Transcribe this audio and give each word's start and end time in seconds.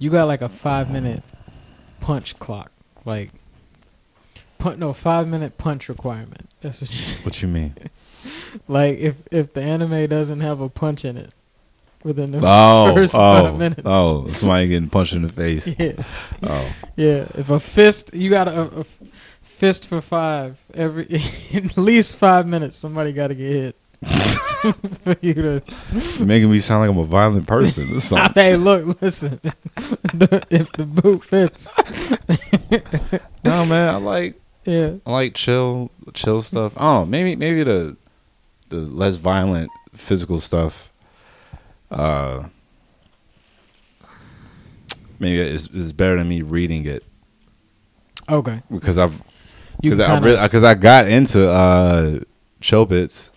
you 0.00 0.10
got 0.10 0.24
like 0.24 0.42
a 0.42 0.48
five 0.48 0.90
minute 0.90 1.22
punch 2.00 2.36
clock, 2.40 2.72
like 3.04 3.30
punch 4.58 4.78
no 4.78 4.92
five 4.92 5.28
minute 5.28 5.58
punch 5.58 5.88
requirement. 5.88 6.50
That's 6.60 6.80
what 6.80 6.90
you 6.90 7.14
What 7.22 7.42
you 7.42 7.48
mean? 7.48 7.74
like. 8.68 8.98
If 8.98 9.16
if 9.30 9.52
the 9.52 9.62
anime 9.62 10.08
doesn't 10.08 10.40
have 10.40 10.60
a 10.60 10.68
punch 10.68 11.04
in 11.04 11.16
it 11.16 11.32
within 12.02 12.32
the 12.32 12.38
Oh, 12.38 12.88
oh 12.90 12.94
first 12.96 13.14
oh, 13.14 13.18
five 13.18 13.58
minutes, 13.58 13.82
oh! 13.84 14.26
Somebody 14.32 14.68
getting 14.68 14.88
punched 14.88 15.12
in 15.12 15.22
the 15.22 15.28
face. 15.32 15.66
yeah, 15.78 16.02
Oh, 16.42 16.74
yeah. 16.96 17.28
If 17.34 17.50
a 17.50 17.60
fist, 17.60 18.14
you 18.14 18.30
got 18.30 18.48
a, 18.48 18.80
a 18.80 18.84
fist 19.42 19.86
for 19.86 20.00
five 20.00 20.64
every 20.72 21.22
at 21.54 21.76
least 21.76 22.16
five 22.16 22.46
minutes. 22.46 22.76
Somebody 22.78 23.12
got 23.12 23.28
to 23.28 23.34
get 23.34 23.50
hit 23.50 23.76
for 25.02 25.16
you 25.20 25.34
to 25.34 25.62
You're 26.18 26.26
making 26.26 26.50
me 26.50 26.58
sound 26.58 26.80
like 26.82 26.90
I'm 26.90 26.98
a 26.98 27.04
violent 27.04 27.46
person 27.46 27.94
I 27.94 27.98
something. 27.98 28.32
hey, 28.42 28.56
look, 28.56 29.00
listen. 29.02 29.40
The- 29.42 30.46
if 30.50 30.72
the 30.72 30.84
boot 30.86 31.24
fits, 31.24 31.68
no, 33.44 33.64
man. 33.66 33.94
I 33.94 33.96
like 33.98 34.40
yeah, 34.64 34.92
I 35.06 35.10
like 35.10 35.34
chill, 35.34 35.90
chill 36.12 36.42
stuff. 36.42 36.72
Oh, 36.76 37.04
maybe 37.06 37.36
maybe 37.36 37.62
the 37.62 37.96
the 38.68 38.76
less 38.76 39.16
violent 39.16 39.70
physical 39.94 40.40
stuff. 40.40 40.92
Uh, 41.90 42.44
maybe 45.18 45.38
it's, 45.40 45.68
it's 45.72 45.92
better 45.92 46.16
than 46.18 46.28
me 46.28 46.42
reading 46.42 46.86
it 46.86 47.02
okay. 48.28 48.62
because 48.70 48.96
I've 48.98 49.14
You 49.82 49.90
because 49.90 50.00
I 50.00 50.06
kinda- 50.06 50.26
really, 50.28 50.42
because 50.42 50.62
I 50.64 50.74
got 50.74 51.08
into 51.08 51.50
uh 51.50 52.20
Chobits. 52.60 53.30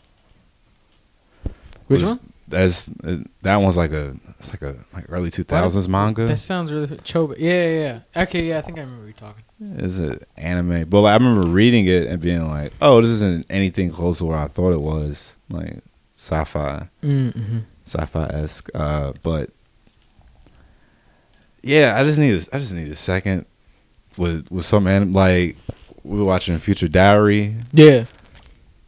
Which 1.94 2.02
was- 2.02 2.10
one? 2.12 2.20
That's 2.46 2.90
uh, 3.06 3.18
that 3.42 3.56
one's 3.56 3.78
like 3.78 3.94
a 3.94 4.14
it's 4.38 4.50
like 4.50 4.62
a 4.62 4.76
like 4.94 5.06
early 5.10 5.32
two 5.32 5.44
thousands 5.44 5.88
manga. 5.90 6.28
That 6.28 6.38
sounds 6.38 6.72
really 6.74 6.88
Choba. 6.98 7.36
Yeah, 7.40 7.68
yeah, 7.68 8.00
yeah. 8.16 8.24
Okay, 8.24 8.44
yeah, 8.50 8.58
I 8.60 8.62
think 8.62 8.78
I 8.78 8.82
remember 8.82 9.08
you 9.08 9.14
talking. 9.14 9.44
It's 9.78 9.98
an 9.98 10.20
anime, 10.36 10.88
but 10.90 11.02
like, 11.02 11.12
I 11.20 11.24
remember 11.24 11.48
reading 11.48 11.88
it 11.88 12.06
and 12.08 12.22
being 12.22 12.46
like, 12.48 12.74
"Oh, 12.82 13.02
this 13.02 13.10
isn't 13.12 13.46
anything 13.50 13.92
close 13.92 14.18
to 14.18 14.26
what 14.26 14.38
I 14.38 14.48
thought 14.48 14.74
it 14.74 14.82
was." 14.82 15.38
Like 15.50 15.80
sci-fi, 16.16 16.90
Mm-hmm. 17.02 17.60
sci-fi 17.86 18.26
esque. 18.26 18.70
Uh, 18.76 19.14
but 19.24 19.50
yeah, 21.62 21.96
I 21.98 22.04
just 22.04 22.20
need 22.20 22.34
a, 22.36 22.56
I 22.56 22.60
just 22.60 22.74
need 22.74 22.92
a 22.92 22.96
second 22.96 23.46
with 24.18 24.48
with 24.52 24.66
some 24.66 24.86
anim- 24.88 25.14
like 25.14 25.56
we 26.04 26.20
were 26.20 26.26
watching 26.26 26.58
Future 26.60 26.88
Diary, 26.90 27.56
Yeah. 27.72 28.06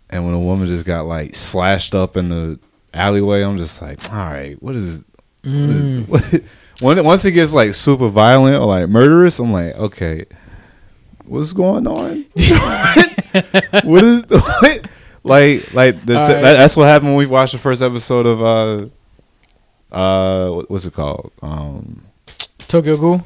and 0.10 0.26
when 0.26 0.34
a 0.34 0.40
woman 0.40 0.68
just 0.68 0.86
got 0.86 1.06
like 1.08 1.36
slashed 1.36 1.96
up 1.96 2.18
in 2.18 2.30
the 2.30 2.60
alleyway, 2.96 3.44
I'm 3.44 3.58
just 3.58 3.82
like, 3.82 4.12
all 4.12 4.26
right, 4.26 4.62
what 4.62 4.76
is 4.76 5.04
Mm. 5.44 6.08
what 6.08 6.24
is, 6.34 6.42
what, 6.82 7.04
once 7.06 7.24
it 7.26 7.32
gets 7.34 7.54
like 7.54 7.76
super 7.76 8.08
violent 8.08 8.56
or 8.56 8.66
like 8.66 8.90
murderous, 8.90 9.38
I'm 9.38 9.52
like, 9.54 9.76
okay, 9.76 10.26
what's 11.26 11.54
going 11.54 11.86
on? 11.86 12.26
what 13.84 14.04
is 14.04 14.24
what? 14.28 14.86
like 15.24 15.74
like 15.74 16.06
this, 16.06 16.18
right. 16.28 16.42
that, 16.42 16.54
that's 16.58 16.76
what 16.76 16.88
happened 16.88 17.10
when 17.12 17.18
we 17.18 17.26
watched 17.28 17.52
the 17.54 17.60
first 17.60 17.82
episode 17.82 18.26
of 18.26 18.42
uh 18.42 19.96
uh 19.96 20.50
what- 20.52 20.70
what's 20.72 20.86
it 20.86 20.94
called 20.94 21.32
um 21.42 22.04
Tokyo 22.68 22.98
Ghoul. 22.98 23.24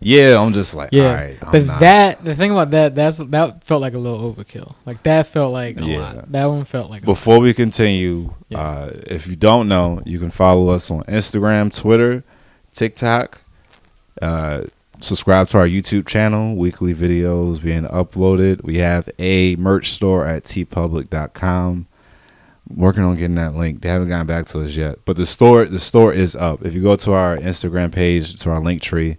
Yeah 0.00 0.40
I'm 0.40 0.52
just 0.54 0.74
like 0.74 0.90
Yeah, 0.92 1.08
all 1.08 1.14
right 1.14 1.38
I'm 1.42 1.52
but 1.52 1.66
not- 1.66 1.80
that 1.80 2.24
the 2.24 2.34
thing 2.34 2.50
about 2.52 2.70
that 2.70 2.94
that's 2.94 3.18
that 3.18 3.62
felt 3.64 3.82
like 3.82 3.94
a 3.94 3.98
little 3.98 4.32
overkill. 4.34 4.74
Like 4.86 5.02
that 5.02 5.26
felt 5.26 5.52
like 5.52 5.78
a 5.80 5.84
Yeah. 5.84 5.98
lot. 6.00 6.32
That 6.32 6.46
one 6.46 6.64
felt 6.64 6.90
like 6.90 7.02
a 7.02 7.06
Before 7.06 7.38
we 7.38 7.52
continue, 7.52 8.32
Yeah. 8.48 8.60
uh, 8.60 8.90
if 9.06 9.26
you 9.26 9.36
don't 9.36 9.68
know, 9.68 10.00
you 10.06 10.18
can 10.18 10.30
follow 10.30 10.68
us 10.68 10.90
on 10.90 11.02
Instagram, 11.04 11.74
Twitter, 11.74 12.24
TikTok. 12.72 13.42
Uh, 14.22 14.62
subscribe 15.00 15.48
to 15.48 15.58
our 15.58 15.66
YouTube 15.66 16.06
channel. 16.06 16.56
Weekly 16.56 16.94
videos 16.94 17.62
being 17.62 17.84
uploaded. 17.84 18.62
We 18.64 18.78
have 18.78 19.08
a 19.18 19.56
merch 19.56 19.90
store 19.92 20.24
at 20.26 20.44
teepublic.com. 20.44 21.86
Working 22.74 23.02
on 23.02 23.16
getting 23.16 23.34
that 23.34 23.56
link. 23.56 23.80
They 23.82 23.88
haven't 23.88 24.08
gotten 24.08 24.26
back 24.28 24.46
to 24.46 24.60
us 24.62 24.76
yet, 24.76 24.98
but 25.04 25.16
the 25.16 25.26
store 25.26 25.64
the 25.64 25.80
store 25.80 26.12
is 26.12 26.36
up. 26.36 26.64
If 26.64 26.72
you 26.72 26.82
go 26.82 26.94
to 26.96 27.12
our 27.12 27.36
Instagram 27.36 27.90
page, 27.90 28.36
to 28.42 28.50
our 28.50 28.60
link 28.60 28.80
tree, 28.80 29.18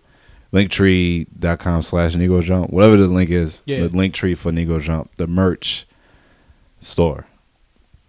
linktree.com 0.54 1.82
slash 1.82 2.16
Nego 2.16 2.42
Jump, 2.42 2.70
whatever 2.72 2.98
the 2.98 3.08
link 3.08 3.30
is, 3.30 3.62
Yeah. 3.66 3.82
the 3.82 3.90
link 3.90 4.14
tree 4.14 4.36
for 4.36 4.52
Nego 4.52 4.80
Jump, 4.80 5.10
the 5.18 5.28
merch 5.28 5.86
store. 6.80 7.26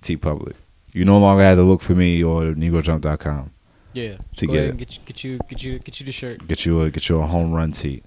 TeePublic. 0.03 0.55
You 0.93 1.05
no 1.05 1.19
longer 1.19 1.43
have 1.45 1.57
to 1.59 1.63
look 1.63 1.81
for 1.81 1.95
me 1.95 2.23
or 2.23 2.43
negojump.com. 2.55 3.51
yeah. 3.93 4.17
to 4.37 4.47
Go 4.47 4.53
get 4.53 4.65
it. 4.65 4.71
and 4.71 4.79
get 4.79 4.97
you, 4.97 5.03
get 5.07 5.25
you 5.25 5.39
get 5.49 5.63
you 5.63 5.79
get 5.79 6.01
you 6.01 6.07
the 6.07 6.13
shirt. 6.13 6.47
Get 6.49 6.67
you 6.67 6.81
a 6.81 6.91
get 6.91 7.09
you 7.09 7.19
a 7.21 7.27
home 7.27 7.53
run 7.55 7.73
tee. 7.73 8.03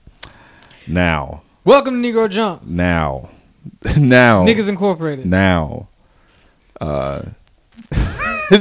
Now, 0.88 1.42
Welcome 1.64 2.02
to 2.04 2.08
Negro 2.14 2.30
Jump. 2.30 2.64
now, 2.64 3.30
now, 3.98 4.46
Niggas 4.46 4.68
Incorporated. 4.70 5.26
now. 5.26 5.88
Uh, 6.82 7.24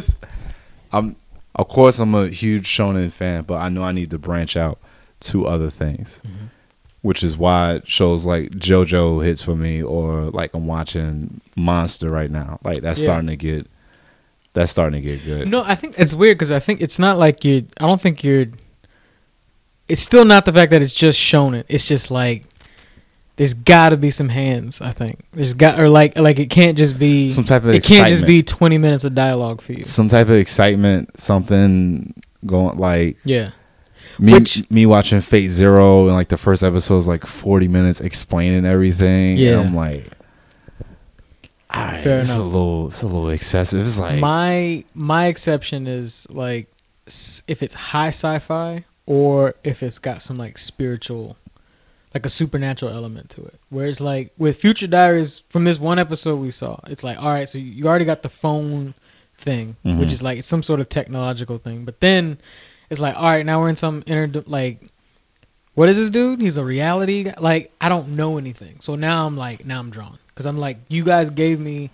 I'm 0.92 1.16
of 1.56 1.68
course 1.68 1.98
I'm 1.98 2.14
a 2.14 2.28
huge 2.28 2.66
Shonen 2.68 3.10
fan, 3.12 3.42
but 3.42 3.56
I 3.60 3.68
know 3.68 3.82
I 3.82 3.92
need 3.92 4.10
to 4.10 4.18
branch 4.18 4.56
out 4.56 4.78
to 5.24 5.46
other 5.46 5.70
things, 5.70 6.20
Mm-hmm. 6.24 6.46
which 7.02 7.22
is 7.22 7.36
why 7.36 7.80
shows 7.84 8.24
like 8.26 8.50
JoJo 8.52 9.24
hits 9.24 9.42
for 9.42 9.54
me, 9.56 9.82
or 9.82 10.22
like 10.30 10.54
I'm 10.54 10.66
watching 10.66 11.40
Monster 11.56 12.08
right 12.10 12.30
now. 12.30 12.58
Like 12.64 12.82
that's 12.82 13.00
Yeah. 13.00 13.06
starting 13.06 13.28
to 13.30 13.36
get 13.36 13.66
that's 14.54 14.70
starting 14.70 15.02
to 15.02 15.06
get 15.06 15.24
good. 15.24 15.48
No, 15.48 15.62
I 15.64 15.74
think 15.74 15.98
it's 15.98 16.14
weird 16.14 16.36
because 16.38 16.52
I 16.52 16.60
think 16.60 16.80
it's 16.80 16.98
not 16.98 17.18
like 17.18 17.44
you. 17.44 17.66
I 17.80 17.86
don't 17.86 18.00
think 18.00 18.22
you're. 18.24 18.46
It's 19.88 20.00
still 20.00 20.24
not 20.24 20.44
the 20.46 20.52
fact 20.52 20.70
that 20.70 20.80
it's 20.80 20.94
just 20.94 21.18
shown 21.18 21.54
it. 21.54 21.66
It's 21.68 21.86
just 21.86 22.10
like 22.10 22.44
there's 23.36 23.52
got 23.52 23.88
to 23.91 23.96
be 23.96 24.10
some 24.10 24.28
hands. 24.30 24.80
I 24.80 24.92
think 24.92 25.24
there's 25.32 25.52
got 25.54 25.78
or 25.78 25.88
like 25.91 26.18
like 26.18 26.38
it 26.38 26.48
can't 26.50 26.76
just 26.78 26.98
be. 26.98 27.30
Some 27.30 27.44
type 27.44 27.64
of 27.64 27.70
it 27.70 27.82
can't 27.84 28.08
just 28.08 28.24
be 28.24 28.42
20 28.42 28.78
minutes 28.78 29.04
of 29.04 29.14
dialogue 29.14 29.60
for 29.60 29.72
you. 29.74 29.84
some 29.84 30.08
type 30.08 30.28
of 30.28 30.34
excitement, 30.36 31.18
something 31.20 32.14
going 32.46 32.78
like 32.78 33.18
Yeah. 33.24 33.50
Me 34.19 34.34
Which- 34.34 34.69
me 34.70 34.86
watching 34.86 35.20
Fate 35.20 35.48
Zero 35.50 36.06
and 36.06 36.14
like 36.14 36.28
the 36.28 36.36
first 36.38 36.62
episode 36.62 36.98
is 36.98 37.08
like 37.08 37.25
forty 37.26 37.69
minutes 37.69 38.00
explaining 38.00 38.64
everything. 38.66 39.36
Yeah. 39.36 39.58
and 39.60 39.69
I'm 39.69 39.75
like, 39.75 40.06
all 41.75 41.84
right, 41.84 42.00
Fair 42.00 42.20
it's 42.20 42.36
a 42.36 42.42
little 42.42 42.86
it's 42.88 43.03
a 43.03 43.06
little 43.06 43.30
excessive. 43.30 43.86
It's 43.86 43.98
like 43.98 44.20
my 44.20 44.84
my 44.94 45.26
exception 45.26 45.86
is 45.86 46.26
like 46.30 46.69
if 47.47 47.62
it's 47.62 47.74
high 47.74 48.08
sci-fi 48.08 48.84
or 49.06 49.54
if 49.64 49.82
it's 49.82 49.98
got 49.98 50.22
some 50.22 50.38
like 50.38 50.56
spiritual 50.56 51.36
like 52.14 52.24
a 52.24 52.30
supernatural 52.30 52.91
element 52.92 53.28
to 53.28 53.44
it 53.44 53.58
whereas 53.69 54.00
like 54.00 54.32
with 54.38 54.56
future 54.56 54.86
diaries 54.86 55.42
from 55.50 55.64
this 55.64 55.78
one 55.78 55.98
episode 55.98 56.36
we 56.36 56.50
saw 56.50 56.78
it's 56.86 57.03
like 57.04 57.19
all 57.19 57.28
right 57.28 57.48
so 57.48 57.58
you 57.58 57.86
already 57.86 58.04
got 58.06 58.22
the 58.22 58.28
phone 58.30 58.94
thing 59.34 59.76
which 59.82 59.94
Mhm. 60.08 60.12
is 60.12 60.22
like 60.22 60.38
it's 60.38 60.48
some 60.48 60.62
sort 60.62 60.78
of 60.80 60.88
technological 60.88 61.58
thing 61.58 61.84
but 61.84 62.00
then 62.00 62.38
it's 62.91 63.00
like 63.00 63.17
all 63.17 63.25
right 63.25 63.47
now 63.47 63.61
we're 63.61 63.69
in 63.69 63.77
some 63.77 64.03
inter 64.06 64.43
like 64.47 64.81
what 65.75 65.89
is 65.89 65.97
this 65.97 66.09
dude? 66.09 66.41
He's 66.41 66.56
a 66.56 66.65
reality 66.65 67.25
guy. 67.25 67.34
Like 67.39 67.72
i 67.81 67.89
don't 67.89 68.11
know 68.11 68.39
anything. 68.39 68.77
So 68.81 68.95
now 68.95 69.27
i'm 69.27 69.37
like 69.37 69.65
now 69.65 69.81
i'm 69.81 69.91
drawn. 69.91 70.19
Because 70.28 70.47
i'm 70.47 70.59
like 70.59 70.78
you 70.89 71.05
guys 71.05 71.31
gave 71.31 71.61
me 71.61 71.91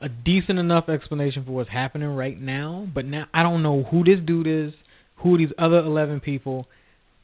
a 0.00 0.08
decent 0.08 0.58
enough 0.58 0.90
explanation 0.90 1.44
for 1.44 1.52
what's 1.52 1.70
happening 1.70 2.14
right 2.14 2.38
now, 2.38 2.86
but 2.92 3.06
now 3.06 3.24
I 3.32 3.42
don't 3.42 3.62
know 3.62 3.84
who 3.84 4.04
this 4.04 4.20
dude 4.20 4.46
is, 4.46 4.84
who 5.16 5.38
these 5.38 5.54
other 5.56 5.78
eleven 5.78 6.20
people. 6.20 6.68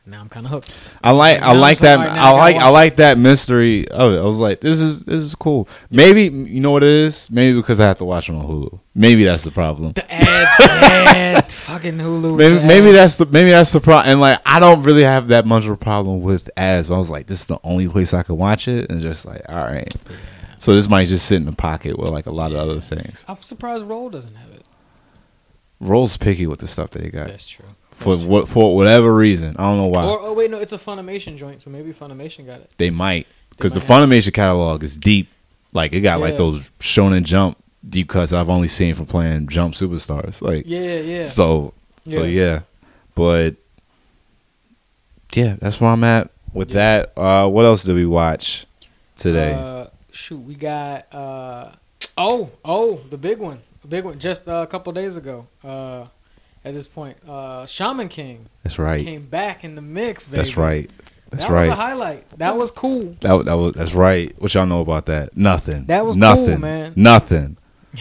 Now 0.07 0.21
I'm 0.21 0.29
kind 0.29 0.47
of 0.47 0.51
hooked. 0.51 0.73
I 1.05 1.11
like 1.11 1.41
I 1.41 1.53
like 1.53 1.79
that 1.79 1.97
right, 1.97 2.09
I 2.09 2.31
like 2.33 2.57
I 2.57 2.69
like 2.71 2.97
that 2.97 3.19
mystery 3.19 3.87
of 3.89 4.15
it. 4.15 4.19
I 4.19 4.25
was 4.25 4.39
like, 4.39 4.61
this 4.61 4.81
is 4.81 5.03
this 5.03 5.23
is 5.23 5.35
cool. 5.35 5.69
Maybe 5.91 6.25
you 6.25 6.61
know 6.61 6.71
what 6.71 6.83
it 6.83 6.89
is. 6.89 7.29
Maybe 7.31 7.59
because 7.59 7.79
I 7.81 7.87
have 7.87 7.99
to 7.99 8.05
watch 8.05 8.29
it 8.29 8.35
on 8.35 8.45
Hulu. 8.45 8.81
Maybe 8.95 9.25
that's 9.25 9.45
the 9.45 9.51
problem. 9.51 9.93
The 9.93 10.11
ads, 10.13 10.57
yeah, 10.59 11.41
fucking 11.49 11.99
Hulu. 11.99 12.37
Maybe, 12.37 12.67
maybe 12.67 12.93
that's 12.93 13.17
the 13.17 13.27
maybe 13.27 13.51
that's 13.51 13.73
the 13.73 13.81
problem. 13.81 14.11
And 14.11 14.21
like, 14.21 14.41
I 14.47 14.59
don't 14.59 14.83
really 14.83 15.05
have 15.05 15.29
that 15.29 15.47
much 15.47 15.65
of 15.65 15.71
a 15.71 15.77
problem 15.77 16.23
with 16.23 16.51
ads. 16.57 16.89
But 16.89 16.97
I 16.97 16.99
was 16.99 17.11
like, 17.11 17.27
this 17.27 17.41
is 17.41 17.47
the 17.47 17.61
only 17.63 17.87
place 17.87 18.15
I 18.15 18.23
could 18.23 18.37
watch 18.37 18.69
it, 18.69 18.91
and 18.91 19.01
just 19.01 19.27
like, 19.27 19.43
all 19.49 19.57
right. 19.57 19.95
So 20.59 20.75
this 20.75 20.89
might 20.89 21.09
just 21.09 21.27
sit 21.27 21.37
in 21.37 21.47
the 21.47 21.53
pocket 21.53 21.99
with 21.99 22.11
like 22.11 22.27
a 22.27 22.33
lot 22.33 22.53
of 22.53 22.59
other 22.59 22.81
things. 22.81 23.25
I'm 23.29 23.41
surprised 23.43 23.85
Roll 23.85 24.11
doesn't 24.11 24.35
have 24.35 24.51
it. 24.51 24.65
Roll's 25.81 26.17
picky 26.17 26.47
with 26.47 26.61
the 26.61 26.69
stuff 26.69 26.91
that 26.91 27.03
he 27.03 27.09
got 27.11 27.29
That's 27.29 27.47
true. 27.47 27.65
For 28.01 28.17
what 28.19 28.49
for 28.49 28.75
whatever 28.77 29.15
reason. 29.15 29.55
I 29.59 29.63
don't 29.65 29.77
know 29.79 29.87
why 29.89 30.05
Or 30.05 30.19
oh 30.21 30.33
wait, 30.33 30.51
no, 30.51 30.59
it's 30.59 30.73
a 30.73 30.79
Funimation 30.79 31.37
joint, 31.37 31.63
so 31.63 31.71
maybe 31.71 31.93
Funimation 31.93 32.47
got 32.47 32.61
it. 32.61 32.71
they 32.79 32.91
might 32.91 33.27
because 33.51 33.75
the 33.75 33.81
might 33.81 33.87
have- 33.89 34.09
Funimation 34.09 34.33
catalog 34.33 34.83
is 34.83 34.97
deep. 34.97 35.29
Like 35.73 35.93
it 35.93 36.01
got 36.01 36.21
like 36.21 36.37
those 36.37 36.69
Shonen 36.81 37.23
Jump 37.23 37.57
deep 37.89 38.09
cuts 38.09 38.33
I've 38.33 38.49
only 38.49 38.69
seen 38.69 38.95
from 38.95 39.07
playing 39.07 39.49
Jump 39.49 39.75
Superstars. 39.75 40.43
Like 40.43 40.65
Yeah, 40.67 40.99
yeah. 41.01 41.23
So 41.23 41.75
so 42.07 42.23
Yeah. 42.25 42.43
yeah. 42.43 42.61
But 43.15 43.57
yeah, 45.33 45.57
that's 45.61 45.81
where 45.81 45.91
I'm 45.91 46.05
at 46.05 46.31
with 46.53 46.71
Yeah. 46.71 46.75
that. 46.75 47.13
Uh 47.19 47.49
what 47.49 47.65
else 47.65 47.85
did 47.85 47.95
we 47.95 48.07
watch 48.07 48.67
today? 49.17 49.53
Uh, 49.55 49.87
shoot, 50.11 50.39
we 50.39 50.55
got 50.55 51.13
uh 51.15 51.73
oh 52.19 52.51
oh 52.65 53.01
the 53.11 53.17
big 53.19 53.39
one, 53.39 53.61
the 53.83 53.89
big 53.89 54.05
one 54.05 54.19
just 54.19 54.49
uh, 54.49 54.55
a 54.63 54.67
couple 54.67 54.93
days 54.93 55.17
ago. 55.17 55.47
At 56.65 56.75
this 56.75 56.87
point. 56.87 57.17
Uh, 57.27 57.65
Shaman 57.67 58.09
King 58.09 58.47
That's 58.63 58.79
right. 58.79 59.03
came 59.03 59.27
back 59.27 59.65
in 59.65 59.75
the 59.77 59.83
mix, 59.83 60.27
baby. 60.27 60.37
That's 60.37 60.57
right. 60.57 60.91
That's 61.31 61.45
that 61.45 61.53
right. 61.53 61.63
That 61.63 61.71
was 61.71 61.79
a 61.79 61.83
highlight. 61.83 62.39
That 62.39 62.57
was 62.57 62.71
cool. 62.71 63.17
That, 63.21 63.45
that 63.45 63.55
was 63.55 63.73
that's 63.75 63.95
right. 63.95 64.35
What 64.39 64.53
y'all 64.53 64.67
know 64.67 64.81
about 64.81 65.07
that? 65.07 65.37
Nothing. 65.37 65.87
That 65.87 66.05
was 66.05 66.17
cool, 66.17 66.21
nothing, 66.21 66.61
man. 66.61 66.93
Nothing. 66.97 67.57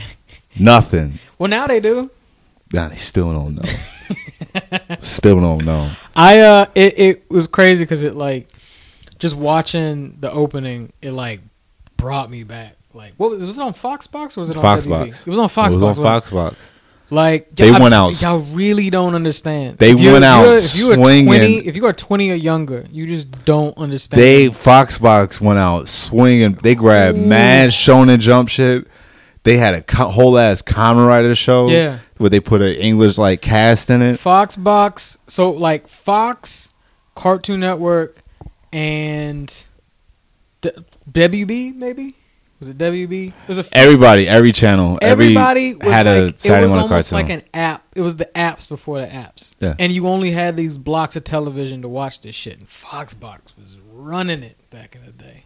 Nothing. 0.59 1.19
Well, 1.37 1.47
now 1.47 1.67
they 1.67 1.79
do. 1.79 2.09
Nah, 2.73 2.89
they 2.89 2.97
still 2.97 3.31
don't 3.31 3.55
know. 3.55 4.97
still 4.99 5.39
don't 5.39 5.63
know. 5.63 5.91
I 6.15 6.39
uh, 6.39 6.65
it 6.75 6.99
it 6.99 7.31
was 7.31 7.47
crazy 7.47 7.83
because 7.83 8.03
it 8.03 8.15
like 8.15 8.49
just 9.19 9.35
watching 9.35 10.17
the 10.19 10.31
opening, 10.31 10.91
it 11.01 11.11
like 11.11 11.41
brought 11.97 12.31
me 12.31 12.43
back. 12.43 12.75
Like, 12.93 13.13
what 13.17 13.29
was, 13.29 13.43
was 13.43 13.59
it 13.59 13.61
on 13.61 13.73
Foxbox 13.73 14.35
or 14.35 14.41
was 14.41 14.49
it 14.49 14.57
on 14.57 14.63
Foxbox. 14.63 15.27
It 15.27 15.29
was 15.29 15.39
on 15.39 15.47
Foxbox. 15.47 15.75
It 15.75 15.79
was 15.81 15.99
on? 15.99 16.21
Foxbox. 16.21 16.69
Like 17.11 17.55
They 17.55 17.69
y'all- 17.71 17.81
went 17.81 17.93
out- 17.93 18.21
Y'all 18.21 18.39
really 18.39 18.89
don't 18.91 19.15
understand. 19.15 19.77
They 19.79 19.95
went 19.95 20.23
out 20.23 20.45
If 20.45 20.75
you 20.77 20.91
are 20.91 20.95
swinging. 20.95 21.25
twenty, 21.25 21.57
if 21.67 21.75
you 21.75 21.85
are 21.87 21.93
twenty 21.93 22.29
or 22.29 22.35
younger, 22.35 22.85
you 22.91 23.07
just 23.07 23.45
don't 23.45 23.75
understand. 23.77 24.21
They 24.21 24.49
Foxbox 24.49 25.41
went 25.41 25.57
out 25.57 25.87
swinging. 25.87 26.59
They 26.61 26.75
grabbed 26.75 27.17
Ooh. 27.17 27.25
mad 27.25 27.71
shonen 27.71 28.19
jump 28.19 28.49
shit. 28.49 28.85
They 29.43 29.57
had 29.57 29.73
a 29.73 29.81
co- 29.81 30.09
whole 30.09 30.37
ass 30.37 30.61
Kamen 30.61 31.07
Rider 31.07 31.33
show. 31.35 31.67
Yeah. 31.69 31.97
where 32.17 32.29
they 32.29 32.41
put 32.41 32.61
an 32.61 32.73
English 32.75 33.17
like 33.17 33.41
cast 33.41 33.89
in 33.89 34.01
it. 34.01 34.19
Foxbox. 34.19 35.15
So 35.27 35.49
like 35.51 35.87
Fox, 35.87 36.73
Cartoon 37.15 37.61
Network, 37.61 38.17
and 38.73 39.47
D- 40.61 40.69
WB 41.11 41.75
maybe 41.75 42.15
was 42.59 42.69
it 42.69 42.77
WB? 42.77 43.33
There's 43.47 43.57
a 43.57 43.65
Everybody, 43.77 44.27
every 44.27 44.51
channel, 44.51 44.97
everybody 45.01 45.71
every 45.71 45.91
had 45.91 46.05
like 46.05 46.15
a 46.15 46.25
it 46.27 46.63
was 46.63 46.75
almost 46.75 47.11
like 47.11 47.29
an 47.29 47.43
app. 47.53 47.85
It 47.95 48.01
was 48.01 48.17
the 48.17 48.29
apps 48.35 48.67
before 48.67 48.99
the 48.99 49.07
apps. 49.07 49.55
Yeah. 49.59 49.75
And 49.79 49.91
you 49.93 50.07
only 50.07 50.31
had 50.31 50.57
these 50.57 50.77
blocks 50.77 51.15
of 51.15 51.23
television 51.23 51.81
to 51.83 51.87
watch 51.87 52.21
this 52.21 52.35
shit. 52.35 52.59
And 52.59 52.67
Foxbox 52.67 53.53
was 53.57 53.77
running 53.91 54.43
it 54.43 54.57
back 54.69 54.95
in 54.95 55.05
the 55.05 55.11
day. 55.11 55.43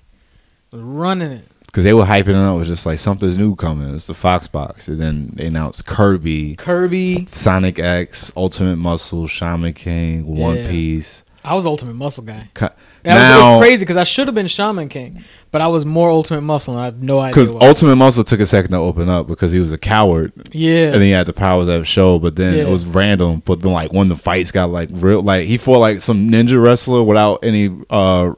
Was 0.71 0.81
running 0.81 1.31
it. 1.31 1.47
because 1.67 1.83
they 1.83 1.93
were 1.93 2.05
hyping 2.05 2.29
it 2.29 2.35
up. 2.35 2.55
It 2.55 2.57
was 2.57 2.67
just 2.67 2.85
like 2.87 2.97
something's 2.97 3.37
new 3.37 3.55
coming. 3.55 3.93
It's 3.93 4.07
the 4.07 4.13
Foxbox, 4.13 4.87
and 4.87 4.99
then 4.99 5.31
they 5.35 5.45
announced 5.45 5.85
Kirby, 5.85 6.55
Kirby. 6.55 7.27
Sonic 7.29 7.77
X, 7.77 8.31
Ultimate 8.35 8.77
Muscle, 8.77 9.27
Shaman 9.27 9.73
King, 9.73 10.25
One 10.25 10.57
Yeah. 10.57 10.67
Piece. 10.67 11.23
I 11.45 11.53
was 11.53 11.67
Ultimate 11.67 11.93
Muscle 11.93 12.23
guy. 12.23 12.49
Ca- 13.03 13.15
That 13.15 13.37
was, 13.39 13.47
it 13.47 13.51
was 13.51 13.59
crazy 13.61 13.85
because 13.85 13.97
I 13.97 14.03
should 14.05 14.27
have 14.27 14.35
been 14.35 14.47
Shaman 14.47 14.87
King, 14.89 15.23
but 15.51 15.61
I 15.61 15.67
was 15.67 15.85
more 15.85 16.09
Ultimate 16.09 16.41
Muscle, 16.41 16.73
and 16.73 16.81
I 16.81 16.85
have 16.85 17.03
no 17.03 17.19
idea. 17.19 17.31
Because. 17.33 17.51
Ultimate 17.51 17.95
Muscle 17.97 18.23
took 18.23 18.39
a 18.39 18.45
second 18.45 18.71
to 18.71 18.77
open 18.77 19.09
up 19.09 19.27
because 19.27 19.51
he 19.51 19.59
was 19.59 19.71
a 19.73 19.77
coward 19.77 20.31
yeah, 20.51 20.93
and 20.93 21.01
he 21.03 21.11
had 21.11 21.27
the 21.27 21.33
powers 21.33 21.67
the 21.67 21.83
show, 21.83 22.17
but 22.19 22.35
then 22.37 22.55
Yeah. 22.55 22.63
it 22.63 22.69
was 22.69 22.85
random. 22.85 23.41
But 23.45 23.61
then 23.61 23.71
like 23.73 23.91
when 23.91 24.07
the 24.09 24.15
fights 24.15 24.51
got 24.51 24.69
like 24.71 24.89
real, 24.91 25.21
like 25.21 25.45
he 25.47 25.57
fought 25.57 25.79
like 25.79 26.01
some 26.01 26.29
ninja 26.29 26.61
wrestler 26.63 27.03
without 27.03 27.39
any 27.43 27.69
uh 27.89 28.33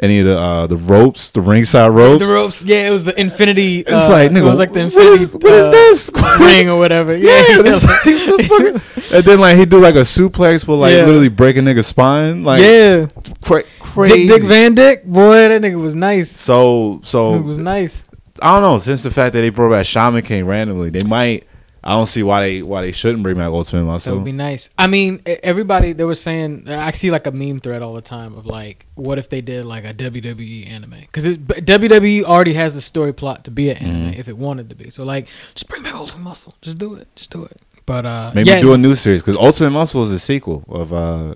any 0.00 0.20
of 0.20 0.26
the 0.26 0.38
uh 0.38 0.66
the 0.68 0.76
ropes, 0.76 1.32
the 1.32 1.40
ringside 1.40 1.90
ropes. 1.90 2.24
the 2.24 2.32
ropes. 2.32 2.64
Yeah, 2.64 2.86
it 2.86 2.90
was 2.90 3.02
the 3.02 3.18
Infinity. 3.20 3.80
It's 3.80 3.90
uh, 3.90 4.10
like 4.10 4.30
nigga, 4.30 4.38
it 4.38 4.44
was 4.44 4.58
like 4.60 4.72
the 4.72 4.84
what 4.84 4.94
Infinity. 4.94 5.22
is- 5.24 5.34
what 5.34 5.52
is 5.52 5.66
uh, 5.66 5.70
this? 5.72 6.10
ring 6.38 6.68
or 6.70 6.78
whatever? 6.78 7.16
Yeah, 7.16 7.30
Yeah, 7.48 7.62
the 7.62 8.82
and 9.12 9.24
then 9.24 9.38
like 9.40 9.56
he 9.56 9.64
do 9.66 9.80
like 9.80 9.94
a 9.96 10.00
suplex 10.00 10.66
with 10.68 10.78
like 10.78 10.92
Yeah. 10.94 11.04
literally 11.04 11.28
break 11.28 11.56
a 11.56 11.60
nigga's 11.60 11.86
spine, 11.88 12.44
like 12.44 12.62
yeah. 12.62 13.06
cra- 13.42 13.64
crazy. 13.92 14.26
Dik 14.26 14.40
Dik 14.40 14.48
Van 14.48 14.74
Dik, 14.74 15.04
boy, 15.04 15.48
that 15.48 15.62
nigga 15.62 15.80
was 15.80 15.94
nice. 15.94 16.30
so 16.30 17.00
so 17.02 17.34
it 17.34 17.42
was 17.44 17.58
nice. 17.58 18.04
I 18.40 18.52
don't 18.54 18.62
know. 18.62 18.78
Since 18.78 19.02
the 19.02 19.10
fact 19.10 19.32
that 19.34 19.40
they 19.40 19.50
brought 19.50 19.70
back 19.70 19.86
Shaman 19.86 20.22
King 20.22 20.46
randomly, 20.46 20.90
they 20.90 21.06
might. 21.06 21.44
I 21.82 21.92
don't 21.92 22.06
see 22.06 22.22
why 22.24 22.40
they 22.40 22.62
why 22.62 22.82
they 22.82 22.92
shouldn't 22.92 23.22
bring 23.22 23.36
back 23.36 23.46
Ultimate 23.46 23.84
Muscle. 23.84 24.12
That 24.12 24.18
would 24.18 24.24
be 24.24 24.32
nice. 24.32 24.68
I 24.76 24.88
mean, 24.88 25.22
everybody 25.26 25.92
they 25.92 26.04
were 26.04 26.14
saying. 26.14 26.68
I 26.68 26.90
see 26.90 27.10
like 27.10 27.26
a 27.26 27.30
meme 27.32 27.60
thread 27.60 27.82
all 27.82 27.94
the 27.94 28.00
time 28.02 28.34
of 28.34 28.46
like, 28.46 28.84
what 28.94 29.18
if 29.18 29.28
they 29.30 29.40
did 29.40 29.64
like 29.64 29.84
a 29.84 29.94
WWE 29.94 30.68
anime? 30.70 30.94
Because 31.00 31.24
WWE 31.24 32.24
already 32.24 32.54
has 32.54 32.74
the 32.74 32.80
story 32.80 33.12
plot 33.14 33.44
to 33.44 33.50
be 33.50 33.70
an 33.70 33.76
anime 33.78 34.12
Mhm. 34.12 34.18
if 34.18 34.28
it 34.28 34.36
wanted 34.36 34.68
to 34.70 34.74
be. 34.76 34.90
So 34.90 35.04
like, 35.04 35.28
just 35.54 35.68
bring 35.68 35.82
back 35.82 35.94
Ultimate 35.94 36.22
Muscle. 36.24 36.54
Just 36.62 36.78
do 36.78 36.94
it. 36.94 37.08
Just 37.16 37.30
do 37.30 37.44
it. 37.44 37.60
But 37.86 38.04
uh, 38.04 38.32
Maybe 38.34 38.50
yeah, 38.50 38.60
do 38.60 38.72
a 38.74 38.78
new 38.78 38.94
series 38.94 39.22
because 39.22 39.36
Ultimate 39.36 39.70
Muscle 39.70 40.02
is 40.02 40.12
a 40.12 40.18
sequel 40.18 40.64
of 40.68 40.92
uh, 40.92 41.34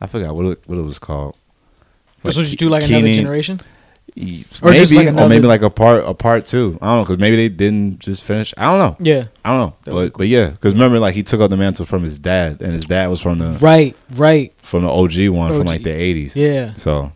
I 0.00 0.06
forgot 0.06 0.34
what 0.36 0.46
it, 0.46 0.60
what 0.66 0.78
it 0.78 0.82
was 0.82 0.98
called. 0.98 1.34
So 2.24 2.42
just 2.42 2.58
do 2.58 2.68
like 2.68 2.84
another 2.84 3.06
generation. 3.14 3.60
Maybe 4.16 4.44
Or 4.62 4.72
just 4.72 4.92
like 4.92 5.06
or 5.08 5.28
maybe 5.28 5.46
like 5.46 5.62
a 5.62 5.70
part 5.70 6.02
a 6.04 6.14
part 6.14 6.44
two. 6.46 6.76
I 6.82 6.86
don't 6.86 6.96
know 6.98 7.02
because 7.04 7.18
maybe 7.18 7.36
they 7.36 7.48
didn't 7.48 8.00
just 8.00 8.24
finish. 8.24 8.52
I 8.56 8.64
don't 8.64 8.78
know. 8.78 8.96
Yeah. 8.98 9.24
I 9.44 9.50
don't 9.50 9.58
know. 9.70 9.76
That 9.84 9.94
would 9.94 10.04
be 10.06 10.08
But 10.10 10.18
but 10.18 10.28
yeah, 10.28 10.48
because 10.48 10.72
remember 10.72 10.98
like 10.98 11.14
he 11.14 11.22
took 11.22 11.40
out 11.40 11.50
the 11.50 11.56
mantle 11.56 11.86
from 11.86 12.02
his 12.02 12.18
dad, 12.18 12.60
and 12.60 12.72
his 12.72 12.86
dad 12.86 13.08
was 13.08 13.20
from 13.20 13.38
the 13.38 13.50
Right. 13.60 13.94
Right. 14.16 14.52
from 14.58 14.82
the 14.82 14.88
OG 14.90 15.28
one 15.28 15.52
from 15.56 15.66
like 15.66 15.82
the 15.84 15.90
eighties. 15.94 16.34
Yeah. 16.34 16.72
So 16.74 17.12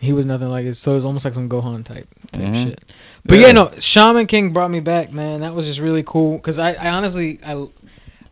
He 0.00 0.12
was 0.12 0.26
nothing 0.26 0.48
like 0.50 0.66
it. 0.66 0.74
So 0.74 0.92
it 0.92 0.96
was 0.96 1.04
almost 1.04 1.24
like 1.24 1.32
some 1.34 1.48
Gohan 1.48 1.84
type 1.84 2.08
type 2.32 2.42
Mhm. 2.42 2.62
shit. 2.64 2.84
But 3.24 3.38
yeah. 3.38 3.46
Yeah. 3.46 3.52
no, 3.52 3.70
Shaman 3.78 4.26
King 4.26 4.52
brought 4.52 4.70
me 4.70 4.80
back, 4.80 5.12
man. 5.12 5.40
That 5.40 5.54
was 5.54 5.64
just 5.66 5.78
really 5.78 6.02
cool 6.02 6.36
because 6.36 6.58
I, 6.58 6.72
I 6.72 6.88
honestly, 6.90 7.38
I, 7.46 7.66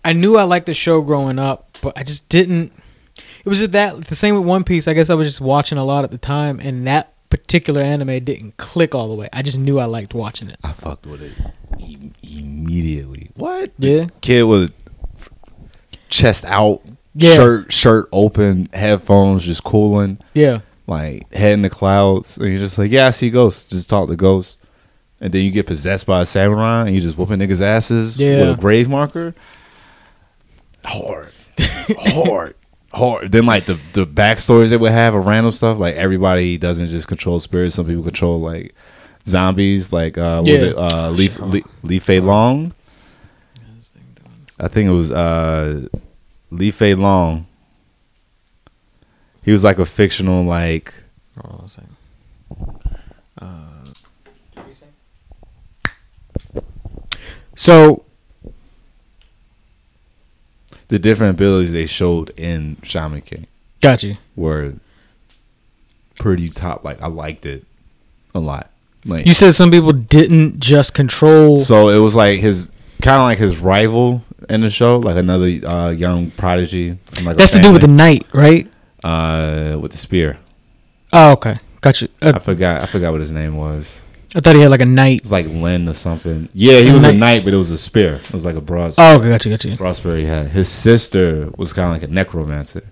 I 0.05 0.12
knew 0.14 0.37
I 0.37 0.43
liked 0.43 0.66
the 0.66 0.75
show 0.75 1.00
growing 1.00 1.38
up, 1.38 1.78
but 1.81 1.93
I 1.96 2.02
just 2.02 2.28
didn't. 2.28 2.73
It 3.44 3.48
was 3.48 3.58
just 3.60 3.72
that 3.72 4.04
the 4.06 4.14
same 4.14 4.34
with 4.37 4.44
One 4.44 4.64
Piece. 4.64 4.87
I 4.88 4.92
guess 4.94 5.10
I 5.10 5.14
was 5.14 5.26
just 5.28 5.40
watching 5.40 5.78
a 5.78 5.84
lot 5.84 6.04
at 6.04 6.10
the 6.10 6.19
time, 6.19 6.60
and 6.60 6.87
that 6.87 7.12
particular 7.31 7.81
anime 7.81 8.22
didn't 8.25 8.56
click 8.56 8.94
all 8.94 9.08
the 9.08 9.14
way. 9.14 9.28
I 9.32 9.42
just 9.42 9.58
knew 9.58 9.78
I 9.78 9.84
liked 9.87 10.14
watching 10.14 10.48
it. 10.50 10.58
I 10.64 10.72
fucked 10.72 11.06
with 11.06 11.22
it 11.22 11.32
im- 11.78 12.12
immediately. 12.22 13.31
What? 13.34 13.70
Yeah. 13.78 14.06
Kid 14.20 14.42
with 14.44 14.72
chest 16.08 16.44
out, 16.44 16.82
Yeah. 17.14 17.34
shirt 17.37 17.72
shirt 17.72 18.08
open, 18.12 18.69
headphones, 18.72 19.44
just 19.44 19.64
cooling. 19.64 20.19
Yeah. 20.34 20.58
like 20.87 21.32
head 21.32 21.52
in 21.52 21.62
the 21.62 21.70
clouds, 21.70 22.37
and 22.37 22.48
you're 22.48 22.58
just 22.58 22.76
like, 22.76 22.90
yeah, 22.90 23.06
I 23.06 23.10
see 23.10 23.31
ghosts. 23.31 23.62
Just 23.64 23.88
talk 23.88 24.08
to 24.08 24.16
ghosts, 24.16 24.58
and 25.20 25.32
then 25.32 25.44
you 25.44 25.52
get 25.52 25.69
possessed 25.69 26.04
by 26.04 26.20
a 26.22 26.26
samurai, 26.26 26.81
and 26.87 26.94
you 26.96 27.00
just 27.00 27.16
whooping 27.16 27.38
niggas' 27.38 27.60
asses 27.60 28.16
Yeah. 28.19 28.40
with 28.40 28.58
a 28.58 28.60
grave 28.60 28.88
marker. 28.88 29.32
Hard, 30.84 31.31
hard, 31.60 32.54
hard. 32.92 33.32
Then 33.32 33.46
like 33.46 33.66
the 33.66 33.78
the 33.94 34.06
backstories 34.06 34.70
they 34.70 34.76
would 34.76 34.92
have 34.92 35.14
of 35.14 35.26
random 35.26 35.52
stuff, 35.52 35.78
like 35.78 35.94
everybody 35.94 36.58
doesn't 36.58 36.88
just 36.88 37.08
control 37.08 37.40
spirits. 37.40 37.75
Some 37.75 37.87
people 37.87 38.02
control 38.02 38.40
like 38.40 38.75
zombies. 39.26 39.92
Like 39.92 40.19
uh, 40.19 40.42
what 40.42 40.52
was 40.52 40.62
it 40.62 40.76
uh, 40.76 41.10
Lee 41.10 41.28
Lee, 41.28 41.64
Lee 41.82 41.98
Fei 41.98 42.20
Long? 42.20 42.75
I 44.58 44.69
think 44.69 44.88
it 44.88 44.92
was 44.92 45.10
uh, 45.10 45.87
Lee 46.50 46.70
Fei 46.70 46.94
Long. 46.94 47.46
He 49.42 49.52
was 49.52 49.64
like 49.64 49.78
a 49.78 49.87
fictional 49.87 50.44
like 50.44 50.94
Hold 51.40 51.61
on 51.61 51.64
a 51.64 51.68
second. 51.68 51.97
Uh, 53.38 53.70
so 57.54 58.04
the 60.90 60.99
different 60.99 61.35
abilities 61.37 61.73
they 61.73 61.87
showed 61.87 62.30
in 62.38 62.76
Shaman 62.82 63.23
King 63.23 63.47
got 63.80 64.02
you. 64.02 64.14
were 64.37 64.75
pretty 66.18 66.49
top. 66.50 66.85
Like 66.85 67.00
I 67.00 67.06
liked 67.06 67.47
it 67.47 67.64
a 68.35 68.40
lot. 68.40 68.70
Like 69.06 69.25
You 69.26 69.32
said 69.32 69.52
some 69.54 69.70
people 69.70 69.92
didn't 69.92 70.61
just 70.61 70.92
control. 70.94 71.56
so, 71.56 71.88
it 71.88 71.99
was 71.99 72.14
like 72.14 72.40
his 72.40 72.70
kind 73.00 73.16
of 73.16 73.23
like 73.23 73.38
his 73.38 73.59
rival 73.59 74.23
in 74.50 74.61
the 74.61 74.68
show, 74.70 74.99
like 74.99 75.16
another 75.16 75.47
uh, 75.47 75.90
young 75.90 76.30
prodigy. 76.32 76.99
Like 77.23 77.37
That's 77.37 77.52
to 77.52 77.61
do 77.61 77.73
with 77.73 77.82
the 77.82 77.88
knight, 77.88 78.26
right? 78.35 78.70
uh 79.02 79.78
with 79.80 79.92
the 79.92 79.97
spear. 79.97 80.37
Oh, 81.12 81.32
okay, 81.32 81.54
got 81.80 82.02
you. 82.02 82.09
Uh, 82.20 82.32
I 82.35 82.38
forgot. 82.38 82.82
I 82.82 82.87
forgot 82.87 83.12
what 83.12 83.20
his 83.20 83.32
name 83.32 83.56
was. 83.56 84.02
I 84.34 84.40
thought 84.40 84.54
he 84.54 84.60
had 84.62 84.70
like 84.70 84.80
a 84.82 84.87
knight. 84.87 85.20
It's 85.22 85.30
like 85.32 85.46
Lin 85.46 85.88
or 85.88 85.92
something. 85.94 86.49
Yeah, 86.54 86.78
he 86.80 86.90
A 86.90 86.92
was 86.92 87.02
a 87.04 87.08
knight. 87.08 87.16
knight, 87.18 87.44
but 87.44 87.52
it 87.52 87.56
was 87.56 87.70
a 87.72 87.78
spear. 87.78 88.14
It 88.16 88.32
was 88.32 88.44
like 88.44 88.54
a 88.56 88.60
broad. 88.60 88.94
Oh, 88.96 89.16
okay, 89.18 89.28
got 89.28 89.44
you, 89.44 89.50
got 89.50 89.64
you. 89.64 89.75
Broadspear 89.76 90.16
he 90.18 90.25
had. 90.25 90.49
His 90.49 90.68
sister 90.68 91.50
was 91.56 91.72
kind 91.72 91.87
of 91.94 92.00
like 92.00 92.08
a 92.08 92.12
necromancer, 92.12 92.82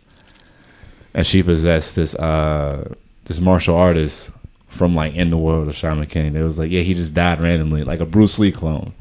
and 1.14 1.26
she 1.26 1.42
possessed 1.42 1.97
this 1.97 2.14
uh 2.16 2.92
this 3.26 3.40
martial 3.40 3.76
artist 3.76 4.30
from 4.66 4.95
like 4.95 5.14
in 5.14 5.30
the 5.30 5.38
world 5.38 5.68
of 5.68 5.75
Shaman 5.75 6.07
King. 6.07 6.35
It 6.37 6.42
was 6.42 6.59
like 6.59 6.71
yeah, 6.71 6.80
he 6.83 6.95
just 6.95 7.14
died 7.14 7.40
randomly, 7.40 7.85
like 7.85 8.00
a 8.00 8.07
Bruce 8.07 8.38
Lee 8.38 8.50
clone, 8.52 8.92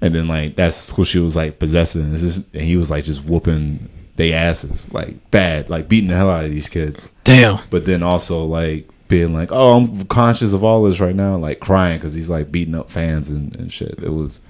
and 0.00 0.14
then 0.14 0.26
like 0.26 0.56
that's 0.56 0.90
who 0.90 1.04
she 1.04 1.18
was 1.20 1.36
like 1.36 1.58
possessing. 1.60 2.14
Just- 2.16 2.42
and 2.54 2.62
he 2.62 2.76
was 2.76 2.90
like 2.90 3.04
just 3.04 3.24
whooping 3.24 3.88
they 4.16 4.32
asses 4.32 4.92
like 4.92 5.30
bad, 5.30 5.70
like 5.70 5.88
beating 5.88 6.08
the 6.10 6.16
hell 6.16 6.28
out 6.30 6.44
of 6.44 6.50
these 6.50 6.68
kids. 6.68 7.08
Damn. 7.22 7.60
But 7.70 7.86
then 7.86 8.02
also 8.02 8.44
like 8.44 8.88
being 9.08 9.32
like, 9.32 9.50
oh, 9.50 9.76
I'm 9.76 10.04
conscious 10.06 10.52
of 10.52 10.62
all 10.62 10.84
this 10.84 11.00
right 11.00 11.14
now, 11.14 11.36
like 11.36 11.60
crying 11.60 11.98
because 11.98 12.14
he's 12.14 12.30
like 12.30 12.52
beating 12.52 12.74
up 12.74 12.90
fans 12.90 13.30
and, 13.30 13.56
and 13.56 13.72
shit. 13.72 13.98
It 14.02 14.10
was. 14.10 14.40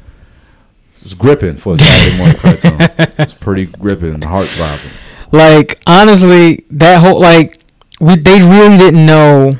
It 0.96 1.04
was 1.04 1.14
gripping 1.14 1.58
for 1.58 1.74
a 1.74 1.78
Saturday 1.78 2.16
morning 2.16 2.36
cartoon. 2.36 2.80
It 2.80 3.18
was 3.18 3.34
pretty 3.34 3.66
gripping, 3.66 4.20
heart 4.22 4.48
throbbing. 4.48 4.90
Like 5.30 5.80
honestly, 5.86 6.64
that 6.70 7.00
whole 7.00 7.20
like 7.20 7.60
we 8.00 8.16
they 8.16 8.42
really 8.42 8.76
didn't 8.78 9.06
know 9.06 9.52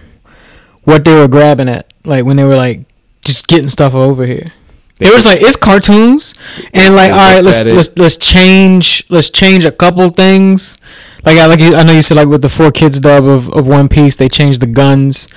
what 0.84 1.04
they 1.04 1.14
were 1.14 1.28
grabbing 1.28 1.68
at. 1.68 1.92
Like 2.04 2.24
when 2.24 2.36
they 2.36 2.44
were 2.44 2.56
like 2.56 2.86
just 3.22 3.46
getting 3.46 3.68
stuff 3.68 3.94
over 3.94 4.26
here. 4.26 4.46
It 5.00 5.14
was 5.14 5.24
like 5.24 5.40
it's 5.40 5.56
cartoons, 5.56 6.34
and 6.72 6.94
like 6.96 7.12
all 7.12 7.18
right, 7.18 7.40
let's 7.40 7.60
let's 7.60 7.96
let's 7.96 8.16
change 8.16 9.04
let's 9.10 9.30
change 9.30 9.64
a 9.64 9.70
couple 9.70 10.08
things. 10.10 10.76
Like 11.24 11.38
I 11.38 11.46
like 11.46 11.60
you, 11.60 11.74
I 11.74 11.84
know 11.84 11.92
you 11.92 12.02
said 12.02 12.16
like 12.16 12.28
with 12.28 12.42
the 12.42 12.48
four 12.48 12.72
kids 12.72 12.98
dub 12.98 13.24
of, 13.24 13.48
of 13.50 13.68
One 13.68 13.88
Piece, 13.88 14.16
they 14.16 14.28
changed 14.28 14.60
the 14.60 14.66
guns, 14.66 15.28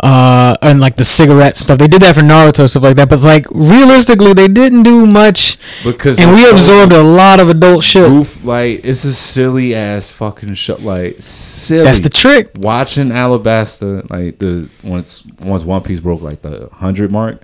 uh, 0.00 0.56
and 0.62 0.80
like 0.80 0.96
the 0.96 1.04
cigarette 1.04 1.56
stuff. 1.56 1.78
They 1.78 1.88
did 1.88 2.02
that 2.02 2.14
for 2.14 2.22
Naruto 2.22 2.68
stuff 2.68 2.82
like 2.82 2.96
that, 2.96 3.08
but 3.08 3.20
like 3.20 3.46
realistically, 3.50 4.32
they 4.32 4.48
didn't 4.48 4.82
do 4.82 5.06
much, 5.06 5.58
because 5.84 6.18
and 6.18 6.30
we 6.34 6.48
absorbed 6.48 6.92
a 6.92 7.02
lot 7.02 7.40
of 7.40 7.48
adult 7.48 7.84
shit. 7.84 8.08
goof. 8.08 8.44
Like 8.44 8.80
it's 8.84 9.04
a 9.04 9.12
silly 9.14 9.74
ass 9.74 10.10
fucking 10.10 10.54
show. 10.54 10.76
Like 10.76 11.16
silly. 11.20 11.84
That's 11.84 12.00
the 12.00 12.10
trick. 12.10 12.52
watching 12.56 13.08
Alabasta, 13.08 14.08
like 14.10 14.38
the 14.38 14.68
once 14.82 15.26
once 15.40 15.64
One 15.64 15.82
Piece 15.82 16.00
broke 16.00 16.22
like 16.22 16.42
the 16.42 16.68
hundred 16.72 17.12
mark, 17.12 17.42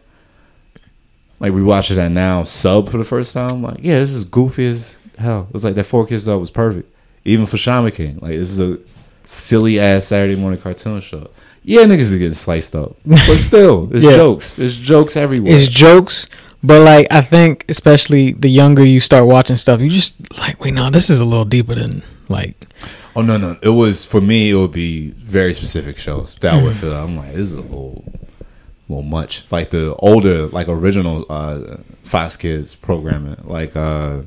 like 1.40 1.52
we 1.52 1.62
watched 1.62 1.90
it 1.90 1.99
at 1.99 2.11
now 2.11 2.42
sub 2.42 2.88
for 2.88 2.99
the 2.99 3.04
first 3.04 3.33
time. 3.33 3.62
Like, 3.62 3.78
yeah, 3.80 3.99
this 3.99 4.12
is 4.12 4.25
goofy 4.25 4.66
as 4.66 4.99
hell. 5.18 5.47
It 5.49 5.52
was 5.52 5.64
like 5.64 5.75
that 5.75 5.85
four 5.85 6.07
kids 6.07 6.25
dub 6.26 6.40
was 6.40 6.50
perfect, 6.50 6.92
even 7.25 7.47
for 7.47 7.57
Shaman 7.57 7.92
King. 7.92 8.18
Like, 8.21 8.33
this 8.33 8.50
is 8.50 8.61
a 8.61 8.78
silly 9.25 9.78
ass 9.78 10.07
Saturday 10.07 10.37
morning 10.37 10.61
cartoon 10.61 11.00
show. 11.00 11.30
Yeah, 11.62 11.83
niggas 11.83 12.14
are 12.14 12.18
getting 12.18 12.35
sliced 12.35 12.75
up, 12.75 12.97
but 13.07 13.37
still, 13.38 13.88
it's 13.92 14.04
Yeah. 14.04 14.16
jokes. 14.16 14.59
It's 14.59 14.75
jokes 14.75 15.16
everywhere. 15.16 15.54
It's 15.54 15.68
jokes, 15.68 16.28
but 16.62 16.83
like 16.83 17.07
I 17.11 17.21
think 17.21 17.64
especially 17.68 18.33
the 18.33 18.49
younger 18.49 18.85
you 18.85 19.00
start 19.00 19.26
watching 19.26 19.57
stuff, 19.57 19.80
you 19.80 19.90
just 19.90 20.16
like 20.38 20.62
wait, 20.62 20.75
no, 20.75 20.90
this 20.90 21.11
is 21.11 21.21
a 21.21 21.25
little 21.25 21.45
deeper 21.45 21.75
than 21.75 22.02
like 22.28 22.68
Oh 23.18 23.23
no, 23.23 23.37
no. 23.37 23.57
It 23.62 23.71
was 23.71 24.04
for 24.04 24.21
me. 24.21 24.50
It 24.50 24.54
would 24.54 24.71
be 24.71 25.11
very 25.11 25.52
specific 25.52 25.99
shows 25.99 26.37
that 26.40 26.54
I 26.54 26.62
would 26.62 26.75
mm. 26.75 26.80
feel. 26.80 26.92
I'm 26.95 27.16
like, 27.16 27.33
this 27.33 27.50
is 27.50 27.54
a 27.54 27.62
little, 27.62 28.04
little 28.88 29.02
much. 29.02 29.45
Like 29.50 29.71
the 29.71 29.95
older, 29.97 30.47
like 30.49 30.68
original 30.68 31.25
uh, 31.28 31.78
Fox 32.02 32.37
Kids 32.37 32.75
programming, 32.75 33.37
like 33.45 33.76
uh, 33.76 34.23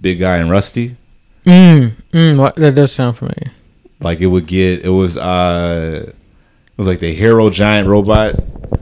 Big 0.00 0.18
Guy 0.20 0.36
and 0.38 0.50
Rusty. 0.50 0.96
mm, 1.44 1.92
mm 2.12 2.38
what, 2.38 2.56
that 2.56 2.74
does 2.74 2.92
sound 2.92 3.16
familiar. 3.18 3.52
Like 4.00 4.20
it 4.20 4.26
would 4.26 4.46
get. 4.46 4.84
It 4.84 4.90
was. 4.90 5.16
uh 5.16 6.06
It 6.06 6.78
was 6.78 6.86
like 6.86 7.00
the 7.00 7.12
hero 7.12 7.50
giant 7.50 7.88
robot, 7.88 8.36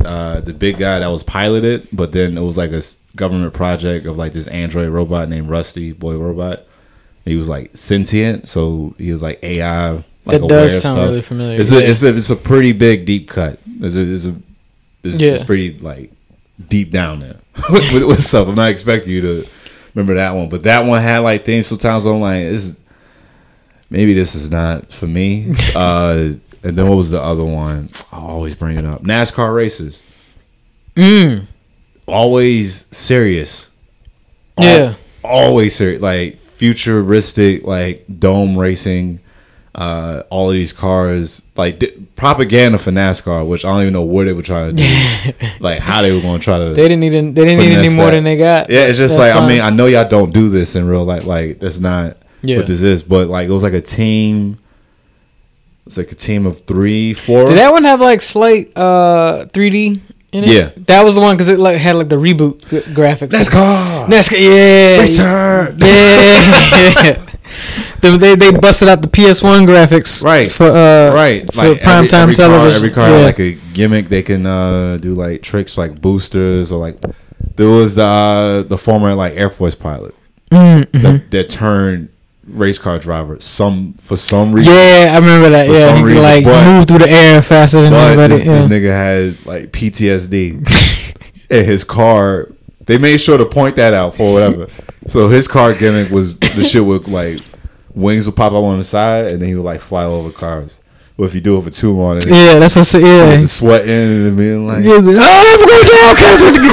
uh 0.05 0.41
the 0.41 0.53
big 0.53 0.77
guy 0.79 0.99
that 0.99 1.07
was 1.09 1.23
piloted, 1.23 1.89
but 1.93 2.13
then 2.13 2.37
it 2.37 2.43
was 2.43 2.59
like 2.59 2.73
a 2.73 2.83
government 3.17 3.55
project 3.55 4.05
of 4.07 4.19
like 4.19 4.33
this 4.35 4.47
android 4.49 4.91
robot 4.91 5.31
named 5.31 5.49
Rusty, 5.49 5.93
boy 5.93 6.17
robot. 6.19 6.65
He 7.25 7.37
was 7.37 7.49
like 7.49 7.75
sentient, 7.75 8.47
so 8.49 8.95
he 8.99 9.11
was 9.13 9.23
like 9.23 9.43
AI. 9.43 9.93
Like 10.27 10.41
That 10.43 10.49
does 10.49 10.79
sound 10.83 10.97
stuff. 10.99 11.09
really 11.09 11.23
familiar. 11.23 11.59
It's 11.61 11.73
a 11.73 11.79
it's 11.91 12.03
a 12.03 12.15
it's 12.15 12.31
a 12.31 12.37
pretty 12.37 12.73
big 12.73 13.07
deep 13.07 13.29
cut. 13.31 13.59
It's 13.81 13.95
a 13.97 14.13
it's 14.13 14.27
a 14.27 14.35
it's, 15.07 15.21
Yeah. 15.21 15.33
it's 15.33 15.45
pretty 15.45 15.79
like 15.79 16.13
deep 16.69 16.91
down 16.91 17.21
there 17.21 17.37
with, 17.71 18.03
with 18.05 18.23
stuff. 18.23 18.49
I'm 18.49 18.55
not 18.55 18.71
expecting 18.71 19.13
you 19.13 19.21
to 19.23 19.47
remember 19.95 20.15
that 20.15 20.33
one, 20.35 20.49
but 20.49 20.63
that 20.65 20.85
one 20.85 21.03
had 21.03 21.19
like 21.21 21.45
things. 21.45 21.67
Sometimes 21.67 22.05
I'm 22.05 22.21
like, 22.21 22.45
this 22.45 22.65
is 22.67 22.81
maybe 23.91 24.15
this 24.15 24.35
is 24.35 24.51
not 24.51 24.93
for 24.93 25.07
me. 25.07 25.55
uh, 25.75 26.31
and 26.63 26.77
then 26.77 26.89
what 26.89 26.97
was 26.97 27.11
the 27.11 27.23
other 27.23 27.45
one? 27.45 27.91
I 28.13 28.19
always 28.19 28.55
bring 28.55 28.77
it 28.79 28.85
up. 28.85 29.03
NASCAR 29.03 29.55
races, 29.55 30.03
mm, 30.97 31.47
always 32.07 32.87
serious. 32.97 33.71
Al- 34.59 34.65
Yeah. 34.65 34.95
always 35.23 35.75
serious. 35.77 36.01
Like 36.03 36.39
futuristic, 36.39 37.65
like 37.65 38.05
dome 38.19 38.59
racing. 38.59 39.21
Uh, 39.77 40.23
all 40.31 40.49
of 40.49 40.55
these 40.55 40.73
cars, 40.73 41.43
like 41.55 41.83
propaganda 42.17 42.79
for 42.79 42.91
NASCAR, 42.93 43.47
which 43.47 43.63
I 43.63 43.69
don't 43.73 43.83
even 43.83 43.93
know 43.93 44.01
what 44.01 44.25
they 44.25 44.33
were 44.33 44.41
trying 44.41 44.75
to 44.75 44.83
do, 44.83 45.33
like 45.61 45.81
how 45.81 46.01
they 46.01 46.13
were 46.13 46.23
going 46.23 46.39
to 46.41 46.45
try 46.45 46.59
to. 46.59 46.71
they 46.71 46.89
didn't 46.89 47.01
need 47.01 47.15
any- 47.15 47.31
they 47.33 47.45
didn't 47.45 47.59
need 47.69 47.77
any 47.77 47.91
more 47.95 48.07
that. 48.07 48.13
than 48.13 48.25
they 48.25 48.39
got. 48.39 48.71
yeah, 48.71 48.85
it's 48.87 48.97
just 48.97 49.19
That's 49.19 49.35
like 49.35 49.43
I 49.43 49.47
mean, 49.47 49.61
I 49.61 49.69
know 49.69 49.85
y'all 49.85 50.09
don't 50.09 50.33
do 50.33 50.49
this 50.49 50.77
in 50.77 50.87
real 50.87 51.05
life. 51.05 51.27
Like 51.27 51.59
that's 51.61 51.79
not 51.79 52.17
Yeah. 52.41 52.57
what 52.57 52.67
this 52.69 52.81
is, 52.81 53.03
but 53.03 53.29
like 53.29 53.51
it 53.51 53.53
was 53.53 53.63
like 53.63 53.75
a 53.75 53.83
team. 53.83 54.59
It's 55.85 55.99
like 55.99 56.11
a 56.11 56.15
team 56.17 56.47
of 56.47 56.65
three, 56.65 57.13
four. 57.13 57.45
Did 57.45 57.59
that 57.59 57.71
one 57.71 57.85
have 57.85 58.01
like 58.01 58.23
slight 58.23 58.73
uh 58.77 59.45
3D 59.53 60.01
in 60.33 60.45
it? 60.45 60.49
Yeah. 60.49 60.71
that 60.87 61.05
was 61.05 61.17
the 61.17 61.21
one 61.21 61.37
because 61.37 61.49
it 61.51 61.59
like 61.61 61.77
had 61.77 61.97
like 61.97 62.09
the 62.09 62.17
reboot 62.17 62.67
g- 62.71 62.81
graphics. 62.95 63.29
NASCAR. 63.29 64.07
NASCAR, 64.07 64.41
yeah, 64.41 65.01
Racer. 65.01 65.77
yeah. 65.79 67.23
they, 68.01 68.17
they 68.17 68.35
they 68.37 68.51
busted 68.53 68.89
out 68.89 69.03
the 69.03 69.09
PS1 69.09 69.67
graphics, 69.67 70.23
Right. 70.25 70.51
For 70.51 70.67
uh, 70.67 71.13
right 71.15 71.51
for 71.53 71.65
like 71.69 71.83
prime 71.83 71.97
every, 72.05 72.09
time 72.09 72.23
every 72.31 72.35
car, 72.37 72.49
television. 72.49 72.77
every 72.77 72.91
car 72.91 73.09
yeah. 73.09 73.17
had 73.19 73.25
like 73.25 73.39
a 73.41 73.53
gimmick 73.73 74.09
they 74.09 74.23
can 74.23 74.47
uh 74.47 74.97
do 74.99 75.15
like 75.15 75.43
tricks 75.43 75.77
like 75.79 76.01
boosters 76.01 76.71
or 76.73 76.79
like 76.79 76.99
there 77.57 77.69
was 77.71 77.95
the 77.95 78.05
uh, 78.05 78.63
the 78.63 78.79
former 78.79 79.15
like 79.15 79.35
air 79.35 79.51
force 79.51 79.75
pilot 79.75 80.15
Mm, 80.53 80.85
mhm. 80.87 81.03
that, 81.03 81.31
that 81.33 81.51
turned 81.51 82.09
race 82.47 82.79
car 82.79 83.01
driver 83.01 83.41
some 83.41 83.95
for 83.95 84.17
some 84.17 84.53
reason 84.53 84.73
Yeah, 84.73 85.11
I 85.13 85.19
remember 85.19 85.51
that. 85.51 85.69
Yeah, 85.69 85.87
some 85.89 85.97
he 85.97 86.03
could 86.03 86.07
reason, 86.07 86.23
like 86.23 86.45
but- 86.45 86.65
move 86.77 86.87
through 86.87 86.99
the 86.99 87.11
air 87.11 87.43
faster 87.43 87.81
than 87.83 87.91
but 87.93 88.07
anybody. 88.13 88.35
this, 88.35 88.45
yeah. 88.47 88.59
this 88.59 88.67
nigga 88.71 88.91
had 89.37 89.47
like 89.47 89.73
PTSD 89.73 91.11
and 91.51 91.67
his 91.67 91.83
car 91.83 92.49
they 92.85 92.97
made 92.99 93.17
sure 93.21 93.37
to 93.37 93.45
point 93.45 93.75
that 93.77 93.93
out 93.93 94.15
for 94.15 94.35
whatever 94.35 94.69
so 95.09 95.29
his 95.29 95.49
car 95.49 95.75
gimmick 95.75 96.11
was 96.13 96.39
the 96.39 96.63
shit 96.63 96.85
with 96.85 97.09
like 97.09 97.41
wings 97.97 98.27
would 98.27 98.37
pop 98.37 98.53
up 98.53 98.63
on 98.63 98.79
the 98.79 98.85
side 98.85 99.27
and 99.33 99.41
then 99.43 99.49
he 99.49 99.55
would 99.57 99.65
like 99.65 99.81
fly 99.81 100.05
over 100.05 100.31
cars 100.31 100.81
but 101.17 101.25
if 101.25 101.35
you 101.35 101.41
do 101.41 101.57
it 101.59 101.63
for 101.63 101.71
too 101.71 101.97
long 101.97 102.19
it 102.19 102.27
yeah, 102.29 102.59
that's 102.59 102.77
what. 102.77 102.83
I 102.83 102.85
said, 102.85 103.03
Yeah. 103.03 103.47
sweating 103.47 104.27
and 104.29 104.37
being 104.37 104.67
like, 104.67 104.85
Yeah, 104.85 104.97
like, 104.97 105.17
oh, 105.19 105.57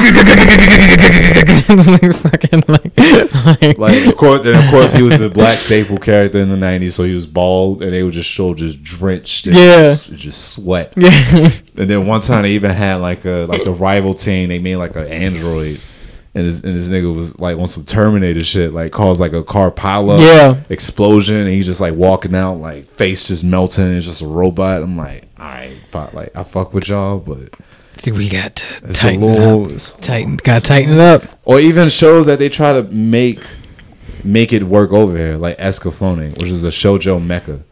it's 1.66 1.88
like 1.88 2.14
fucking 2.14 2.62
like, 2.68 2.98
like, 3.62 3.78
like 3.78 4.06
of 4.06 4.16
course, 4.16 4.44
and 4.46 4.56
of 4.56 4.70
course 4.70 4.92
he 4.92 5.02
was 5.02 5.20
a 5.20 5.28
black 5.30 5.58
staple 5.58 5.96
character 5.98 6.38
in 6.38 6.48
the 6.50 6.56
'90s, 6.56 6.92
so 6.92 7.04
he 7.04 7.14
was 7.14 7.26
bald, 7.26 7.82
and 7.82 7.92
they 7.92 8.02
would 8.02 8.12
just 8.12 8.28
show 8.28 8.54
just 8.54 8.82
drenched, 8.82 9.46
Yeah. 9.46 9.90
just, 9.90 10.14
just 10.16 10.52
sweat. 10.52 10.92
yeah, 10.96 11.10
And 11.76 11.90
then 11.90 12.06
one 12.06 12.20
time 12.20 12.42
they 12.42 12.52
even 12.52 12.70
had 12.70 13.00
like 13.00 13.24
a 13.24 13.46
like 13.48 13.64
the 13.64 13.72
rival 13.72 14.14
team, 14.14 14.48
they 14.48 14.58
made 14.58 14.76
like 14.76 14.96
an 14.96 15.06
android, 15.08 15.80
and 16.34 16.46
this 16.46 16.62
and 16.62 16.76
this 16.76 16.88
nigga 16.88 17.14
was 17.14 17.38
like 17.38 17.56
on 17.58 17.66
some 17.68 17.84
Terminator 17.84 18.42
shit, 18.44 18.72
like 18.72 18.92
caused 18.92 19.20
like 19.20 19.32
a 19.32 19.42
car 19.44 19.70
pileup, 19.70 20.18
Yeah. 20.20 20.60
explosion, 20.68 21.36
and 21.36 21.48
he's 21.48 21.66
just 21.66 21.80
like 21.80 21.94
walking 21.94 22.34
out, 22.34 22.54
like 22.60 22.86
face 22.90 23.28
just 23.28 23.44
melting, 23.44 23.94
it's 23.94 24.06
just 24.06 24.22
a 24.22 24.26
robot. 24.26 24.82
I'm 24.82 24.96
like, 24.96 25.28
all 25.38 25.46
right, 25.46 25.78
fuck, 25.86 26.12
like 26.12 26.36
I 26.36 26.42
fuck 26.42 26.74
with 26.74 26.88
y'all, 26.88 27.18
but 27.18 27.50
we 28.12 28.28
got 28.28 28.56
to 28.56 28.92
tighten 28.92 29.22
a 29.22 29.26
it 29.32 29.38
up. 29.38 30.00
Tighten, 30.00 30.36
got 30.36 30.60
to 30.62 30.66
tighten 30.68 30.94
it 30.94 31.00
up. 31.00 31.22
or 31.44 31.58
even 31.60 31.88
shows 31.88 32.26
that 32.26 32.38
they 32.38 32.48
try 32.48 32.72
to 32.72 32.82
make 32.84 33.40
make 34.24 34.52
it 34.52 34.64
work 34.64 34.90
over 34.92 35.16
here, 35.16 35.36
like 35.36 35.56
Escaflowne, 35.58 36.36
which 36.38 36.48
is 36.50 36.64
a 36.64 36.68
shoujo 36.68 37.24
mecha. 37.24 37.62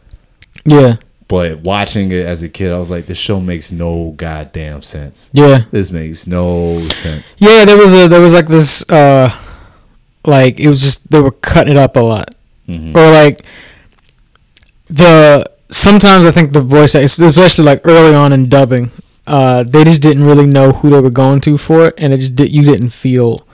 Yeah, 0.65 0.93
But 1.27 1.59
watching 1.59 2.11
it 2.11 2.25
as 2.25 2.43
a 2.43 2.49
kid, 2.49 2.71
I 2.71 2.77
was 2.77 2.89
like, 2.91 3.07
this 3.07 3.17
show 3.17 3.39
makes 3.39 3.71
no 3.71 4.13
goddamn 4.17 4.81
sense. 4.81 5.29
yeah, 5.33 5.61
This 5.71 5.89
makes 5.89 6.27
no 6.27 6.83
sense. 6.87 7.35
yeah. 7.39 7.65
There 7.65 7.77
was 7.77 7.93
a 7.93 8.07
there 8.07 8.21
was 8.21 8.33
like 8.33 8.47
this 8.47 8.87
uh, 8.89 9.33
like 10.25 10.59
it 10.59 10.67
was 10.67 10.81
just 10.81 11.09
they 11.11 11.21
were 11.21 11.31
cutting 11.31 11.71
it 11.71 11.77
up 11.77 11.95
a 11.95 11.99
lot, 12.01 12.35
Mhm. 12.67 12.95
or 12.95 13.09
like 13.11 13.43
the 14.87 15.49
sometimes 15.71 16.25
I 16.25 16.31
think 16.31 16.53
the 16.53 16.61
voice 16.61 16.95
especially 16.95 17.65
like 17.65 17.81
early 17.85 18.13
on 18.13 18.33
in 18.33 18.49
dubbing, 18.49 18.91
uh, 19.27 19.63
they 19.63 19.83
just 19.83 20.01
didn't 20.01 20.23
really 20.23 20.45
know 20.45 20.71
who 20.71 20.89
they 20.89 20.99
were 20.99 21.09
going 21.09 21.41
to 21.41 21.57
for 21.57 21.87
it, 21.87 21.95
and 21.97 22.13
it 22.13 22.17
just 22.17 22.35
did, 22.35 22.51
you 22.51 22.63
didn't 22.63 22.89
feel 22.89 23.45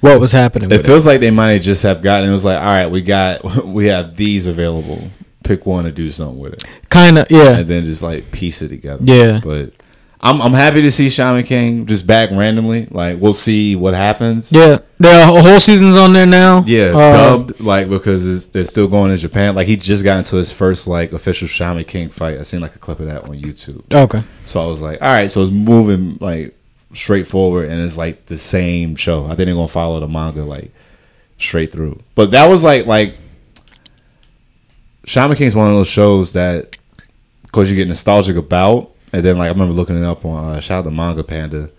what 0.00 0.20
was 0.20 0.32
happening. 0.32 0.70
It 0.70 0.76
With 0.78 0.84
it. 0.84 0.86
feels 0.88 1.06
like 1.06 1.20
they 1.20 1.30
might 1.30 1.52
have 1.52 1.62
just 1.62 1.82
have 1.82 2.02
gotten. 2.02 2.28
It 2.28 2.32
was 2.32 2.44
like, 2.44 2.58
all 2.58 2.64
right, 2.66 2.86
we 2.86 3.00
got, 3.02 3.44
we 3.66 3.86
have 3.86 4.16
these 4.16 4.46
available. 4.46 5.10
Pick 5.44 5.64
one 5.66 5.86
and 5.86 5.94
do 5.94 6.10
something 6.10 6.38
with 6.40 6.54
it, 6.54 6.64
Kind 6.90 7.18
of, 7.18 7.26
yeah, 7.30 7.58
and 7.58 7.68
then 7.68 7.84
just 7.84 8.02
like 8.02 8.32
piece 8.32 8.60
it 8.62 8.68
together. 8.68 9.02
yeah, 9.04 9.38
But 9.42 9.72
I'm 10.20 10.40
I'm 10.40 10.54
happy 10.54 10.80
to 10.82 10.90
see 10.90 11.10
Shaman 11.10 11.44
King 11.44 11.84
just 11.86 12.06
back 12.06 12.30
randomly. 12.30 12.86
Like 12.90 13.20
we'll 13.20 13.34
see 13.34 13.76
what 13.76 13.92
happens. 13.94 14.50
yeah. 14.50 14.78
There 14.98 15.26
are 15.26 15.36
a 15.36 15.42
whole 15.42 15.60
seasons 15.60 15.96
on 15.96 16.12
there 16.14 16.24
now. 16.24 16.62
Yeah, 16.66 16.92
Uh, 16.96 17.36
dubbed 17.36 17.60
like 17.60 17.90
because 17.90 18.24
it's, 18.26 18.46
they're 18.46 18.64
still 18.64 18.88
going 18.88 19.10
in 19.10 19.18
Japan. 19.18 19.54
Like 19.54 19.66
he 19.66 19.76
just 19.76 20.02
got 20.02 20.16
into 20.18 20.36
his 20.36 20.50
first 20.50 20.88
like 20.88 21.12
official 21.12 21.46
Shaman 21.46 21.84
King 21.84 22.08
fight. 22.08 22.38
I 22.38 22.42
seen 22.42 22.60
like 22.62 22.74
a 22.74 22.78
clip 22.78 23.00
of 23.00 23.06
that 23.06 23.24
on 23.24 23.38
YouTube. 23.38 23.82
Okay. 23.92 24.22
So 24.46 24.62
I 24.62 24.66
was 24.66 24.80
like, 24.80 25.02
all 25.02 25.08
right, 25.12 25.30
so 25.30 25.42
it's 25.42 25.52
moving 25.52 26.16
like 26.20 26.56
straightforward, 26.94 27.68
and 27.68 27.82
it's 27.82 27.98
like 27.98 28.26
the 28.26 28.38
same 28.38 28.96
show. 28.96 29.24
I 29.26 29.34
think 29.34 29.46
they're 29.46 29.54
gonna 29.54 29.68
follow 29.68 30.00
the 30.00 30.08
manga 30.08 30.44
like 30.44 30.70
straight 31.38 31.70
through. 31.72 32.00
But 32.14 32.30
that 32.30 32.46
was 32.48 32.64
like 32.64 32.86
like 32.86 33.14
Shaman 35.04 35.36
King 35.36 35.48
is 35.48 35.54
one 35.56 35.68
of 35.68 35.74
those 35.74 35.88
shows 35.88 36.32
that, 36.32 36.76
cause 37.52 37.70
you 37.70 37.76
get 37.76 37.88
nostalgic 37.88 38.36
about, 38.36 38.90
and 39.12 39.22
then 39.24 39.38
like 39.38 39.46
I 39.48 39.52
remember 39.52 39.74
looking 39.74 39.96
it 39.96 40.04
up 40.04 40.24
on 40.24 40.56
uh, 40.56 40.60
shout 40.60 40.80
out 40.80 40.84
to 40.84 40.90
Manga 40.90 41.22
Panda. 41.24 41.70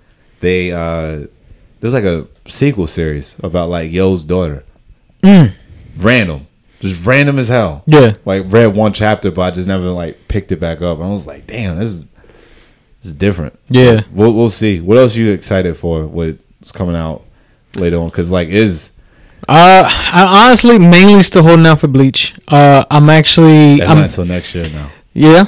They 0.41 0.71
uh 0.71 1.27
there's 1.79 1.93
like 1.93 2.03
a 2.03 2.27
sequel 2.47 2.87
series 2.87 3.37
about 3.43 3.69
like 3.69 3.91
Yoh's 3.91 4.23
daughter. 4.23 4.63
Mm. 5.23 5.53
Random, 5.97 6.47
just 6.81 7.05
random 7.05 7.39
as 7.39 7.47
hell 7.47 7.83
Yeah. 7.87 8.11
like 8.25 8.43
read 8.47 8.67
one 8.75 8.93
chapter, 8.93 9.31
but 9.31 9.41
I 9.41 9.51
just 9.51 9.67
never 9.67 9.85
like 9.89 10.27
picked 10.27 10.51
it 10.51 10.59
back 10.59 10.81
up. 10.81 10.97
And 10.99 11.07
I 11.07 11.11
was 11.11 11.25
like, 11.27 11.47
damn, 11.47 11.77
this 11.79 11.89
is 11.89 12.01
this 12.03 13.11
is 13.11 13.13
different. 13.13 13.57
Yeah. 13.69 14.01
We'll 14.11 14.33
we'll 14.33 14.49
see. 14.49 14.79
What 14.81 14.97
else 14.97 15.15
you 15.15 15.31
excited 15.31 15.77
for? 15.77 16.05
What's 16.05 16.71
coming 16.73 16.95
out 16.95 17.23
later 17.75 17.97
on? 17.97 18.07
Because 18.09 18.31
like 18.31 18.49
is 18.49 18.91
Uh, 19.47 19.83
I 19.87 20.45
honestly 20.47 20.79
mainly 20.79 21.21
still 21.23 21.43
holding 21.43 21.65
out 21.67 21.79
for 21.79 21.87
Bleach. 21.87 22.33
Uh, 22.47 22.83
I'm 22.89 23.09
actually, 23.09 23.77
that's 23.77 23.89
I'm, 23.91 23.97
not 23.97 24.05
until 24.05 24.25
next 24.25 24.55
year 24.55 24.67
now. 24.69 24.91
yeah. 25.13 25.45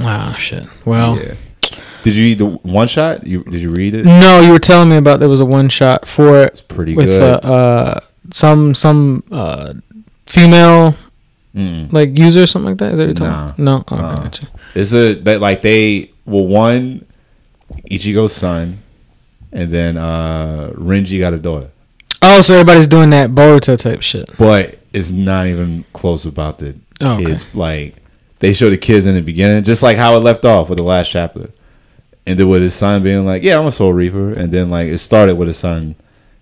Ah, 0.00 0.34
shit. 0.38 0.66
Well, 0.84 1.16
yeah. 1.18 1.34
Did 2.02 2.14
you 2.14 2.22
read 2.24 2.38
the 2.38 2.46
one 2.46 2.86
shot? 2.88 3.26
You 3.26 3.42
did 3.44 3.60
you 3.60 3.70
read 3.70 3.94
it? 3.94 4.04
no, 4.04 4.40
you 4.40 4.52
were 4.52 4.58
telling 4.60 4.88
me 4.88 4.96
about 4.96 5.18
there 5.20 5.28
was 5.28 5.40
a 5.40 5.44
one 5.44 5.68
shot 5.68 6.06
for 6.06 6.42
it 6.42 6.52
It's 6.52 6.60
pretty 6.60 6.94
with 6.94 7.06
good. 7.06 7.22
uh, 7.44 7.48
uh, 7.48 8.00
some 8.32 8.74
some 8.74 9.22
uh, 9.30 9.74
female 10.26 10.94
Mm. 11.54 11.90
like 11.90 12.18
user 12.18 12.42
or 12.42 12.46
something 12.46 12.68
like 12.72 12.78
that. 12.78 12.92
Is 12.92 12.98
that 12.98 13.06
what 13.08 13.18
you're 13.18 13.30
talking? 13.32 13.64
No. 13.64 13.76
Okay, 13.78 13.96
Nah. 13.96 14.16
gotcha. 14.16 14.46
It's 14.74 14.92
a 14.92 15.14
that 15.14 15.40
like 15.40 15.62
they 15.62 16.10
well 16.26 16.46
one 16.46 17.06
Ichigo's 17.90 18.34
son, 18.34 18.80
and 19.52 19.70
then 19.70 19.96
uh 19.96 20.70
Renji 20.74 21.18
got 21.18 21.32
a 21.32 21.38
daughter, 21.38 21.70
Oh, 22.22 22.40
so 22.40 22.54
everybody's 22.54 22.86
doing 22.86 23.10
that 23.10 23.30
Boruto 23.30 23.78
type 23.78 24.02
shit. 24.02 24.28
but 24.38 24.78
it's 24.92 25.10
not 25.10 25.46
even 25.46 25.84
close 25.92 26.24
about 26.26 26.58
the 26.58 26.76
Oh, 27.00 27.16
okay. 27.16 27.26
kids. 27.26 27.54
Like 27.54 27.94
they 28.38 28.52
show 28.52 28.70
the 28.70 28.78
kids 28.78 29.06
in 29.06 29.14
the 29.14 29.20
beginning, 29.20 29.62
just 29.64 29.82
like 29.82 29.96
how 29.96 30.16
it 30.16 30.20
left 30.20 30.44
off 30.44 30.68
with 30.68 30.78
the 30.78 30.84
last 30.84 31.10
chapter, 31.10 31.50
and 32.26 32.38
then 32.38 32.48
with 32.48 32.62
his 32.62 32.74
son 32.74 33.02
being 33.02 33.26
like, 33.26 33.42
"Yeah, 33.42 33.58
I'm 33.58 33.66
a 33.66 33.72
Soul 33.72 33.92
Reaper," 33.92 34.32
and 34.32 34.50
then 34.50 34.70
like 34.70 34.88
it 34.88 34.98
started 34.98 35.36
with 35.36 35.48
his 35.48 35.58
son, 35.58 35.94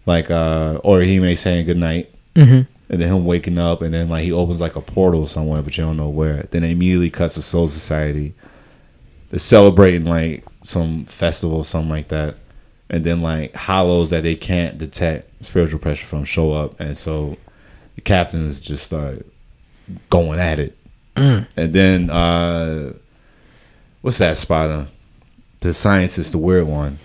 like 0.06 0.30
uh 0.30 0.78
Orihime 0.84 1.36
saying 1.36 1.66
goodnight. 1.66 2.10
Mm-hmm. 2.36 2.62
and 2.92 3.00
then 3.00 3.08
him 3.08 3.24
waking 3.24 3.58
up, 3.58 3.80
and 3.82 3.92
then 3.94 4.08
like 4.08 4.24
he 4.24 4.32
opens 4.32 4.60
like 4.60 4.76
a 4.76 4.80
portal 4.80 5.26
somewhere, 5.26 5.62
but 5.62 5.76
you 5.76 5.84
don't 5.84 5.96
know 5.96 6.08
where. 6.08 6.46
Then 6.50 6.62
it 6.64 6.70
immediately 6.72 7.10
cuts 7.10 7.34
to 7.34 7.42
Soul 7.42 7.66
Society. 7.68 8.34
They're 9.30 9.38
celebrating 9.40 10.04
like 10.04 10.44
some 10.62 11.04
festival, 11.06 11.58
or 11.58 11.64
something 11.64 11.90
like 11.90 12.08
that, 12.08 12.36
and 12.90 13.04
then 13.04 13.22
like 13.22 13.54
hollows 13.54 14.10
that 14.10 14.22
they 14.22 14.34
can't 14.36 14.78
detect 14.78 15.30
spiritual 15.44 15.78
pressure 15.78 16.06
from 16.06 16.24
show 16.24 16.52
up, 16.52 16.78
and 16.80 16.96
so 16.96 17.36
the 17.94 18.00
captains 18.00 18.60
just 18.60 18.84
start 18.84 19.24
going 20.10 20.40
at 20.40 20.58
it, 20.58 20.76
Mm. 21.16 21.46
and 21.56 21.72
then 21.72 22.10
uh 22.10 22.92
what's 24.02 24.18
that 24.18 24.36
spot? 24.38 24.70
On? 24.70 24.88
The 25.60 25.72
scientist, 25.72 26.32
the 26.32 26.38
weird 26.38 26.66
one. 26.66 26.98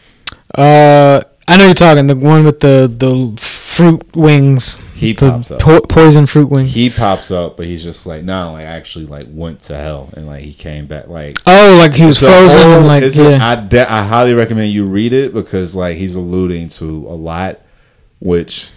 Uh, 0.55 1.21
I 1.47 1.57
know 1.57 1.65
you're 1.65 1.73
talking 1.73 2.07
the 2.07 2.15
one 2.15 2.43
with 2.43 2.59
the 2.59 2.91
the 2.93 3.39
fruit 3.41 4.15
wings. 4.15 4.79
He 4.95 5.13
pops 5.13 5.49
up. 5.51 5.59
po- 5.61 5.81
poison 5.81 6.25
fruit 6.25 6.49
wing. 6.49 6.65
He 6.65 6.89
pops 6.89 7.31
up, 7.31 7.55
but 7.55 7.65
he's 7.67 7.81
just 7.83 8.05
like, 8.05 8.23
no, 8.23 8.51
like 8.53 8.65
actually 8.65 9.05
like 9.05 9.27
went 9.29 9.61
to 9.63 9.75
hell, 9.75 10.09
and 10.13 10.27
like 10.27 10.43
he 10.43 10.53
came 10.53 10.87
back 10.87 11.07
like 11.07 11.37
oh, 11.45 11.77
like 11.79 11.93
he 11.93 12.05
was 12.05 12.19
frozen 12.19 12.61
whole- 12.71 12.81
like 12.81 13.15
yeah. 13.15 13.39
I 13.41 13.55
de- 13.55 13.91
I 13.91 14.03
highly 14.03 14.33
recommend 14.33 14.73
you 14.73 14.85
read 14.85 15.13
it 15.13 15.33
because 15.33 15.75
like 15.75 15.97
he's 15.97 16.15
alluding 16.15 16.67
to 16.69 16.85
a 17.07 17.15
lot, 17.15 17.61
which 18.19 18.69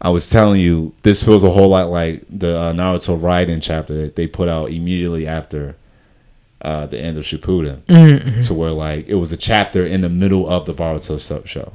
I 0.00 0.10
was 0.10 0.28
telling 0.30 0.60
you 0.60 0.94
this 1.02 1.22
feels 1.22 1.44
a 1.44 1.50
whole 1.50 1.68
lot 1.68 1.90
like 1.90 2.24
the 2.30 2.56
uh, 2.58 2.72
Naruto 2.72 3.18
Gaiden 3.20 3.62
chapter 3.62 3.94
that 4.02 4.16
they 4.16 4.26
put 4.26 4.48
out 4.48 4.70
immediately 4.70 5.26
after 5.26 5.76
uh, 6.62 6.86
the 6.86 6.98
end 6.98 7.16
of 7.18 7.24
Shippuden, 7.24 7.80
Mm-hmm. 7.86 8.40
to 8.42 8.54
where 8.54 8.70
like 8.70 9.06
it 9.08 9.14
was 9.16 9.32
a 9.32 9.36
chapter 9.36 9.84
in 9.86 10.00
the 10.02 10.08
middle 10.08 10.48
of 10.48 10.66
the 10.66 10.74
Boruto 10.74 11.46
show 11.46 11.72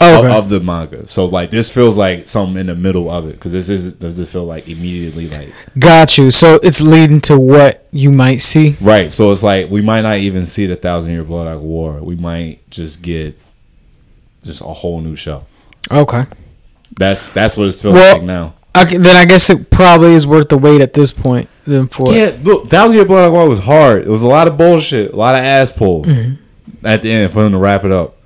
Oh, 0.00 0.18
of, 0.20 0.24
okay. 0.24 0.34
of 0.38 0.48
the 0.48 0.60
manga. 0.60 1.06
So 1.06 1.26
like 1.26 1.50
this 1.50 1.70
feels 1.70 1.96
like 1.96 2.26
something 2.26 2.56
in 2.58 2.66
the 2.66 2.74
middle 2.74 3.10
of 3.10 3.26
it 3.28 3.32
because 3.32 3.52
this 3.52 3.68
is 3.68 3.92
does 3.92 4.18
it 4.18 4.28
feel 4.28 4.44
like 4.44 4.66
immediately 4.68 5.28
like 5.28 5.52
Got 5.78 6.16
you. 6.18 6.30
So 6.30 6.58
it's 6.62 6.80
leading 6.80 7.20
to 7.22 7.38
what 7.38 7.86
you 7.92 8.10
might 8.10 8.38
see. 8.38 8.76
Right. 8.80 9.12
So 9.12 9.30
it's 9.30 9.42
like 9.42 9.70
we 9.70 9.82
might 9.82 10.00
not 10.00 10.16
even 10.18 10.46
see 10.46 10.66
the 10.66 10.76
Thousand 10.76 11.12
Year 11.12 11.22
Blood 11.22 11.60
War. 11.60 12.00
We 12.02 12.16
might 12.16 12.68
just 12.70 13.02
get 13.02 13.38
just 14.42 14.62
a 14.62 14.64
whole 14.64 15.00
new 15.00 15.16
show. 15.16 15.44
Okay. 15.90 16.22
That's 16.96 17.30
that's 17.30 17.56
what 17.56 17.68
it's 17.68 17.80
feeling 17.82 17.96
Well- 17.96 18.14
like 18.16 18.22
now. 18.22 18.54
Okay, 18.76 18.96
then 18.96 19.14
I 19.14 19.24
guess 19.24 19.48
it 19.50 19.70
probably 19.70 20.14
is 20.14 20.26
worth 20.26 20.48
the 20.48 20.58
wait 20.58 20.80
at 20.80 20.94
this 20.94 21.12
point. 21.12 21.48
Then 21.64 21.86
for 21.86 22.12
Yeah, 22.12 22.32
look, 22.42 22.68
Thousand 22.68 22.96
Year 22.96 23.04
Blood 23.04 23.30
War 23.32 23.48
was 23.48 23.60
hard. 23.60 24.02
It 24.02 24.08
was 24.08 24.22
a 24.22 24.26
lot 24.26 24.48
of 24.48 24.58
bullshit, 24.58 25.12
a 25.12 25.16
lot 25.16 25.36
of 25.36 25.42
ass 25.44 25.70
pulls 25.70 26.08
Mm-hmm. 26.08 26.84
at 26.84 27.02
the 27.02 27.12
end 27.12 27.32
for 27.32 27.44
them 27.44 27.52
to 27.52 27.58
wrap 27.58 27.84
it 27.84 27.92
up. 27.92 28.16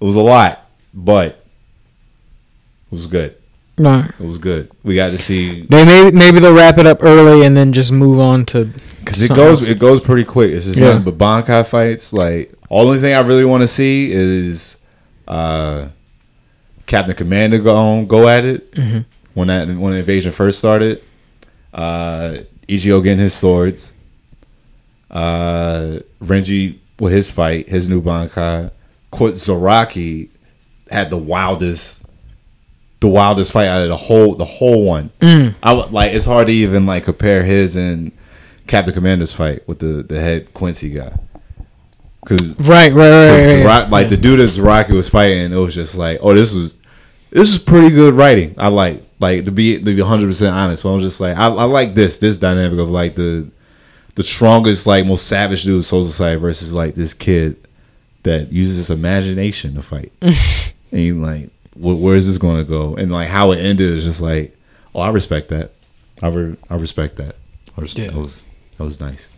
It 0.00 0.04
was 0.04 0.14
a 0.14 0.20
lot, 0.20 0.64
but 0.94 1.26
it 1.32 2.92
was 2.92 3.08
good. 3.08 3.34
no, 3.78 4.04
It 4.20 4.24
was 4.24 4.38
good. 4.38 4.70
We 4.84 4.94
got 4.94 5.10
to 5.10 5.18
see 5.18 5.66
they 5.68 5.84
maybe 5.84 6.16
maybe 6.16 6.38
they'll 6.38 6.54
wrap 6.54 6.78
it 6.78 6.86
up 6.86 7.02
early 7.02 7.44
and 7.44 7.56
then 7.56 7.72
just 7.72 7.90
move 7.90 8.20
on 8.20 8.44
to 8.46 8.66
because 9.00 9.20
it 9.22 9.34
goes 9.34 9.60
it 9.60 9.80
goes 9.80 10.00
pretty 10.02 10.24
quick. 10.24 10.52
It's 10.52 10.66
just 10.66 10.78
Yeah. 10.78 10.90
nothing 10.98 11.04
but 11.04 11.18
Bankai 11.18 11.66
fights. 11.66 12.12
Like 12.12 12.52
only 12.70 13.00
thing 13.00 13.12
I 13.12 13.20
really 13.20 13.44
want 13.44 13.62
to 13.62 13.68
see 13.68 14.12
is 14.12 14.76
uh, 15.26 15.88
Captain 16.86 17.14
Commander 17.14 17.58
go 17.58 17.76
on 17.76 18.06
go 18.06 18.28
at 18.28 18.44
it 18.44 18.70
Mhm. 18.72 19.04
when 19.34 19.48
that 19.48 19.66
when 19.68 19.92
the 19.92 19.98
invasion 19.98 20.32
first 20.32 20.58
started. 20.58 21.02
Uh, 21.74 22.38
Ichigo 22.68 23.02
getting 23.02 23.18
his 23.18 23.34
swords. 23.34 23.92
Uh, 25.10 26.00
Renji 26.22 26.76
with 26.98 27.12
his 27.12 27.30
fight, 27.30 27.68
his 27.68 27.88
new 27.88 28.00
Bankai. 28.02 28.70
Quit 29.10 29.34
Zaraki 29.34 30.28
had 30.90 31.10
the 31.10 31.16
wildest, 31.16 32.02
the 33.00 33.08
wildest 33.08 33.52
fight 33.52 33.68
out 33.68 33.82
of 33.82 33.88
the 33.88 33.96
whole 33.96 34.34
the 34.34 34.44
whole 34.44 34.82
one. 34.84 35.10
Mm. 35.20 35.54
I 35.62 35.72
like 35.72 36.12
it's 36.12 36.26
hard 36.26 36.48
to 36.48 36.52
even 36.52 36.86
like 36.86 37.04
compare 37.04 37.44
his 37.44 37.76
and 37.76 38.10
Captain 38.66 38.92
Commander's 38.92 39.32
fight 39.32 39.66
with 39.68 39.78
the 39.78 40.02
the 40.02 40.20
head 40.20 40.52
Quincy 40.54 40.90
guy. 40.90 41.12
Because 42.26 42.58
right, 42.58 42.92
right, 42.92 43.08
right, 43.10 43.54
right, 43.54 43.64
right. 43.64 43.90
like 43.90 44.08
the 44.08 44.16
dude 44.16 44.40
that 44.40 44.60
Rocky 44.60 44.94
was 44.94 45.08
fighting, 45.08 45.52
it 45.52 45.56
was 45.56 45.74
just 45.74 45.96
like, 45.96 46.18
oh, 46.22 46.34
this 46.34 46.52
was 46.52 46.78
this 47.30 47.50
is 47.50 47.58
pretty 47.58 47.94
good 47.94 48.14
writing. 48.14 48.54
I 48.58 48.68
like 48.68 49.04
like 49.20 49.44
to 49.44 49.52
be 49.52 49.78
to 49.78 49.84
be 49.84 50.00
hundred 50.00 50.26
percent 50.26 50.54
honest. 50.54 50.82
So 50.82 50.90
I 50.90 50.94
was 50.94 51.04
just 51.04 51.20
like, 51.20 51.36
I, 51.36 51.46
I 51.46 51.64
like 51.64 51.94
this 51.94 52.18
this 52.18 52.36
dynamic 52.36 52.80
of 52.80 52.90
like 52.90 53.14
the 53.14 53.48
the 54.16 54.24
strongest 54.24 54.86
like 54.86 55.06
most 55.06 55.26
savage 55.26 55.62
dude 55.62 55.84
Soul 55.84 56.04
Society 56.04 56.40
versus 56.40 56.72
like 56.72 56.94
this 56.94 57.14
kid 57.14 57.56
that 58.24 58.52
uses 58.52 58.76
his 58.76 58.90
imagination 58.90 59.74
to 59.76 59.82
fight. 59.82 60.12
and 60.20 61.00
you 61.00 61.20
like, 61.22 61.48
wh- 61.74 62.00
where 62.00 62.16
is 62.16 62.26
this 62.26 62.38
going 62.38 62.56
to 62.56 62.68
go? 62.68 62.96
And 62.96 63.12
like 63.12 63.28
how 63.28 63.52
it 63.52 63.58
ended 63.58 63.92
is 63.92 64.04
just 64.04 64.20
like, 64.20 64.56
oh, 64.94 65.00
I 65.00 65.10
respect 65.10 65.50
that. 65.50 65.72
I 66.22 66.28
re- 66.28 66.56
I 66.68 66.74
respect 66.74 67.16
that. 67.16 67.36
I 67.76 67.82
res- 67.82 67.96
Yeah. 67.96 68.10
That 68.10 68.18
was 68.18 68.44
that 68.78 68.84
was 68.84 68.98
nice. 68.98 69.28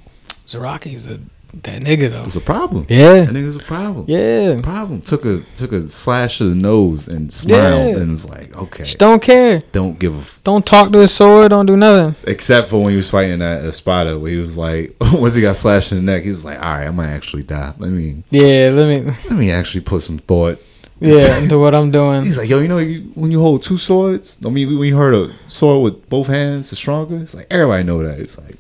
Zaraki's 0.46 1.07
a 1.07 1.20
that 1.62 1.82
nigga 1.82 2.11
though. 2.11 2.22
It's 2.22 2.37
a 2.37 2.40
problem. 2.40 2.84
Yeah, 2.88 3.20
That 3.22 3.28
nigga's 3.34 3.56
a 3.56 3.61
problem. 3.61 4.04
yeah. 4.06 4.58
Problem 4.62 5.00
took 5.00 5.24
a 5.24 5.42
took 5.54 5.72
a 5.72 5.88
slash 5.88 6.38
to 6.38 6.44
the 6.50 6.54
nose 6.54 7.08
and 7.08 7.32
smiled 7.32 7.96
Yeah. 7.96 8.02
and 8.02 8.12
it's 8.12 8.28
like 8.28 8.54
okay, 8.56 8.84
Just 8.84 8.98
don't 8.98 9.22
care. 9.22 9.61
don't 9.72 9.98
give 9.98 10.14
a 10.14 10.18
f- 10.18 10.40
Don't 10.44 10.64
talk 10.66 10.92
to 10.92 10.98
his 10.98 11.12
sword. 11.12 11.50
Don't 11.50 11.66
do 11.66 11.76
nothing. 11.76 12.14
except 12.24 12.68
for 12.68 12.82
when 12.82 12.90
he 12.90 12.96
was 12.98 13.11
fighting 13.11 13.38
that 13.38 13.64
Espada 13.64 14.18
where 14.18 14.30
he 14.30 14.37
was 14.37 14.56
like 14.56 14.94
once 15.00 15.34
he 15.34 15.40
got 15.40 15.56
slashed 15.56 15.90
in 15.90 15.98
the 15.98 16.12
neck 16.12 16.22
he 16.22 16.28
was 16.28 16.44
like 16.44 16.58
all 16.58 16.70
right 16.70 16.87
I 16.87 16.90
might 16.90 17.08
actually 17.08 17.44
die 17.44 17.72
let 17.78 17.90
me 17.90 18.22
Yeah, 18.30 18.70
let 18.74 18.88
me. 18.88 19.11
let 19.30 19.38
me 19.38 19.50
actually 19.50 19.80
put 19.80 20.02
some 20.02 20.18
thought 20.18 20.58
Yeah, 21.00 21.38
into 21.38 21.58
what 21.58 21.74
I'm 21.74 21.90
doing. 21.90 22.24
he's 22.26 22.37
like 22.37 22.50
yo 22.50 22.58
you 22.61 22.68
know 22.68 22.78
you, 22.78 23.11
when 23.14 23.30
you 23.30 23.40
hold 23.40 23.62
two 23.62 23.78
swords 23.78 24.37
I 24.44 24.50
mean 24.50 24.68
when 24.78 24.87
you 24.87 24.96
heard 24.98 25.14
a 25.14 25.32
sword 25.48 25.82
with 25.82 26.08
both 26.11 26.26
hands 26.26 26.70
is 26.72 26.78
stronger 26.78 27.16
it's 27.22 27.34
like 27.34 27.46
everybody 27.50 27.84
know 27.84 28.02
that 28.02 28.20
it's 28.20 28.37
like 28.37 28.56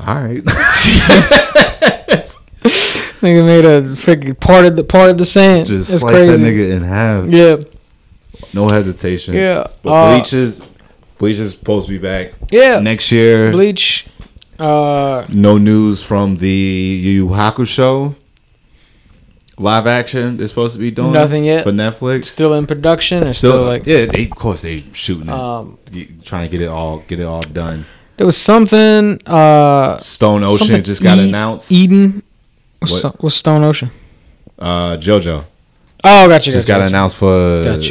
all 0.00 0.14
right 0.14 0.42
Nigga 3.20 3.44
made 3.44 3.64
a 3.64 3.82
freaking 3.96 4.38
part 4.38 4.64
of 4.64 4.76
the 4.76 4.84
part 4.84 5.10
of 5.10 5.18
the 5.18 5.24
sand. 5.24 5.66
just 5.66 5.90
it's 5.90 6.00
slice 6.00 6.12
crazy. 6.14 6.42
that 6.42 6.52
nigga 6.54 6.70
in 6.76 6.82
half 6.82 7.26
Yeah, 7.26 7.56
no 8.54 8.68
hesitation 8.68 9.34
yeah, 9.34 9.66
but 9.82 9.90
uh, 9.90 10.14
Bleach 10.16 10.32
is 10.32 10.60
Bleach 11.18 11.38
is 11.38 11.50
supposed 11.52 11.86
to 11.88 11.92
be 11.92 11.98
back 11.98 12.32
yeah. 12.50 12.78
next 12.80 13.10
year 13.10 13.50
Bleach. 13.52 14.06
Uh, 14.58 15.24
No 15.28 15.56
news 15.58 16.04
from 16.04 16.36
the 16.36 16.48
Yu 16.48 17.10
Yu 17.10 17.26
Hakusho 17.28 18.14
live 19.56 19.86
action. 19.86 20.36
They're 20.36 20.48
supposed 20.48 20.74
to 20.74 20.80
be 20.80 20.90
doing 20.90 21.12
Nothing 21.12 21.44
yet. 21.44 21.64
for 21.64 21.70
Netflix. 21.72 22.26
still 22.26 22.54
in 22.54 22.66
production 22.66 23.26
or 23.26 23.32
still, 23.32 23.64
like 23.64 23.86
yeah, 23.86 24.06
they, 24.06 24.24
of 24.24 24.30
course 24.30 24.62
they 24.62 24.84
shooting 24.92 25.28
it, 25.28 25.32
um. 25.34 25.78
Trying 26.24 26.48
to 26.48 26.50
get 26.50 26.60
it 26.60 26.68
all 26.68 27.00
get 27.08 27.20
it 27.20 27.24
all 27.24 27.40
done. 27.40 27.84
There 28.18 28.26
was 28.26 28.36
something. 28.36 29.18
Uh, 29.26 29.96
Stone 29.98 30.42
Ocean 30.44 30.58
something 30.58 30.82
just 30.82 31.02
got 31.02 31.18
E- 31.18 31.28
announced. 31.28 31.72
Eden. 31.72 32.22
What's, 32.80 33.02
What? 33.02 33.22
What's 33.22 33.34
Stone 33.36 33.64
Ocean? 33.64 33.90
uh, 34.58 34.96
JoJo 34.96 35.44
Oh, 36.04 36.28
got 36.28 36.44
you. 36.46 36.52
just 36.52 36.66
got 36.66 36.78
got 36.78 36.88
announced 36.88 37.16
for 37.16 37.64
Got 37.64 37.84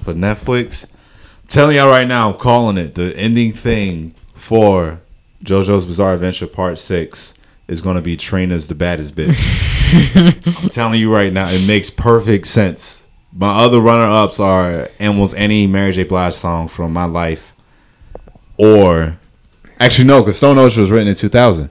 for 0.00 0.14
Netflix. 0.14 0.86
telling 1.48 1.76
y'all 1.76 1.88
right 1.90 2.06
now, 2.06 2.30
I'm 2.32 2.38
calling 2.38 2.78
it 2.78 2.94
the 2.94 3.16
ending 3.16 3.52
thing 3.52 4.14
for 4.34 5.00
JoJo's 5.44 5.86
Bizarre 5.86 6.14
Adventure 6.14 6.46
Part 6.46 6.78
Six 6.78 7.34
is 7.66 7.80
going 7.80 7.96
to 7.96 8.02
be 8.02 8.16
Trina's 8.16 8.68
the 8.68 8.74
baddest 8.74 9.14
bitch. 9.16 9.36
I'm 10.62 10.68
telling 10.70 11.00
you 11.00 11.12
right 11.12 11.32
now, 11.32 11.48
it 11.48 11.66
makes 11.66 11.90
perfect 11.90 12.46
sense. 12.46 13.04
My 13.32 13.56
other 13.58 13.80
runner 13.80 14.08
ups 14.10 14.38
are 14.40 14.88
almost 15.00 15.34
any 15.36 15.66
Mary 15.66 15.92
J. 15.92 16.04
Blige 16.04 16.34
song 16.34 16.68
from 16.68 16.92
my 16.92 17.04
life, 17.04 17.54
or 18.56 19.17
actually 19.80 20.06
no, 20.06 20.20
because 20.22 20.36
Stone 20.36 20.58
Ocean 20.58 20.80
was 20.80 20.90
written 20.90 21.08
in 21.08 21.14
2000, 21.14 21.70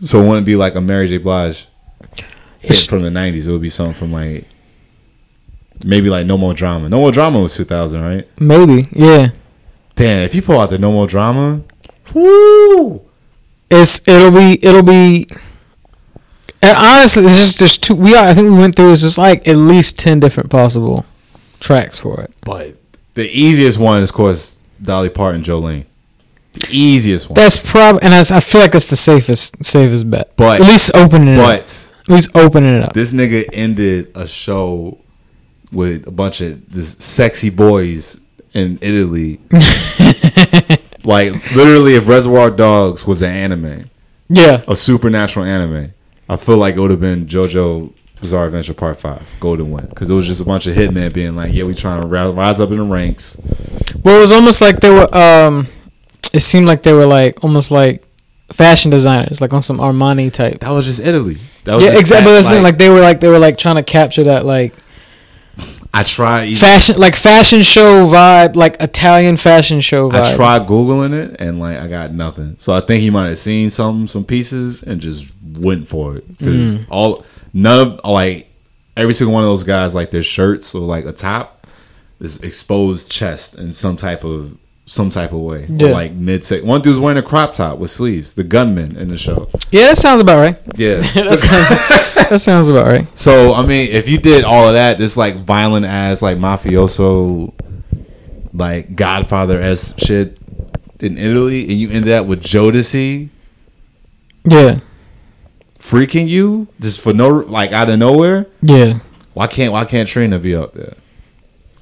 so 0.00 0.22
it 0.22 0.26
wouldn't 0.28 0.46
be 0.46 0.56
like 0.56 0.74
a 0.74 0.80
Mary 0.80 1.08
J. 1.08 1.18
Blige 1.18 1.66
hit 2.60 2.86
from 2.88 3.00
the 3.00 3.10
90s. 3.10 3.46
It 3.46 3.52
would 3.52 3.62
be 3.62 3.70
something 3.70 3.94
from 3.94 4.12
like 4.12 4.44
maybe 5.84 6.10
like 6.10 6.26
No 6.26 6.36
More 6.38 6.54
Drama. 6.54 6.88
No 6.88 6.98
More 6.98 7.12
Drama 7.12 7.40
was 7.40 7.54
2000, 7.56 8.00
right? 8.02 8.28
Maybe, 8.38 8.88
yeah. 8.92 9.30
Damn, 9.96 10.24
if 10.24 10.34
you 10.34 10.42
pull 10.42 10.60
out 10.60 10.70
the 10.70 10.78
No 10.78 10.92
More 10.92 11.06
Drama, 11.06 11.62
woo! 12.14 13.02
It's 13.70 14.06
it'll 14.08 14.32
be 14.32 14.64
it'll 14.64 14.82
be. 14.82 15.28
And 16.62 16.76
honestly, 16.76 17.24
it's 17.24 17.36
just 17.36 17.58
there's 17.58 17.78
two. 17.78 17.94
We 17.94 18.14
are, 18.14 18.28
I 18.28 18.34
think 18.34 18.50
we 18.50 18.58
went 18.58 18.74
through. 18.74 18.92
It's 18.92 19.02
just 19.02 19.16
like 19.18 19.46
at 19.48 19.56
least 19.56 19.98
ten 19.98 20.20
different 20.20 20.50
possible 20.50 21.06
tracks 21.60 21.98
for 21.98 22.20
it. 22.20 22.34
But 22.44 22.76
the 23.14 23.28
easiest 23.28 23.78
one 23.78 24.02
is, 24.02 24.10
of 24.10 24.14
course, 24.14 24.56
Dolly 24.82 25.08
Parton, 25.08 25.42
Jolene. 25.42 25.86
The 26.54 26.66
easiest 26.70 27.28
one. 27.30 27.34
That's 27.34 27.56
probably, 27.56 28.02
and 28.02 28.12
that's, 28.12 28.30
I 28.30 28.40
feel 28.40 28.60
like 28.60 28.74
it's 28.74 28.86
the 28.86 28.96
safest 28.96 29.64
safest 29.64 30.10
bet. 30.10 30.36
But- 30.36 30.60
at 30.60 30.66
least 30.66 30.90
opening 30.94 31.28
it 31.34 31.38
up. 31.38 31.46
but 31.46 31.92
At 32.08 32.14
least 32.14 32.30
opening 32.34 32.74
it 32.76 32.82
up. 32.82 32.92
this 32.92 33.12
nigga 33.12 33.48
ended 33.52 34.10
a 34.16 34.26
show 34.26 34.98
with 35.72 36.06
a 36.08 36.10
bunch 36.10 36.40
of 36.40 36.68
just 36.70 37.00
sexy 37.00 37.50
boys 37.50 38.18
in 38.52 38.78
Italy. 38.80 39.38
like 41.04 41.54
literally, 41.54 41.94
if 41.94 42.08
Reservoir 42.08 42.50
Dogs 42.50 43.06
was 43.06 43.22
an 43.22 43.30
anime, 43.30 43.90
yeah, 44.28 44.62
a 44.68 44.76
supernatural 44.76 45.44
anime, 45.46 45.92
I 46.28 46.36
feel 46.36 46.56
like 46.56 46.76
it 46.76 46.80
would 46.80 46.90
have 46.90 47.00
been 47.00 47.26
JoJo 47.26 47.92
Bizarre 48.20 48.46
Adventure 48.46 48.74
Part 48.74 48.98
Five, 49.00 49.26
Golden 49.40 49.70
One, 49.70 49.86
because 49.86 50.10
it 50.10 50.14
was 50.14 50.26
just 50.26 50.40
a 50.40 50.44
bunch 50.44 50.66
of 50.66 50.74
hitmen 50.74 51.12
being 51.12 51.36
like, 51.36 51.52
"Yeah, 51.54 51.64
we 51.64 51.74
trying 51.74 52.00
to 52.02 52.06
rise, 52.06 52.34
rise 52.34 52.60
up 52.60 52.70
in 52.70 52.78
the 52.78 52.84
ranks." 52.84 53.36
well, 54.04 54.18
it 54.18 54.20
was 54.20 54.32
almost 54.32 54.60
like 54.60 54.80
they 54.80 54.90
were. 54.90 55.14
Um, 55.16 55.68
it 56.32 56.40
seemed 56.40 56.66
like 56.66 56.82
they 56.82 56.92
were 56.92 57.06
like 57.06 57.42
almost 57.44 57.70
like 57.70 58.04
fashion 58.52 58.90
designers, 58.90 59.40
like 59.40 59.52
on 59.52 59.62
some 59.62 59.78
Armani 59.78 60.32
type. 60.32 60.60
That 60.60 60.70
was 60.70 60.86
just 60.86 61.00
Italy. 61.00 61.38
That 61.64 61.74
was 61.76 61.84
Yeah, 61.84 61.98
exactly. 61.98 62.32
that, 62.32 62.42
the 62.50 62.60
like 62.62 62.78
they 62.78 62.88
were 62.88 63.00
like 63.00 63.20
they 63.20 63.28
were 63.28 63.38
like 63.38 63.58
trying 63.58 63.76
to 63.76 63.82
capture 63.82 64.24
that 64.24 64.44
like 64.44 64.74
I 65.92 66.04
tried. 66.04 66.56
fashion, 66.56 66.96
like 66.98 67.16
fashion 67.16 67.62
show 67.62 68.06
vibe, 68.06 68.54
like 68.54 68.76
Italian 68.80 69.36
fashion 69.36 69.80
show 69.80 70.08
vibe. 70.08 70.22
I 70.32 70.36
tried 70.36 70.66
googling 70.68 71.12
it 71.12 71.40
and 71.40 71.58
like 71.58 71.78
I 71.78 71.88
got 71.88 72.12
nothing. 72.14 72.54
So 72.58 72.72
I 72.72 72.80
think 72.80 73.00
he 73.02 73.10
might 73.10 73.28
have 73.28 73.38
seen 73.38 73.70
some 73.70 74.06
some 74.06 74.24
pieces 74.24 74.82
and 74.84 75.00
just 75.00 75.32
went 75.58 75.88
for 75.88 76.16
it 76.16 76.38
because 76.38 76.76
Mm. 76.76 76.86
all 76.90 77.24
none 77.52 77.80
of 77.88 78.00
like 78.04 78.48
every 78.96 79.14
single 79.14 79.34
one 79.34 79.42
of 79.42 79.48
those 79.50 79.64
guys 79.64 79.94
like 79.94 80.10
their 80.12 80.22
shirts 80.22 80.74
or 80.74 80.80
like 80.82 81.06
a 81.06 81.12
top 81.12 81.66
is 82.20 82.38
exposed 82.38 83.10
chest 83.10 83.54
and 83.56 83.74
some 83.74 83.96
type 83.96 84.22
of 84.24 84.56
some 84.90 85.08
type 85.08 85.30
of 85.30 85.38
way. 85.38 85.66
Or, 85.80 85.92
like 85.92 86.12
mid 86.12 86.44
sec. 86.44 86.64
One 86.64 86.80
dude's 86.80 86.98
wearing 86.98 87.16
a 87.16 87.22
crop 87.22 87.52
top 87.54 87.78
with 87.78 87.92
sleeves. 87.92 88.34
The 88.34 88.42
gunman 88.42 88.96
in 88.96 89.08
the 89.08 89.16
show. 89.16 89.48
Yeah, 89.70 89.86
that 89.86 89.96
sounds 89.96 90.20
about 90.20 90.38
right. 90.40 90.58
Yeah. 90.74 90.96
that, 91.14 91.38
sounds, 91.38 92.28
that 92.28 92.40
sounds 92.40 92.68
about 92.68 92.86
right. 92.88 93.06
So 93.16 93.54
I 93.54 93.64
mean, 93.64 93.90
if 93.92 94.08
you 94.08 94.18
did 94.18 94.42
all 94.42 94.66
of 94.66 94.74
that, 94.74 94.98
this 94.98 95.16
like 95.16 95.44
violent 95.44 95.86
ass 95.86 96.22
like 96.22 96.38
mafioso, 96.38 97.52
like 98.52 98.96
Godfather 98.96 99.60
s 99.60 99.94
shit 99.96 100.36
in 100.98 101.16
Italy, 101.16 101.62
and 101.62 101.72
you 101.72 101.88
end 101.90 102.06
that 102.06 102.26
with 102.26 102.42
Jodeci 102.42 103.28
Yeah, 104.44 104.80
freaking 105.78 106.26
you 106.26 106.66
just 106.80 107.00
for 107.00 107.12
no 107.12 107.28
like 107.28 107.70
out 107.70 107.88
of 107.88 107.98
nowhere. 108.00 108.46
yeah. 108.60 108.98
Why 109.34 109.46
can't 109.46 109.72
why 109.72 109.84
can't 109.84 110.08
Trina 110.08 110.40
be 110.40 110.56
up 110.56 110.74
there? 110.74 110.94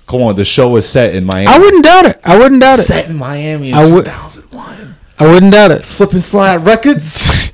Come 0.08 0.22
on, 0.22 0.34
the 0.36 0.44
show 0.44 0.74
is 0.76 0.88
set 0.88 1.14
in 1.14 1.24
Miami. 1.24 1.46
I 1.46 1.58
wouldn't 1.58 1.84
doubt 1.84 2.06
it. 2.06 2.20
I 2.24 2.38
wouldn't 2.38 2.60
doubt 2.62 2.78
it. 2.78 2.82
set 2.84 3.08
in 3.10 3.16
Miami 3.16 3.70
in 3.70 3.74
I 3.76 3.82
would- 3.90 4.06
2001. 4.06 4.96
I 5.20 5.26
wouldn't 5.26 5.52
doubt 5.52 5.70
it. 5.72 5.84
Slip 5.84 6.12
and 6.12 6.22
slide 6.24 6.64
records. 6.64 7.52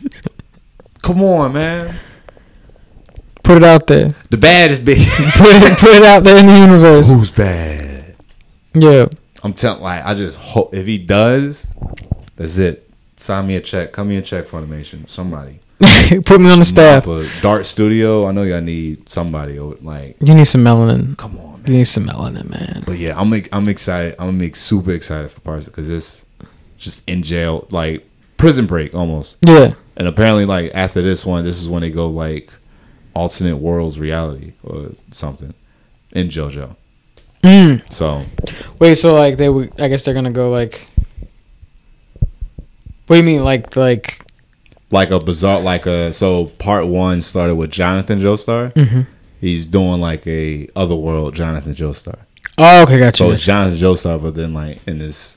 Come 1.03 1.23
on, 1.23 1.53
man. 1.55 1.99
Put 3.43 3.57
it 3.59 3.65
out 3.65 3.87
there. 3.87 4.09
The 4.31 4.37
bad 4.37 4.71
is 4.71 4.79
big. 4.79 4.99
Put 5.37 5.49
it, 5.63 5.79
put 5.79 5.91
it 5.91 6.03
out 6.03 6.25
there 6.25 6.39
in 6.39 6.47
the 6.47 6.59
universe. 6.59 7.11
Who's 7.11 7.31
bad? 7.31 8.15
Yeah. 8.73 9.07
I'm 9.43 9.53
telling, 9.53 9.83
like, 9.83 10.03
I 10.05 10.15
just 10.15 10.39
hope 10.39 10.73
if 10.75 10.87
he 10.87 10.97
does, 10.97 11.67
that's 12.37 12.57
it. 12.57 12.89
Sign 13.17 13.47
me 13.47 13.57
a 13.57 13.61
check. 13.61 13.93
Come 13.93 14.09
me 14.09 14.17
a 14.17 14.23
check, 14.23 14.47
Funimation. 14.47 15.09
Somebody. 15.11 15.61
Put 16.25 16.41
me 16.41 16.51
on 16.51 16.59
the 16.61 16.65
staff. 16.65 17.07
Mop 17.07 17.25
a 17.25 17.41
Dart 17.43 17.67
Studio. 17.67 18.27
I 18.27 18.33
know 18.33 18.43
y'all 18.45 18.61
need 18.63 19.09
somebody. 19.11 19.59
Oh, 19.59 19.77
like, 19.83 20.17
You 20.21 20.35
need 20.35 20.47
some 20.47 20.63
melanin. 20.63 21.17
come 21.19 21.37
on, 21.39 21.54
You 21.67 21.79
need 21.79 21.85
some 21.85 22.07
melanin, 22.07 22.51
man. 22.51 22.83
But 22.87 22.99
yeah, 22.99 23.19
I'm 23.19 23.33
I'm 23.53 23.69
excited. 23.69 24.17
I'm 24.19 24.55
super 24.55 24.93
excited 24.93 25.31
for 25.31 25.41
Parson 25.41 25.71
because 25.71 25.89
this 25.89 26.25
just 26.77 27.09
in 27.09 27.23
jail, 27.23 27.67
like 27.71 28.07
prison 28.37 28.67
break 28.67 28.95
almost. 28.95 29.39
Yeah. 29.47 29.71
And 29.97 30.09
apparently, 30.09 30.45
like 30.45 30.73
after 30.75 31.01
this 31.01 31.25
one, 31.25 31.45
this 31.45 31.59
is 31.59 31.69
when 31.69 31.83
they 31.83 31.91
go 31.91 32.09
like 32.09 32.53
alternate 33.15 33.57
worlds 33.57 33.99
reality 33.99 34.53
or 34.63 34.91
something 35.11 35.55
in 36.13 36.29
JoJo. 36.29 36.77
Mm. 37.43 37.93
So 37.93 38.25
Wait, 38.79 38.95
so 38.97 39.15
like 39.15 39.37
they 39.37 39.49
would? 39.49 39.79
I 39.81 39.89
guess 39.89 40.05
they're 40.05 40.15
gonna 40.15 40.33
go 40.33 40.51
like. 40.51 40.87
What 43.07 43.17
do 43.17 43.19
you 43.19 43.23
mean, 43.23 43.45
like 43.45 43.77
like? 43.77 44.25
like 44.91 45.11
a 45.11 45.19
bizarre, 45.19 45.61
like 45.61 45.87
a 45.87 46.13
so 46.13 46.47
part 46.59 46.87
one 46.87 47.21
started 47.21 47.57
with 47.57 47.71
Jonathan 47.71 48.21
Joestar. 48.21 48.73
Mm-hmm. 48.75 49.03
He's 49.45 49.67
doing 49.67 50.01
like 50.01 50.27
a 50.27 50.69
otherworld 50.75 51.35
Jonathan 51.35 51.75
Joestar. 51.75 52.19
Oh, 52.57 52.83
okay, 52.85 52.99
gotcha. 52.99 53.19
So 53.19 53.31
it's. 53.31 53.43
Jonathan 53.43 53.79
Joestar, 53.79 54.23
but 54.23 54.35
then 54.35 54.55
like 54.55 54.81
in 54.87 54.99
this 54.99 55.37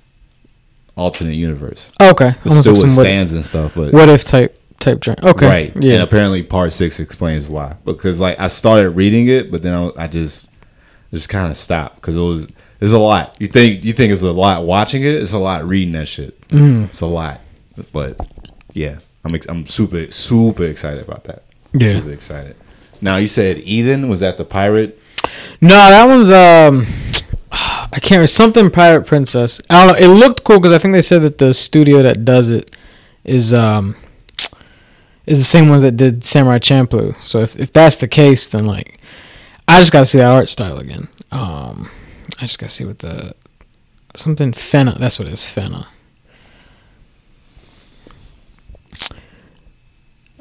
alternate 0.95 1.35
universe, 1.35 1.91
okay, 2.01 2.31
but 2.43 2.49
almost 2.49 2.63
still 2.63 2.73
like 2.75 2.83
with 2.83 2.91
some 2.93 3.03
what, 3.03 3.33
and 3.33 3.45
stuff. 3.45 3.73
But 3.75 3.91
what 3.91 4.07
if 4.07 4.23
type 4.23 4.57
type 4.79 5.01
drink. 5.01 5.21
Okay, 5.23 5.45
right, 5.45 5.75
Yeah. 5.75 5.95
And 5.95 6.03
apparently, 6.03 6.41
part 6.41 6.71
six 6.71 7.01
explains 7.01 7.49
why. 7.49 7.75
Because 7.83 8.21
like 8.21 8.39
I 8.39 8.47
started 8.47 8.91
reading 8.91 9.27
it, 9.27 9.51
but 9.51 9.61
then 9.61 9.73
I, 9.73 10.03
I 10.03 10.07
just 10.07 10.49
just 11.11 11.27
kind 11.27 11.51
of 11.51 11.57
stopped 11.57 11.95
because 11.95 12.15
it 12.15 12.19
was 12.19 12.47
it's 12.79 12.93
a 12.93 12.99
lot. 12.99 13.35
You 13.39 13.47
think 13.47 13.83
you 13.83 13.91
think 13.91 14.13
it's 14.13 14.21
a 14.21 14.31
lot 14.31 14.65
watching 14.65 15.03
it? 15.03 15.15
It's 15.15 15.33
a 15.33 15.39
lot 15.39 15.67
reading 15.67 15.91
that 15.93 16.07
shit. 16.07 16.39
Mm. 16.47 16.85
It's 16.85 17.01
a 17.01 17.07
lot, 17.07 17.41
but 17.91 18.17
yeah, 18.71 18.99
I'm 19.25 19.35
ex- 19.35 19.47
I'm 19.49 19.65
super 19.65 20.09
super 20.11 20.63
excited 20.63 21.03
about 21.03 21.25
that. 21.25 21.43
Yeah. 21.73 21.97
super 21.97 22.13
excited. 22.13 22.55
Now 23.01 23.17
you 23.17 23.27
said 23.27 23.57
Ethan 23.59 24.09
was 24.09 24.19
that 24.21 24.37
the 24.37 24.45
pirate? 24.45 24.99
No, 25.61 25.69
that 25.69 26.05
one's 26.05 26.31
um, 26.31 26.85
I 27.51 27.99
can't 27.99 28.11
remember 28.11 28.27
something 28.27 28.69
Pirate 28.69 29.05
Princess. 29.05 29.61
I 29.69 29.85
don't 29.85 29.93
know. 29.99 30.05
It 30.05 30.13
looked 30.13 30.43
cool 30.43 30.59
because 30.59 30.73
I 30.73 30.77
think 30.77 30.93
they 30.93 31.01
said 31.01 31.21
that 31.21 31.37
the 31.37 31.53
studio 31.53 32.03
that 32.03 32.25
does 32.25 32.49
it 32.49 32.75
is 33.23 33.53
um 33.53 33.95
is 35.25 35.39
the 35.39 35.43
same 35.43 35.69
ones 35.69 35.81
that 35.81 35.97
did 35.97 36.25
Samurai 36.25 36.59
Champloo. 36.59 37.21
So 37.23 37.39
if 37.39 37.57
if 37.57 37.71
that's 37.71 37.97
the 37.97 38.07
case, 38.07 38.47
then 38.47 38.65
like 38.65 38.99
I 39.67 39.79
just 39.79 39.91
gotta 39.91 40.05
see 40.05 40.17
that 40.17 40.31
art 40.31 40.49
style 40.49 40.77
again. 40.77 41.07
Um, 41.31 41.89
I 42.37 42.41
just 42.41 42.59
gotta 42.59 42.71
see 42.71 42.85
what 42.85 42.99
the 42.99 43.35
something 44.15 44.51
Fena. 44.51 44.97
That's 44.97 45.19
what 45.19 45.27
it 45.27 45.33
is, 45.33 45.41
Fena. 45.41 45.87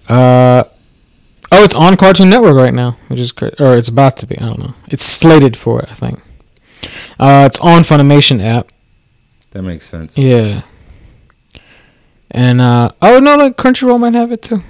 Uh. 0.08 0.64
On 1.76 1.96
Cartoon 1.96 2.30
Network 2.30 2.56
right 2.56 2.74
now, 2.74 2.96
which 3.08 3.20
is 3.20 3.32
great. 3.32 3.60
Or 3.60 3.76
it's 3.76 3.88
about 3.88 4.16
to 4.18 4.26
be. 4.26 4.38
I 4.38 4.44
don't 4.44 4.58
know. 4.58 4.74
It's 4.88 5.04
slated 5.04 5.56
for 5.56 5.80
it, 5.82 5.88
I 5.90 5.94
think. 5.94 6.20
Uh, 7.18 7.44
it's 7.46 7.58
on 7.60 7.82
Funimation 7.82 8.42
app. 8.44 8.70
That 9.52 9.62
makes 9.62 9.86
sense. 9.86 10.18
Yeah. 10.18 10.62
And 12.30 12.60
uh 12.60 12.90
oh 13.00 13.18
no, 13.20 13.36
like 13.36 13.56
Crunchyroll 13.56 14.00
might 14.00 14.14
have 14.14 14.32
it 14.32 14.42
too. 14.42 14.60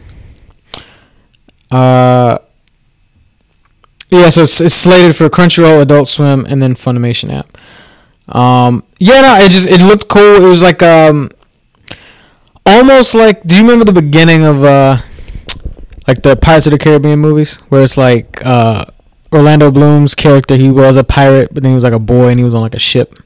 Uh. 1.70 2.38
Yeah, 4.08 4.28
so 4.28 4.42
it's, 4.42 4.60
it's 4.60 4.74
slated 4.74 5.16
for 5.16 5.28
Crunchyroll, 5.28 5.82
Adult 5.82 6.06
Swim, 6.06 6.46
and 6.48 6.62
then 6.62 6.76
Funimation 6.76 7.32
app. 7.32 7.48
Um, 8.34 8.84
yeah, 9.00 9.20
no, 9.20 9.36
it 9.44 9.50
just 9.50 9.66
it 9.66 9.80
looked 9.80 10.06
cool. 10.08 10.44
It 10.44 10.48
was 10.48 10.62
like 10.62 10.80
um, 10.80 11.28
almost 12.64 13.16
like. 13.16 13.42
Do 13.42 13.56
you 13.56 13.62
remember 13.62 13.84
the 13.84 14.00
beginning 14.00 14.44
of 14.44 14.62
uh, 14.62 14.98
like 16.06 16.22
the 16.22 16.36
Pirates 16.36 16.66
of 16.66 16.72
the 16.72 16.78
Caribbean 16.78 17.18
movies, 17.18 17.56
where 17.68 17.82
it's 17.82 17.96
like 17.96 18.44
uh, 18.46 18.84
Orlando 19.32 19.70
Bloom's 19.70 20.14
character, 20.14 20.56
he 20.56 20.70
was 20.70 20.96
a 20.96 21.04
pirate, 21.04 21.52
but 21.52 21.62
then 21.62 21.70
he 21.72 21.74
was 21.74 21.84
like 21.84 21.92
a 21.92 21.98
boy 21.98 22.28
and 22.28 22.38
he 22.38 22.44
was 22.44 22.54
on 22.54 22.60
like 22.60 22.74
a 22.74 22.78
ship 22.78 23.18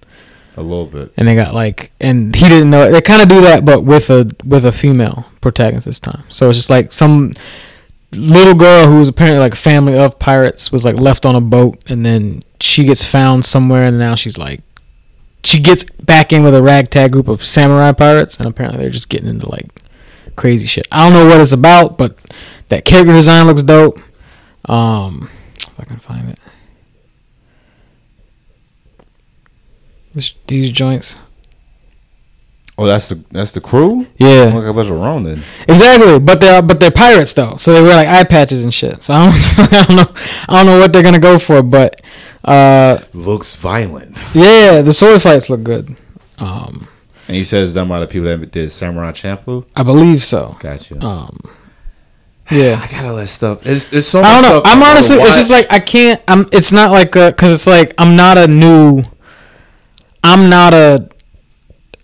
A 0.57 0.63
little 0.63 0.87
bit. 0.87 1.13
and 1.17 1.29
they 1.29 1.35
got 1.35 1.55
like 1.55 1.93
and 2.01 2.35
he 2.35 2.49
didn't 2.49 2.71
know 2.71 2.85
It. 2.89 2.91
they 2.93 3.01
kind 3.03 3.23
of 3.23 3.29
do 3.29 3.41
that 3.43 3.65
but 3.65 3.83
with 3.85 4.09
a 4.11 4.31
with 4.45 4.65
a 4.65 4.73
female 4.73 5.27
protagonist 5.41 5.87
this 5.87 6.01
time 6.01 6.25
so 6.31 6.49
it's 6.49 6.59
just 6.59 6.71
like 6.71 6.93
some 6.93 7.33
little 8.13 8.55
girl 8.55 8.87
who 8.89 8.99
was 8.99 9.09
apparently 9.09 9.39
like 9.39 9.55
family 9.55 9.97
of 9.97 10.19
pirates 10.19 10.73
was 10.73 10.85
like 10.85 10.97
left 10.97 11.25
on 11.25 11.37
a 11.37 11.41
boat 11.41 11.79
and 11.89 12.05
then 12.05 12.41
she 12.61 12.85
gets 12.85 13.05
found 13.05 13.45
somewhere 13.45 13.85
and 13.85 13.99
now 13.99 14.15
she's 14.17 14.37
like 14.37 14.63
she 15.45 15.61
gets 15.61 15.85
back 15.85 16.33
in 16.33 16.43
with 16.43 16.55
a 16.55 16.63
ragtag 16.63 17.13
group 17.13 17.29
of 17.29 17.45
samurai 17.45 17.93
pirates 17.93 18.37
and 18.39 18.49
apparently 18.49 18.81
they're 18.81 18.91
just 18.91 19.09
getting 19.09 19.29
into 19.29 19.49
like 19.49 19.69
crazy 20.35 20.67
shit 20.67 20.89
i 20.91 21.05
don't 21.05 21.13
know 21.13 21.27
what 21.27 21.41
it's 21.41 21.53
about 21.53 21.97
but 21.97 22.19
that 22.71 22.85
character 22.85 23.13
design 23.13 23.47
looks 23.47 23.63
dope 23.63 23.99
um 24.69 25.29
if 25.57 25.79
i 25.79 25.85
can 25.85 25.99
find 25.99 26.29
it 26.31 26.41
This- 30.13 30.35
these 30.47 30.71
joints 30.71 31.19
Oh, 32.79 32.87
that's 32.87 33.11
the 33.11 33.23
that's 33.31 33.53
the 33.53 33.61
crew. 33.61 34.07
yeah 34.17 34.45
Look 34.45 34.55
like 34.55 34.65
a 34.65 34.73
bunch 34.73 34.89
of 34.89 34.97
Ronin. 34.97 35.43
Exactly, 35.69 36.19
but 36.19 36.41
they're 36.41 36.63
but 36.63 36.81
they're 36.81 36.91
pirates 36.91 37.35
though, 37.35 37.57
so 37.57 37.75
they 37.75 37.83
wear 37.83 37.95
like 37.95 38.09
eye 38.09 38.25
patches 38.25 38.65
and 38.65 38.73
shit. 38.73 39.03
So 39.03 39.13
I 39.13 39.27
don't, 39.27 39.35
I 39.75 39.85
don't 39.85 39.97
know 39.97 40.15
I 40.49 40.57
don't 40.57 40.67
know 40.67 40.79
what 40.79 40.91
they're 40.91 41.03
gonna 41.03 41.19
go 41.19 41.39
for, 41.39 41.63
but 41.63 42.01
Uh, 42.43 43.01
Looks 43.13 43.57
violent. 43.57 44.19
yeah, 44.33 44.81
the 44.81 44.95
sword 44.95 45.21
fights 45.21 45.51
look 45.51 45.63
good. 45.63 46.01
Um, 46.39 46.89
And 47.29 47.37
you 47.37 47.45
said 47.45 47.65
it's 47.65 47.75
done 47.75 47.89
by 47.89 48.01
the 48.01 48.07
people 48.07 48.29
that 48.29 48.51
did 48.51 48.73
Samurai 48.73 49.13
Champloo. 49.13 49.67
I 49.77 49.83
believe 49.83 50.25
so. 50.25 50.57
Gotcha. 50.59 51.05
Um, 51.05 51.39
yeah. 52.51 52.81
I 52.83 52.91
gotta 52.91 53.13
let 53.13 53.29
stuff. 53.29 53.65
It's, 53.67 53.93
it's 53.93 54.09
so. 54.09 54.23
I 54.23 54.41
don't 54.41 54.43
know. 54.43 54.63
I'm 54.65 54.83
honestly, 54.83 55.17
it's 55.17 55.37
just 55.37 55.51
like 55.51 55.67
I 55.71 55.81
can't. 55.81 56.23
I'm. 56.29 56.47
It's 56.53 56.73
not 56.73 56.91
like 56.91 57.13
because 57.13 57.53
it's 57.53 57.67
like 57.67 57.93
I'm 57.99 58.17
not 58.17 58.39
a 58.39 58.47
new. 58.47 59.03
I'm 60.23 60.51
not 60.51 60.75
a. 60.75 61.09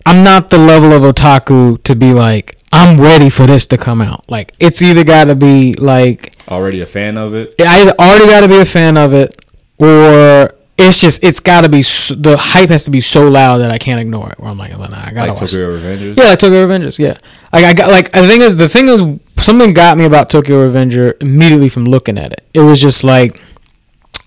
I'm 0.05 0.23
not 0.23 0.49
the 0.49 0.57
level 0.57 0.93
of 0.93 1.01
otaku 1.03 1.83
to 1.83 1.95
be 1.95 2.13
like 2.13 2.57
I'm 2.71 2.99
ready 2.99 3.29
for 3.29 3.45
this 3.45 3.65
to 3.67 3.77
come 3.77 4.01
out. 4.01 4.29
Like 4.29 4.53
it's 4.59 4.81
either 4.81 5.03
got 5.03 5.25
to 5.25 5.35
be 5.35 5.73
like 5.73 6.35
already 6.47 6.81
a 6.81 6.85
fan 6.85 7.17
of 7.17 7.33
it. 7.33 7.55
Yeah, 7.57 7.71
I 7.71 7.81
either 7.81 7.93
already 7.99 8.25
got 8.25 8.41
to 8.41 8.47
be 8.47 8.59
a 8.59 8.65
fan 8.65 8.97
of 8.97 9.13
it, 9.13 9.45
or 9.77 10.53
it's 10.77 10.99
just 11.01 11.23
it's 11.23 11.39
got 11.39 11.61
to 11.63 11.69
be 11.69 11.81
the 11.81 12.37
hype 12.39 12.69
has 12.69 12.83
to 12.83 12.91
be 12.91 13.01
so 13.01 13.27
loud 13.27 13.57
that 13.59 13.71
I 13.71 13.77
can't 13.77 13.99
ignore 13.99 14.29
it. 14.31 14.39
Where 14.39 14.49
I'm 14.51 14.57
like, 14.57 14.71
well, 14.77 14.87
nah, 14.89 15.05
I 15.07 15.11
gotta 15.11 15.31
Like 15.31 15.41
watch. 15.41 15.53
it. 15.53 15.57
Tokyo 15.57 15.77
Revengers. 15.79 16.17
Yeah, 16.17 16.23
like 16.25 16.39
Tokyo 16.39 16.67
Revengers. 16.67 16.99
Yeah, 16.99 17.15
like 17.51 17.65
I 17.65 17.73
got 17.73 17.89
like 17.89 18.11
the 18.11 18.27
thing 18.27 18.41
is 18.41 18.55
the 18.55 18.69
thing 18.69 18.87
is 18.87 19.01
something 19.37 19.73
got 19.73 19.97
me 19.97 20.05
about 20.05 20.29
Tokyo 20.29 20.61
Revenger 20.63 21.15
immediately 21.21 21.69
from 21.69 21.85
looking 21.85 22.17
at 22.17 22.31
it. 22.31 22.47
It 22.53 22.59
was 22.61 22.79
just 22.79 23.03
like 23.03 23.41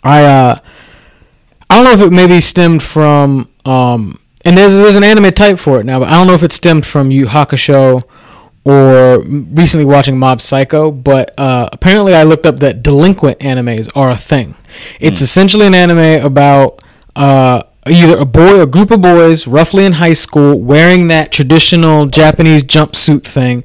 I 0.03 0.25
uh 0.25 0.57
I 1.69 1.75
don't 1.77 1.85
know 1.85 1.93
if 1.93 2.01
it 2.01 2.13
maybe 2.15 2.41
stemmed 2.41 2.83
from 2.83 3.49
um 3.65 4.19
and 4.45 4.57
there's 4.57 4.75
there's 4.75 4.97
an 4.97 5.05
anime 5.05 5.31
type 5.33 5.59
for 5.59 5.79
it 5.81 5.87
now, 5.87 6.01
but 6.01 6.09
I 6.09 6.13
don't 6.13 6.27
know 6.27 6.35
if 6.35 6.43
it 6.43 6.53
stemmed 6.53 6.85
from 6.87 7.11
Yu 7.11 7.27
Hakusho 7.27 8.01
or 8.65 9.23
recently 9.23 9.85
watching 9.85 10.19
Mob 10.19 10.41
Psycho, 10.41 10.91
but 10.91 11.33
uh, 11.39 11.69
apparently 11.73 12.15
I 12.15 12.25
looked 12.25 12.45
up 12.45 12.59
that 12.61 12.83
delinquent 12.83 13.39
animes 13.41 13.89
are 13.97 14.11
a 14.11 14.17
thing. 14.17 14.55
It's 15.01 15.21
essentially 15.21 15.67
an 15.67 15.75
anime 15.75 16.25
about 16.25 16.83
uh, 17.17 17.63
either 17.87 18.19
a 18.19 18.27
boy, 18.27 18.61
a 18.61 18.67
group 18.67 18.91
of 18.91 19.01
boys, 19.01 19.47
roughly 19.47 19.85
in 19.85 19.93
high 19.93 20.13
school, 20.13 20.61
wearing 20.61 21.09
that 21.09 21.33
traditional 21.33 22.07
Japanese 22.07 22.63
jumpsuit 22.63 23.25
thing, 23.25 23.65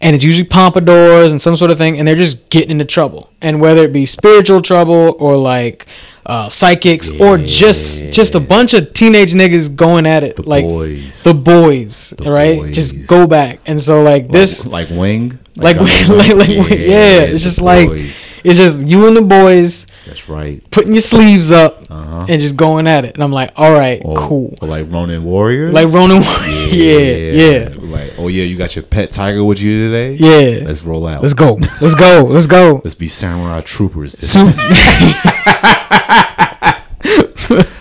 and 0.00 0.14
it's 0.14 0.24
usually 0.24 0.46
pompadours 0.46 1.30
and 1.30 1.40
some 1.40 1.56
sort 1.56 1.70
of 1.70 1.78
thing, 1.78 1.98
and 1.98 2.06
they're 2.06 2.14
just 2.14 2.50
getting 2.50 2.72
into 2.72 2.84
trouble, 2.84 3.32
and 3.40 3.60
whether 3.60 3.84
it 3.84 3.92
be 3.92 4.04
spiritual 4.04 4.60
trouble 4.60 5.16
or 5.18 5.36
like 5.36 5.86
uh, 6.26 6.48
psychics 6.48 7.08
or 7.20 7.38
just 7.38 8.10
just 8.12 8.34
a 8.34 8.40
bunch 8.40 8.74
of 8.74 8.92
teenage 8.92 9.32
niggas 9.32 9.74
going 9.74 10.06
at 10.06 10.24
it, 10.24 10.36
The 10.36 10.42
like 10.42 10.64
boys. 10.64 11.22
the 11.22 11.32
boys, 11.34 12.10
The 12.18 12.30
right? 12.30 12.58
boys. 12.58 12.74
Just 12.74 13.06
go 13.06 13.26
back, 13.26 13.60
and 13.66 13.80
so 13.80 14.02
like 14.02 14.30
this, 14.30 14.66
like, 14.66 14.90
like 14.90 14.98
Wing. 14.98 15.38
like 15.56 15.76
Gun 15.78 16.18
like, 16.18 16.34
like, 16.34 16.48
yeah, 16.48 17.20
it's 17.30 17.42
the 17.42 17.48
just 17.48 17.62
like 17.62 17.88
boys. 17.88 18.16
it's 18.44 18.58
just 18.58 18.86
you 18.86 19.06
and 19.06 19.16
the 19.16 19.22
boys 19.22 19.86
That's 20.04 20.28
right. 20.28 20.68
putting 20.70 20.92
your 20.92 21.00
sleeves 21.00 21.50
up 21.52 21.84
Uh-huh. 21.88 22.26
and 22.28 22.40
just 22.40 22.56
going 22.56 22.86
at 22.88 23.04
it, 23.04 23.14
and 23.14 23.22
I'm 23.22 23.32
like, 23.32 23.52
all 23.56 23.72
right, 23.72 24.00
Or- 24.04 24.16
cool, 24.16 24.54
or 24.60 24.66
like 24.68 24.90
Ronin 24.90 25.22
Warriors. 25.24 25.72
like 25.72 25.88
Ronin, 25.92 26.22
yeah, 26.70 26.98
yeah, 26.98 27.68
Like, 27.78 28.12
oh 28.18 28.26
yeah, 28.28 28.42
you 28.44 28.56
got 28.56 28.74
your 28.74 28.82
pet 28.82 29.12
tiger 29.12 29.44
with 29.44 29.60
you 29.60 29.88
today. 29.88 30.14
yeah. 30.18 30.66
Let's 30.66 30.82
roll 30.82 31.06
out. 31.06 31.22
Let's 31.22 31.34
go, 31.34 31.58
let's 31.80 31.94
go, 31.94 32.24
let's 32.28 32.46
go. 32.48 32.80
Let's 32.84 32.94
be 32.96 33.08
samurai 33.08 33.60
troopers. 33.62 34.12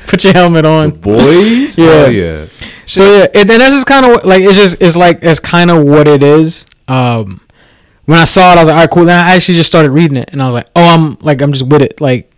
Put 0.08 0.24
your 0.24 0.34
helmet 0.34 0.64
The 0.64 0.70
on. 0.70 0.90
boys. 0.92 1.78
Yeah. 1.78 1.86
Oh, 1.88 2.08
yeah. 2.10 2.46
So 2.88 3.18
yeah, 3.18 3.28
and 3.34 3.50
then 3.50 3.60
that's 3.60 3.74
just 3.74 3.88
kind 3.88 4.06
of 4.06 4.24
like 4.26 4.42
it's 4.44 4.56
just 4.58 4.82
it's 4.82 4.96
like 4.96 5.20
it's 5.24 5.40
kind 5.40 5.72
of 5.72 5.84
what 5.86 6.08
it 6.08 6.22
is. 6.22 6.66
Um, 6.88 7.42
when 8.06 8.20
I 8.20 8.24
saw 8.26 8.52
it, 8.54 8.58
I 8.58 8.60
was 8.62 8.68
like, 8.68 8.76
all 8.76 8.82
right, 8.82 8.90
cool. 8.92 9.06
Then 9.06 9.26
I 9.26 9.36
actually 9.36 9.56
just 9.56 9.68
started 9.70 9.90
reading 9.92 10.18
it, 10.18 10.30
and 10.32 10.42
I 10.42 10.46
was 10.46 10.54
like, 10.54 10.68
oh, 10.76 10.84
I'm 10.84 11.18
like 11.22 11.42
I'm 11.42 11.52
just 11.52 11.66
with 11.68 11.82
it. 11.82 12.00
Like 12.00 12.32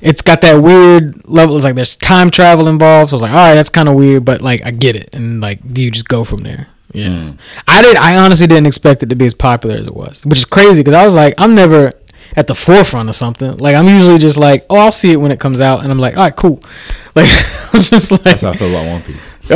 it's 0.00 0.22
got 0.22 0.40
that 0.40 0.54
weird 0.62 1.28
level. 1.28 1.56
It's 1.56 1.64
like 1.64 1.74
there's 1.74 1.96
time 1.96 2.30
travel 2.30 2.66
involved. 2.68 3.10
So 3.10 3.14
I 3.14 3.16
was 3.16 3.22
like, 3.22 3.30
all 3.32 3.36
right, 3.36 3.54
that's 3.54 3.68
kind 3.70 3.88
of 3.88 3.94
weird, 3.94 4.24
but 4.24 4.40
like 4.40 4.64
I 4.64 4.70
get 4.70 4.96
it, 4.96 5.10
and 5.14 5.40
like 5.42 5.60
do 5.74 5.82
you 5.82 5.90
just 5.90 6.08
go 6.08 6.24
from 6.24 6.40
there. 6.42 6.68
Yeah, 6.94 7.08
Mm. 7.08 7.38
I 7.68 7.82
did. 7.82 7.96
I 7.96 8.16
honestly 8.16 8.46
didn't 8.46 8.66
expect 8.66 9.02
it 9.02 9.10
to 9.10 9.16
be 9.16 9.26
as 9.26 9.34
popular 9.34 9.76
as 9.76 9.86
it 9.88 9.94
was, 9.94 10.24
which 10.24 10.38
is 10.38 10.44
crazy 10.46 10.80
because 10.82 10.94
I 10.94 11.04
was 11.04 11.14
like, 11.16 11.34
I'm 11.38 11.54
never 11.54 11.92
at 12.36 12.46
the 12.46 12.54
forefront 12.54 13.08
of 13.08 13.16
something. 13.16 13.56
Like 13.58 13.74
I'm 13.74 13.88
usually 13.88 14.18
just 14.18 14.36
like, 14.38 14.66
oh, 14.70 14.76
I'll 14.76 14.90
see 14.90 15.12
it 15.12 15.16
when 15.16 15.30
it 15.32 15.40
comes 15.40 15.60
out, 15.60 15.82
and 15.82 15.90
I'm 15.92 15.98
like, 15.98 16.16
all 16.16 16.22
right, 16.24 16.34
cool. 16.36 16.60
Like 17.16 17.28
I 17.30 17.68
was 17.72 17.88
just 17.88 18.10
like, 18.10 18.22
That's 18.22 18.42
how 18.42 18.50
I 18.50 18.56
feel 18.56 18.70
about 18.70 18.86
One 18.86 19.02
Piece. 19.02 19.36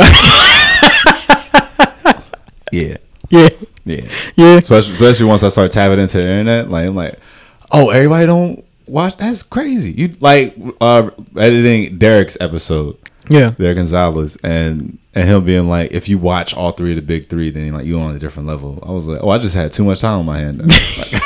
yeah. 2.71 2.97
yeah, 3.29 3.49
Yeah. 3.85 4.07
yeah. 4.35 4.57
Especially, 4.57 4.93
especially 4.93 5.25
once 5.25 5.43
I 5.43 5.49
start 5.49 5.71
tapping 5.71 5.99
into 5.99 6.17
the 6.19 6.23
internet, 6.23 6.69
like 6.69 6.87
I'm 6.87 6.95
like, 6.95 7.19
oh, 7.71 7.89
everybody 7.89 8.25
don't 8.27 8.63
watch. 8.87 9.17
That's 9.17 9.43
crazy. 9.43 9.91
You 9.91 10.13
like 10.19 10.55
uh, 10.79 11.09
editing 11.37 11.97
Derek's 11.97 12.37
episode, 12.39 12.95
Yeah. 13.29 13.49
Derek 13.51 13.77
Gonzalez, 13.77 14.37
and 14.43 14.97
and 15.15 15.27
him 15.29 15.43
being 15.45 15.67
like, 15.67 15.91
if 15.91 16.09
you 16.09 16.17
watch 16.17 16.53
all 16.55 16.71
three 16.71 16.91
of 16.91 16.95
the 16.95 17.01
big 17.01 17.29
three, 17.29 17.49
then 17.49 17.73
like 17.73 17.85
you 17.85 17.99
on 17.99 18.15
a 18.15 18.19
different 18.19 18.47
level. 18.47 18.83
I 18.87 18.91
was 18.91 19.07
like, 19.07 19.19
oh, 19.21 19.29
I 19.29 19.37
just 19.37 19.55
had 19.55 19.71
too 19.71 19.83
much 19.83 20.01
time 20.01 20.19
on 20.19 20.25
my 20.25 20.39
hand. 20.39 20.61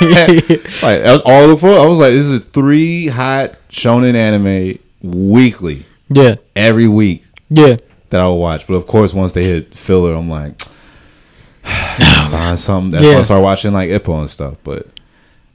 Like, 0.01 0.49
like 0.83 1.03
that 1.03 1.11
was 1.11 1.21
all 1.25 1.55
for. 1.57 1.69
I 1.69 1.85
was 1.85 1.99
like, 1.99 2.13
this 2.13 2.25
is 2.27 2.41
three 2.41 3.07
hot 3.07 3.55
shonen 3.69 4.15
anime 4.15 4.79
weekly, 5.01 5.85
Yeah. 6.09 6.35
every 6.55 6.87
week 6.87 7.23
Yeah. 7.49 7.75
that 8.09 8.19
I 8.21 8.27
would 8.27 8.35
watch. 8.35 8.67
But 8.67 8.73
of 8.75 8.85
course, 8.87 9.13
once 9.13 9.31
they 9.33 9.43
hit 9.43 9.75
filler, 9.75 10.13
I'm 10.13 10.29
like, 10.29 10.59
find 11.63 12.59
something. 12.59 12.91
That's 12.91 13.03
when 13.03 13.13
Yeah. 13.13 13.19
I 13.19 13.21
start 13.23 13.43
watching 13.43 13.73
like 13.73 13.89
Ippo 13.89 14.19
and 14.19 14.29
stuff. 14.29 14.55
But 14.63 14.87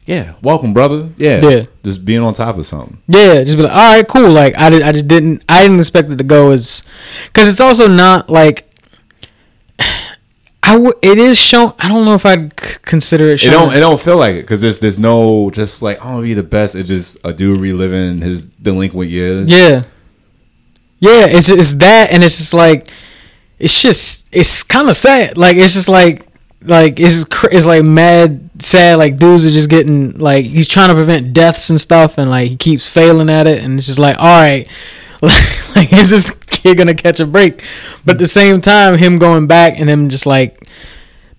yeah, 0.08 0.32
welcome, 0.42 0.72
brother. 0.72 1.10
Yeah, 1.18 1.46
Yeah. 1.48 1.62
just 1.84 2.04
being 2.04 2.20
on 2.22 2.32
top 2.34 2.56
of 2.56 2.66
something. 2.66 2.96
Yeah, 3.06 3.42
just 3.44 3.56
be 3.56 3.62
like, 3.62 3.72
all 3.72 3.94
right, 3.96 4.08
cool. 4.08 4.30
Like 4.30 4.58
I 4.58 4.70
did, 4.70 4.82
I 4.82 4.90
just 4.92 5.06
didn't, 5.06 5.44
I 5.48 5.62
didn't 5.62 5.78
expect 5.78 6.08
it 6.10 6.16
to 6.16 6.24
go 6.24 6.50
as, 6.50 6.82
because 7.26 7.48
it's 7.48 7.60
also 7.60 7.86
not 7.86 8.30
like, 8.30 8.64
I 10.62 10.72
w- 10.72 10.92
it 11.00 11.18
is 11.18 11.38
shown. 11.38 11.72
I 11.78 11.88
don't 11.88 12.04
know 12.04 12.14
if 12.14 12.26
I'd 12.26 12.58
c- 12.60 12.76
consider 12.82 13.28
it. 13.28 13.42
It 13.42 13.50
don't. 13.50 13.72
It 13.72 13.80
don't 13.80 14.00
feel 14.00 14.16
like 14.18 14.34
it 14.36 14.42
because 14.42 14.60
there's 14.60 14.78
there's 14.78 14.98
no 14.98 15.50
just 15.50 15.80
like 15.82 15.98
oh 16.02 16.20
be 16.20 16.34
the 16.34 16.42
best. 16.42 16.74
It's 16.74 16.88
just 16.88 17.16
a 17.24 17.32
dude 17.32 17.60
reliving 17.60 18.20
his 18.20 18.44
delinquent 18.44 19.08
years. 19.10 19.48
yeah, 19.48 19.82
yeah. 20.98 21.26
It's 21.26 21.48
it's 21.48 21.72
that, 21.74 22.10
and 22.10 22.22
it's 22.22 22.36
just 22.36 22.52
like, 22.52 22.88
it's 23.58 23.80
just 23.80 24.28
it's 24.32 24.62
kind 24.62 24.88
of 24.90 24.96
sad. 24.96 25.38
Like 25.38 25.56
it's 25.56 25.72
just 25.72 25.88
like 25.88 26.26
like 26.62 26.98
it's 27.00 27.24
cr- 27.24 27.48
it's 27.50 27.64
like 27.64 27.84
mad 27.84 28.47
sad. 28.60 28.96
Like 28.96 29.18
dudes 29.18 29.46
are 29.46 29.50
just 29.50 29.70
getting 29.70 30.18
like 30.18 30.44
he's 30.44 30.68
trying 30.68 30.88
to 30.88 30.94
prevent 30.94 31.32
deaths 31.32 31.70
and 31.70 31.80
stuff, 31.80 32.18
and 32.18 32.30
like 32.30 32.48
he 32.48 32.56
keeps 32.56 32.88
failing 32.88 33.30
at 33.30 33.46
it, 33.46 33.62
and 33.62 33.78
it's 33.78 33.86
just 33.86 33.98
like 33.98 34.16
all 34.18 34.40
right, 34.40 34.68
like 35.22 35.92
is 35.92 36.10
this 36.10 36.30
kid 36.46 36.78
gonna 36.78 36.94
catch 36.94 37.20
a 37.20 37.26
break? 37.26 37.64
But 38.04 38.16
at 38.16 38.18
the 38.18 38.26
same 38.26 38.60
time, 38.60 38.98
him 38.98 39.18
going 39.18 39.46
back 39.46 39.78
and 39.78 39.88
him 39.88 40.08
just 40.08 40.26
like 40.26 40.62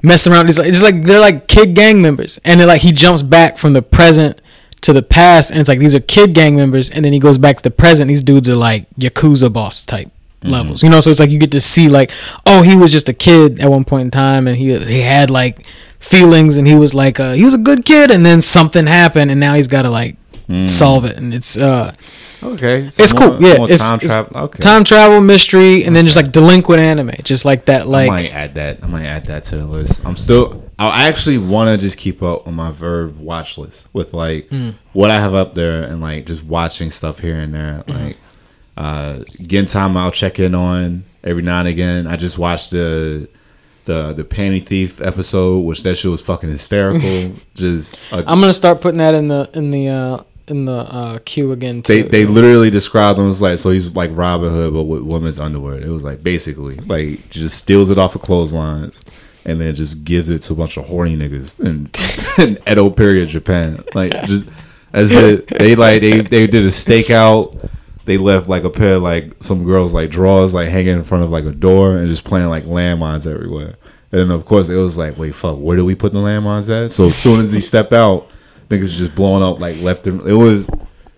messing 0.02 0.34
around. 0.34 0.50
It's 0.50 0.58
like 0.58 0.68
it's 0.68 0.82
like 0.82 1.04
they're 1.04 1.20
like 1.20 1.48
kid 1.48 1.76
gang 1.76 2.02
members, 2.02 2.40
and 2.44 2.60
then 2.60 2.68
like 2.68 2.82
he 2.82 2.92
jumps 2.92 3.22
back 3.22 3.58
from 3.58 3.74
the 3.74 3.82
present 3.82 4.42
to 4.82 4.94
the 4.94 5.02
past, 5.04 5.52
and 5.52 5.60
it's 5.60 5.70
like 5.70 5.80
these 5.80 5.96
are 5.96 6.00
kid 6.00 6.34
gang 6.34 6.56
members, 6.56 6.90
and 6.90 7.04
then 7.04 7.14
he 7.14 7.20
goes 7.20 7.38
back 7.38 7.58
to 7.58 7.64
the 7.64 7.72
present. 7.72 8.08
These 8.08 8.24
dudes 8.24 8.50
are 8.50 8.56
like 8.56 8.90
yakuza 8.96 9.52
boss 9.52 9.82
type 9.82 10.12
levels, 10.44 10.84
you 10.84 10.90
know. 10.90 11.00
So 11.02 11.10
it's 11.10 11.20
like 11.20 11.30
you 11.30 11.40
get 11.40 11.52
to 11.52 11.62
see 11.62 11.90
like, 11.90 12.12
oh, 12.46 12.62
he 12.62 12.76
was 12.76 12.92
just 12.92 13.10
a 13.10 13.14
kid 13.14 13.60
at 13.60 13.70
one 13.70 13.84
point 13.86 14.04
in 14.04 14.12
time, 14.12 14.48
and 14.48 14.56
he 14.58 14.78
he 14.80 15.02
had 15.02 15.30
like 15.30 15.66
feelings, 16.00 16.58
and 16.58 16.68
he 16.68 16.76
was 16.76 16.94
like 16.96 17.20
uh, 17.20 17.34
he 17.34 17.44
was 17.44 17.54
a 17.54 17.58
good 17.60 17.86
kid, 17.86 18.12
and 18.12 18.26
then 18.26 18.42
something 18.42 18.86
happened, 18.88 19.32
and 19.32 19.40
now 19.40 19.54
he's 19.54 19.68
got 19.68 19.84
to 19.84 19.90
like 19.90 20.16
solve 20.66 21.06
it, 21.06 21.16
and 21.18 21.34
it's 21.34 21.58
uh 21.58 21.92
Okay, 22.42 22.90
so 22.90 23.04
it's 23.04 23.14
more- 23.14 23.38
cool, 23.38 23.42
yeah. 23.42 23.66
It's, 23.70 23.86
time 23.86 24.00
it's 24.02 24.14
travel. 24.14 24.38
Okay, 24.46 24.60
time 24.62 24.84
travel 24.86 25.20
mystery, 25.22 25.84
and 25.84 25.94
then 25.94 26.06
just 26.06 26.16
like 26.16 26.32
delinquent 26.32 26.80
anime, 26.80 27.12
just 27.24 27.44
like 27.44 27.66
that, 27.66 27.86
Like, 27.86 28.06
I 28.10 28.16
might 28.16 28.34
add 28.34 28.56
that. 28.56 28.80
I 28.82 28.88
might 28.88 29.04
add 29.06 29.26
that 29.26 29.44
to 29.46 29.58
the 29.58 29.66
list. 29.66 30.06
I'm 30.06 30.16
still. 30.16 30.64
I 30.80 31.10
actually 31.10 31.38
want 31.38 31.68
to 31.68 31.78
just 31.78 31.98
keep 31.98 32.24
up 32.24 32.48
on 32.48 32.54
my 32.54 32.72
Verve 32.72 33.20
watch 33.20 33.58
list 33.58 33.90
with 33.92 34.14
like 34.14 34.48
Hmm. 34.48 34.70
what 34.94 35.12
I 35.12 35.20
have 35.20 35.34
up 35.36 35.54
there 35.54 35.84
and 35.84 36.00
like 36.00 36.26
just 36.26 36.44
watching 36.46 36.90
stuff 36.92 37.20
here 37.20 37.36
and 37.38 37.54
there. 37.54 37.84
Mm-hmm. 37.86 38.04
Like 38.06 38.18
uh, 38.80 39.24
again, 39.40 39.66
time 39.66 39.98
I'll 39.98 40.10
check 40.10 40.40
in 40.40 40.56
on 40.56 41.04
every 41.22 41.44
now 41.44 41.60
and 41.60 41.68
again. 41.68 42.08
I 42.08 42.16
just 42.16 42.38
watched 42.38 42.72
the 42.72 43.28
the 43.84 44.14
the 44.14 44.24
Panty 44.24 44.66
Thief 44.66 45.02
episode, 45.02 45.60
which 45.60 45.84
that 45.84 45.96
shit 45.96 46.10
was 46.10 46.22
fucking 46.22 46.50
hysterical. 46.50 47.34
just 47.56 48.00
a, 48.12 48.20
I'm 48.20 48.40
gonna 48.40 48.54
start 48.54 48.80
putting 48.80 49.00
that 49.00 49.16
in 49.16 49.28
the 49.28 49.50
in 49.54 49.72
the 49.72 49.90
uh 49.90 50.24
in 50.48 50.64
the 50.64 50.78
uh 50.78 51.20
queue 51.26 51.52
again. 51.52 51.82
they 51.82 52.04
Too. 52.04 52.10
they 52.10 52.26
literally 52.26 52.70
described 52.70 53.20
him 53.20 53.30
as 53.30 53.42
like 53.42 53.60
so 53.60 53.70
he's 53.70 53.94
like 53.98 54.12
Robin 54.14 54.50
Hood 54.50 54.74
but 54.74 54.84
with 54.84 55.02
women's 55.02 55.40
underwear. 55.40 55.82
It 55.82 55.90
was 55.90 56.06
like 56.06 56.24
basically 56.24 56.78
like 56.78 57.30
just 57.30 57.58
steals 57.58 57.90
it 57.90 57.98
off 57.98 58.16
of 58.16 58.22
clotheslines 58.22 59.04
and 59.44 59.60
then 59.60 59.76
just 59.76 60.06
gives 60.06 60.30
it 60.30 60.42
to 60.44 60.54
a 60.54 60.56
bunch 60.56 60.78
of 60.78 60.86
horny 60.88 61.18
niggas 61.18 61.60
in, 61.60 61.90
in 62.48 62.58
Edo 62.66 62.90
period 62.90 63.28
Japan. 63.28 63.84
Like 63.94 64.14
just 64.24 64.46
as 64.94 65.12
it 65.14 65.48
they 65.48 65.76
like 65.76 66.00
they 66.00 66.22
they 66.22 66.48
did 66.48 66.64
a 66.64 66.70
stakeout. 66.70 67.70
They 68.10 68.18
left 68.18 68.50
like 68.50 68.64
a 68.64 68.72
pair 68.72 68.96
of 68.96 69.04
like 69.04 69.36
some 69.40 69.64
girls 69.66 69.94
like 69.94 70.10
drawers 70.10 70.54
like 70.56 70.68
hanging 70.70 70.96
in 70.96 71.04
front 71.04 71.24
of 71.24 71.30
like 71.30 71.46
a 71.46 71.52
door 71.52 71.96
and 71.96 72.08
just 72.08 72.24
playing 72.24 72.50
like 72.50 72.64
landmines 72.64 73.32
everywhere. 73.32 73.76
And 74.12 74.32
of 74.32 74.46
course 74.46 74.68
it 74.70 74.76
was 74.76 74.98
like, 74.98 75.16
wait, 75.16 75.36
fuck, 75.36 75.58
where 75.60 75.78
do 75.78 75.86
we 75.86 75.94
put 75.94 76.12
the 76.14 76.18
landmines 76.18 76.70
at? 76.86 76.92
So 76.92 77.06
as 77.06 77.16
soon 77.16 77.40
as 77.40 77.52
he 77.52 77.60
stepped 77.60 77.94
out, 77.94 78.28
niggas 78.70 78.96
just 78.98 79.14
blowing 79.14 79.44
up 79.44 79.60
like 79.60 79.80
left 79.82 80.08
and 80.08 80.28
it 80.28 80.34
was 80.34 80.68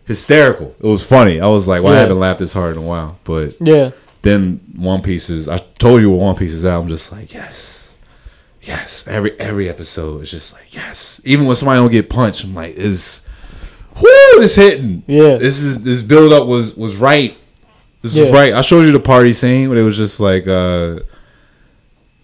hysterical. 0.06 0.76
It 0.82 0.86
was 0.88 1.06
funny. 1.06 1.40
I 1.40 1.48
was 1.48 1.66
like, 1.66 1.82
well, 1.82 1.94
I 1.94 2.00
haven't 2.00 2.20
laughed 2.20 2.40
this 2.40 2.52
hard 2.52 2.76
in 2.76 2.84
a 2.84 2.86
while. 2.86 3.18
But 3.24 3.56
Yeah. 3.62 3.92
then 4.24 4.60
One 4.76 5.02
Piece 5.02 5.30
is. 5.30 5.48
I 5.48 5.60
told 5.80 6.02
you 6.02 6.10
what 6.10 6.20
One 6.20 6.36
Piece 6.36 6.52
is 6.52 6.66
out. 6.66 6.82
I'm 6.82 6.90
just 6.90 7.10
like, 7.12 7.34
yes, 7.34 7.96
yes. 8.62 9.08
Every 9.08 9.40
every 9.40 9.70
episode 9.70 10.24
is 10.24 10.32
just 10.32 10.52
like, 10.54 10.74
yes. 10.76 11.22
Even 11.24 11.46
when 11.46 11.56
somebody 11.56 11.80
don't 11.80 11.90
get 11.92 12.10
punched, 12.10 12.44
I'm 12.44 12.54
like, 12.54 12.76
is, 12.76 13.26
whoo, 13.96 14.42
it's 14.42 14.56
hitting. 14.56 15.04
Yeah. 15.08 15.36
This 15.36 15.62
is 15.62 15.84
this 15.84 16.02
build 16.02 16.34
up 16.34 16.48
was 16.48 16.76
was 16.76 16.96
right. 16.98 17.38
This 18.02 18.16
is 18.18 18.32
right. 18.32 18.54
I 18.54 18.62
showed 18.62 18.82
you 18.86 18.92
the 18.92 19.00
party 19.00 19.32
scene 19.34 19.70
when 19.70 19.78
it 19.78 19.84
was 19.84 19.96
just 19.96 20.20
like, 20.20 20.48
uh, 20.48 20.96
it 20.98 21.06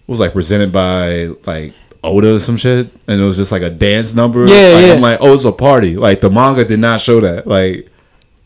was 0.08 0.20
like 0.20 0.32
presented 0.32 0.72
by 0.72 1.30
like. 1.46 1.74
Oda 2.04 2.36
or 2.36 2.38
some 2.38 2.56
shit, 2.56 2.90
and 3.08 3.20
it 3.20 3.24
was 3.24 3.36
just 3.38 3.50
like 3.50 3.62
a 3.62 3.68
dance 3.70 4.14
number. 4.14 4.46
Yeah, 4.46 4.74
Like, 4.74 4.86
yeah. 4.86 4.92
I'm 4.92 5.00
like, 5.00 5.18
oh, 5.20 5.34
it's 5.34 5.42
a 5.42 5.50
party. 5.50 5.96
Like 5.96 6.20
the 6.20 6.30
manga 6.30 6.64
did 6.64 6.78
not 6.78 7.00
show 7.00 7.18
that. 7.20 7.48
Like 7.48 7.88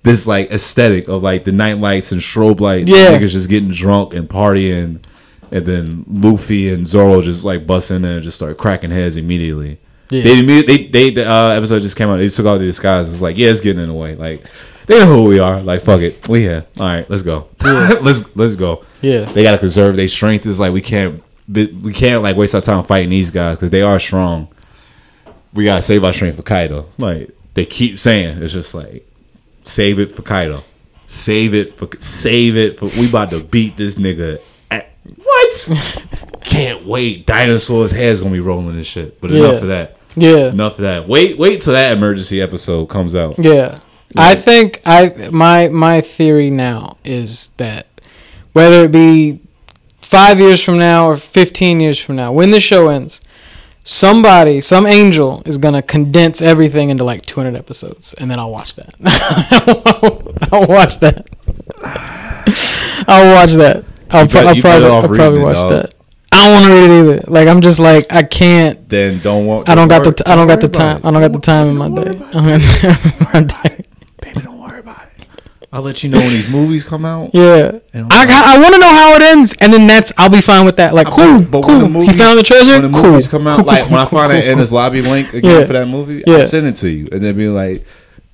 this 0.03 0.27
like 0.27 0.51
aesthetic 0.51 1.07
of 1.07 1.23
like 1.23 1.45
the 1.45 1.53
night 1.53 1.77
lights 1.77 2.13
and 2.13 2.21
strobe 2.23 2.61
lights. 2.61 2.89
Yeah. 2.89 3.13
niggas 3.19 3.29
just 3.33 3.51
getting 3.51 3.69
drunk 3.71 4.15
and 4.15 4.27
partying, 4.27 5.05
and 5.51 5.67
then 5.67 6.05
Luffy 6.09 6.73
and 6.73 6.89
Zoro 6.89 7.21
just 7.21 7.45
like 7.45 7.67
bust 7.67 7.91
in 7.91 8.01
there 8.03 8.15
and 8.15 8.23
just 8.23 8.39
start 8.39 8.57
cracking 8.57 8.91
heads 8.91 9.19
immediately. 9.19 9.79
Yeah. 10.12 10.22
They 10.25 10.38
immediately 10.40 10.77
they, 10.77 10.87
they 10.88 11.11
the 11.11 11.31
uh, 11.31 11.48
episode 11.51 11.81
just 11.81 11.96
came 11.96 12.09
out. 12.09 12.18
They 12.18 12.29
took 12.29 12.46
all 12.46 12.59
the 12.59 12.64
disguises. 12.64 13.14
It's 13.14 13.22
like 13.22 13.37
yeah, 13.38 13.48
it's 13.51 13.61
getting 13.61 13.83
in 13.83 13.88
the 13.88 13.94
way. 13.94 14.14
Like 14.14 14.44
they 14.87 14.98
know 14.98 15.07
who 15.07 15.25
we 15.25 15.38
are. 15.38 15.61
Like 15.61 15.83
fuck 15.83 16.01
it, 16.01 16.29
we 16.29 16.40
here. 16.40 16.66
All 16.79 16.85
right, 16.87 17.09
let's 17.09 17.22
go. 17.22 17.48
let's 17.61 18.37
let's 18.37 18.55
go. 18.55 18.85
Yeah. 19.01 19.25
They 19.25 19.42
gotta 19.42 19.59
conserve 19.59 19.96
their 19.96 20.09
strength. 20.09 20.44
It's 20.46 20.59
like 20.59 20.72
we 20.72 20.81
can't 20.83 21.22
we 21.48 21.92
can't 21.92 22.22
like 22.22 22.37
waste 22.37 22.55
our 22.55 22.61
time 22.61 22.85
fighting 22.85 23.11
these 23.11 23.31
guys 23.31 23.57
because 23.57 23.70
they 23.70 23.83
are 23.83 23.98
strong. 23.98 24.48
We 25.55 25.64
gotta 25.64 25.83
save 25.83 26.05
our 26.05 26.12
strength 26.12 26.37
for 26.37 26.42
Kaido. 26.42 26.88
Like 26.98 27.31
they 27.55 27.64
keep 27.64 27.98
saying, 27.98 28.42
it's 28.42 28.53
just 28.53 28.75
like 28.75 29.07
save 29.62 29.98
it 29.98 30.12
for 30.12 30.22
Kaido. 30.22 30.62
Save 31.07 31.55
it 31.55 31.75
for 31.75 31.88
save 32.01 32.57
it 32.57 32.79
for. 32.79 32.87
We 32.87 33.09
about 33.09 33.31
to 33.31 33.44
beat 33.44 33.77
this 33.77 33.96
nigga. 33.96 34.40
At, 34.70 34.90
what? 35.16 35.68
Can't 36.42 36.87
wait. 36.87 37.27
Dinosaurs' 37.27 37.90
heads 37.90 38.20
gonna 38.20 38.33
be 38.33 38.40
rolling 38.40 38.77
and 38.77 38.87
shit. 38.87 39.20
But 39.20 39.31
Yeah. 39.31 39.48
enough 39.48 39.62
of 39.62 39.68
that. 39.68 39.96
Yeah. 40.16 40.48
Enough 40.51 40.72
of 40.75 40.83
that. 40.83 41.09
Wait, 41.09 41.38
wait 41.38 41.62
till 41.62 41.72
that 41.72 41.96
emergency 41.96 42.40
episode 42.42 42.87
comes 42.87 43.14
out. 43.14 43.37
Yeah. 43.38 43.79
I 44.16 44.35
think 44.35 44.81
I 44.85 45.29
my 45.33 45.68
my 45.68 46.01
theory 46.03 46.51
now 46.51 46.98
is 47.05 47.48
that 47.57 47.87
whether 48.53 48.85
it 48.85 48.92
be 48.92 49.40
five 50.03 50.38
years 50.38 50.62
from 50.62 50.79
now 50.79 51.07
or 51.09 51.16
fifteen 51.16 51.81
years 51.81 51.98
from 51.98 52.16
now, 52.16 52.31
when 52.31 52.51
the 52.51 52.61
show 52.61 52.88
ends, 52.90 53.22
somebody, 53.85 54.61
some 54.61 54.87
angel 54.87 55.42
is 55.46 55.57
gonna 55.57 55.81
condense 55.81 56.42
everything 56.42 56.90
into 56.90 57.05
like 57.05 57.25
two 57.25 57.40
hundred 57.40 57.57
episodes, 57.57 58.12
and 58.14 58.31
then 58.31 58.38
I'll 58.38 58.51
watch 58.51 58.75
that. 58.75 58.94
I'll 60.53 60.66
watch 60.66 60.98
that. 60.98 61.27
I'll 63.09 63.35
watch 63.35 63.53
that. 63.53 63.85
I'll, 64.11 64.25
You 64.25 64.29
pro- 64.29 64.42
bet- 64.42 64.46
I'll 64.57 64.61
probably, 64.61 64.87
I'll 64.88 65.09
probably 65.16 65.42
watch 65.42 65.68
that. 65.70 65.94
I 66.33 66.45
don't 66.45 66.53
want 66.55 66.66
to 66.66 66.73
read 66.73 66.90
it 66.90 67.01
either. 67.01 67.25
Like 67.31 67.49
I'm 67.49 67.61
just 67.61 67.79
like 67.79 68.07
I 68.11 68.23
can't. 68.23 68.88
Then 68.88 69.21
don't 69.21 69.47
want. 69.47 69.68
I 69.68 69.75
don't 69.75 69.88
got 69.88 70.01
the. 70.03 70.09
worry- 70.11 70.14
T- 70.16 70.25
I 70.27 70.35
don't 70.37 70.47
got 70.49 70.61
the 70.61 70.68
time. 70.68 70.97
it. 70.99 71.05
I 71.05 71.11
don't 71.11 71.21
got 71.21 71.33
the 71.33 71.38
time 71.40 71.68
in 71.68 71.77
my 71.77 71.88
day. 71.88 72.11
about 72.11 72.35
it. 72.35 72.37
I'm 72.37 72.49
in 72.49 73.27
my 73.33 73.42
day. 73.68 73.85
Baby, 74.21 74.40
don't 74.40 74.61
worry 74.61 74.81
about 74.81 75.03
it. 75.18 75.27
I'll 75.73 75.83
let 75.83 76.03
you 76.03 76.11
know 76.11 76.18
when 76.18 76.31
these 76.31 76.49
movies 76.49 76.85
come 76.85 77.05
out. 77.05 77.31
Yeah, 77.35 77.79
I 77.95 78.27
got, 78.27 78.47
I 78.47 78.59
want 78.61 78.75
to 78.75 78.81
know 78.81 78.90
how 78.92 79.14
it 79.14 79.23
ends, 79.23 79.55
and 79.61 79.73
then 79.73 79.87
that's 79.87 80.12
I'll 80.18 80.29
be 80.31 80.40
fine 80.42 80.64
with 80.66 80.77
that. 80.77 80.95
Like, 80.95 81.09
cool, 81.09 81.42
But 81.42 81.66
when 81.66 81.81
cool. 81.92 82.01
the 82.05 82.12
he 82.12 82.16
found 82.18 82.38
the 82.38 82.42
treasure. 82.42 82.73
When 82.81 82.92
the 82.92 82.99
cool. 83.01 83.11
movies 83.12 83.27
come 83.29 83.47
out, 83.47 83.57
Cool, 83.59 83.66
like 83.66 83.83
cool, 83.85 83.92
when 83.92 84.01
I 84.01 84.05
find 84.05 84.11
cool, 84.11 84.38
an 84.38 84.42
cool. 84.42 84.64
Enies 84.64 84.73
Lobby 84.73 85.03
link 85.03 85.33
again 85.33 85.61
Yeah. 85.61 85.66
for 85.66 85.73
that 85.73 85.87
movie, 85.87 86.25
Yeah. 86.27 86.37
I'll 86.38 86.47
send 86.47 86.66
it 86.66 86.77
to 86.77 86.90
you, 86.90 87.09
and 87.11 87.23
then 87.23 87.37
be 87.37 87.49
like, 87.49 87.87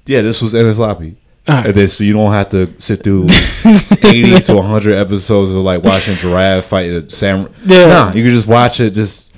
"Yeah, 0.07 0.23
this 0.23 0.43
was 0.43 0.53
in 0.55 0.67
Enies 0.67 0.79
Lobby." 0.79 1.17
And 1.49 1.75
then 1.75 1.89
so 1.89 2.05
you 2.05 2.13
don't 2.13 2.31
have 2.33 2.51
to 2.51 2.73
sit 2.79 3.03
through 3.03 3.25
eighty 4.05 4.39
to 4.43 4.61
hundred 4.63 4.97
episodes 4.97 5.51
of 5.53 5.57
like 5.63 5.83
watching 5.83 6.15
giraffe 6.17 6.67
fight 6.67 6.91
a 6.93 7.09
samurai. 7.11 7.51
Yeah. 7.65 7.87
Nah, 7.87 8.07
you 8.13 8.23
can 8.23 8.35
just 8.35 8.47
watch 8.47 8.81
it 8.81 8.91
just 8.91 9.35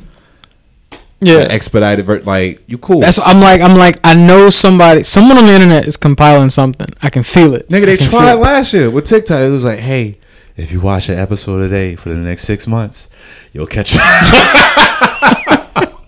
Yeah, 1.20 1.46
expedited. 1.51 2.05
ver- 2.05 2.20
Like 2.23 2.64
you 2.66 2.79
cool. 2.79 3.01
that's 3.01 3.16
what 3.18 3.29
I'm 3.29 3.40
like. 3.40 3.61
I'm 3.61 3.77
like 3.77 4.01
I 4.03 4.14
know 4.14 4.51
somebody, 4.51 5.05
someone 5.05 5.38
on 5.38 5.46
the 5.46 5.53
internet 5.55 5.87
is 5.87 5.96
compiling 5.96 6.51
something. 6.51 6.88
I 7.01 7.11
can 7.11 7.23
feel 7.23 7.55
it. 7.55 7.68
Nigga, 7.68 7.87
they 7.87 7.96
tried 7.96 8.35
last 8.35 8.73
year 8.73 8.90
with 8.90 9.05
TikTok. 9.07 9.42
It 9.42 9.51
was 9.51 9.62
like, 9.64 9.79
hey, 9.79 10.18
if 10.57 10.73
you 10.73 10.81
watch 10.81 11.09
an 11.09 11.18
episode 11.18 11.62
a 11.62 11.68
day 11.68 11.94
for 11.94 12.09
the 12.09 12.16
next 12.16 12.42
six 12.42 12.66
months, 12.66 13.09
you'll 13.53 13.66
catch. 13.68 13.96
up. 14.01 14.01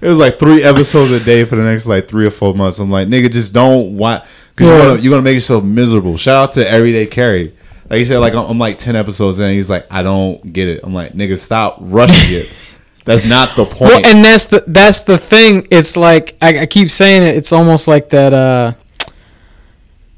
it 0.00 0.08
was 0.08 0.18
like 0.18 0.38
three 0.38 0.62
episodes 0.62 1.12
a 1.12 1.20
day 1.20 1.44
for 1.44 1.56
the 1.56 1.62
next 1.62 1.86
like 1.86 2.08
three 2.08 2.26
or 2.26 2.30
four 2.30 2.54
months. 2.54 2.78
I'm 2.78 2.90
like, 2.90 3.08
nigga, 3.08 3.30
just 3.30 3.52
don't 3.52 3.96
watch 3.98 4.24
because 4.60 4.68
Yeah. 4.68 4.76
you're, 4.78 4.86
gonna, 4.90 5.02
you're 5.02 5.10
gonna 5.10 5.22
make 5.22 5.34
yourself 5.34 5.64
miserable. 5.64 6.16
Shout 6.16 6.36
out 6.48 6.52
to 6.54 6.68
Everyday 6.68 7.06
Carry. 7.06 7.54
Like 7.88 7.98
he 7.98 8.04
said, 8.04 8.18
like 8.18 8.34
I'm, 8.34 8.44
I'm 8.50 8.58
like 8.58 8.78
ten 8.78 8.94
episodes 8.96 9.40
in. 9.40 9.52
He's 9.52 9.68
like, 9.70 9.86
I 9.90 10.02
don't 10.02 10.52
get 10.52 10.68
it. 10.68 10.80
I'm 10.84 10.94
like, 10.94 11.12
nigga, 11.14 11.38
stop 11.38 11.78
rushing 11.80 12.36
it. 12.38 12.54
That's 13.04 13.24
not 13.24 13.56
the 13.56 13.64
point. 13.64 13.80
Well, 13.80 14.06
and 14.06 14.22
that's 14.24 14.46
the 14.46 14.62
that's 14.66 15.00
the 15.02 15.16
thing. 15.16 15.66
It's 15.70 15.96
like 15.96 16.36
I, 16.42 16.60
I 16.60 16.66
keep 16.66 16.90
saying 16.90 17.22
it. 17.22 17.34
It's 17.34 17.50
almost 17.50 17.88
like 17.88 18.10
that. 18.10 18.32
uh 18.34 18.72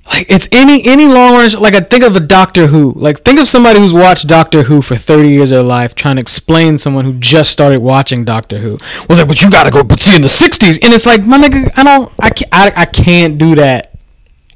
Like 0.06 0.26
it's 0.28 0.48
any 0.50 0.84
any 0.84 1.06
long 1.06 1.38
range 1.38 1.56
Like 1.56 1.74
I 1.76 1.80
think 1.80 2.02
of 2.02 2.16
a 2.16 2.20
Doctor 2.20 2.66
Who. 2.66 2.92
Like 2.96 3.20
think 3.20 3.38
of 3.38 3.46
somebody 3.46 3.78
who's 3.78 3.92
watched 3.94 4.26
Doctor 4.26 4.64
Who 4.64 4.82
for 4.82 4.96
thirty 4.96 5.28
years 5.30 5.52
of 5.52 5.56
their 5.58 5.62
life, 5.64 5.94
trying 5.94 6.16
to 6.16 6.20
explain 6.20 6.76
someone 6.76 7.04
who 7.04 7.14
just 7.14 7.52
started 7.52 7.78
watching 7.80 8.24
Doctor 8.24 8.58
Who. 8.58 8.72
Was 9.08 9.20
like, 9.20 9.28
but 9.28 9.42
you 9.42 9.50
gotta 9.50 9.70
go. 9.70 9.84
But 9.84 10.00
see, 10.00 10.16
in 10.16 10.22
the 10.22 10.28
'60s, 10.28 10.84
and 10.84 10.92
it's 10.92 11.06
like, 11.06 11.24
my 11.24 11.38
nigga, 11.38 11.72
I 11.78 11.84
don't. 11.84 12.12
I 12.18 12.30
can't. 12.30 12.48
I, 12.52 12.72
I 12.76 12.84
can't 12.84 13.38
do 13.38 13.54
that. 13.54 13.91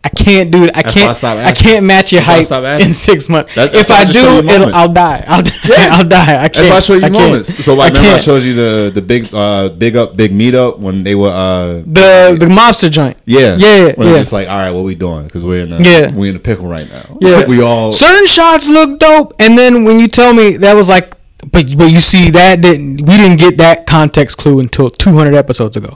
I 0.06 0.08
can't 0.10 0.52
do 0.52 0.62
it. 0.62 0.70
I 0.72 0.82
That's 0.82 0.94
can't. 0.94 1.16
stopped 1.16 1.40
I, 1.40 1.52
can't 1.52 1.84
match 1.84 2.12
your 2.12 2.22
That's 2.22 2.48
I 2.52 2.60
hype 2.76 2.80
in 2.80 2.92
six 2.92 3.28
months. 3.28 3.56
That- 3.56 3.74
if 3.74 3.90
I 3.90 4.02
I 4.02 4.04
do, 4.04 4.48
it'll. 4.48 4.72
I'll 4.72 4.92
die. 4.92 5.24
I'll 5.26 5.42
die. 5.42 5.52
I'll 5.66 6.04
die. 6.08 6.44
I 6.44 6.48
can't. 6.48 6.54
That's 6.54 6.70
why 6.70 6.76
I 6.76 6.80
show 6.80 6.94
you 6.94 7.12
can't. 7.12 7.44
So 7.44 7.74
like, 7.74 7.92
I 7.92 7.96
remember 7.96 8.14
I 8.16 8.18
showed 8.20 8.44
you 8.44 8.54
the 8.54 8.90
the 8.94 9.02
big 9.02 9.34
uh 9.34 9.70
big 9.70 9.96
up 9.96 10.16
big 10.16 10.30
meetup 10.30 10.78
when 10.78 11.02
they 11.02 11.16
were 11.16 11.30
uh 11.30 11.82
the 11.84 12.36
the 12.38 12.46
mobster 12.46 12.88
joint. 12.88 13.16
Yeah, 13.24 13.56
Yeah, 13.56 13.92
When 13.96 14.06
yeah. 14.08 14.20
it's 14.20 14.30
like, 14.32 14.46
all 14.48 14.58
right, 14.58 14.70
what 14.70 14.84
we 14.84 14.94
doing? 14.94 15.24
Because 15.24 15.42
we're 15.42 15.62
in 15.64 15.70
the 15.70 15.82
Yeah. 15.82 16.16
we 16.16 16.28
in 16.28 16.34
the 16.34 16.40
pickle 16.40 16.68
right 16.68 16.88
now. 16.88 17.18
Yeah, 17.20 17.44
we 17.48 17.60
all 17.60 17.90
certain 17.90 18.26
shots 18.28 18.68
look 18.68 19.00
dope, 19.00 19.34
and 19.40 19.58
then 19.58 19.82
when 19.84 19.98
you 19.98 20.06
tell 20.06 20.32
me 20.32 20.56
that 20.58 20.74
was 20.74 20.88
like, 20.88 21.14
but 21.50 21.76
but 21.76 21.90
you 21.90 21.98
see 21.98 22.30
that 22.30 22.60
didn't 22.60 22.98
we 23.08 23.16
didn't 23.16 23.38
get 23.40 23.58
that 23.58 23.86
context 23.88 24.38
clue 24.38 24.60
until 24.60 24.88
200 24.88 25.34
episodes 25.34 25.76
ago. 25.76 25.94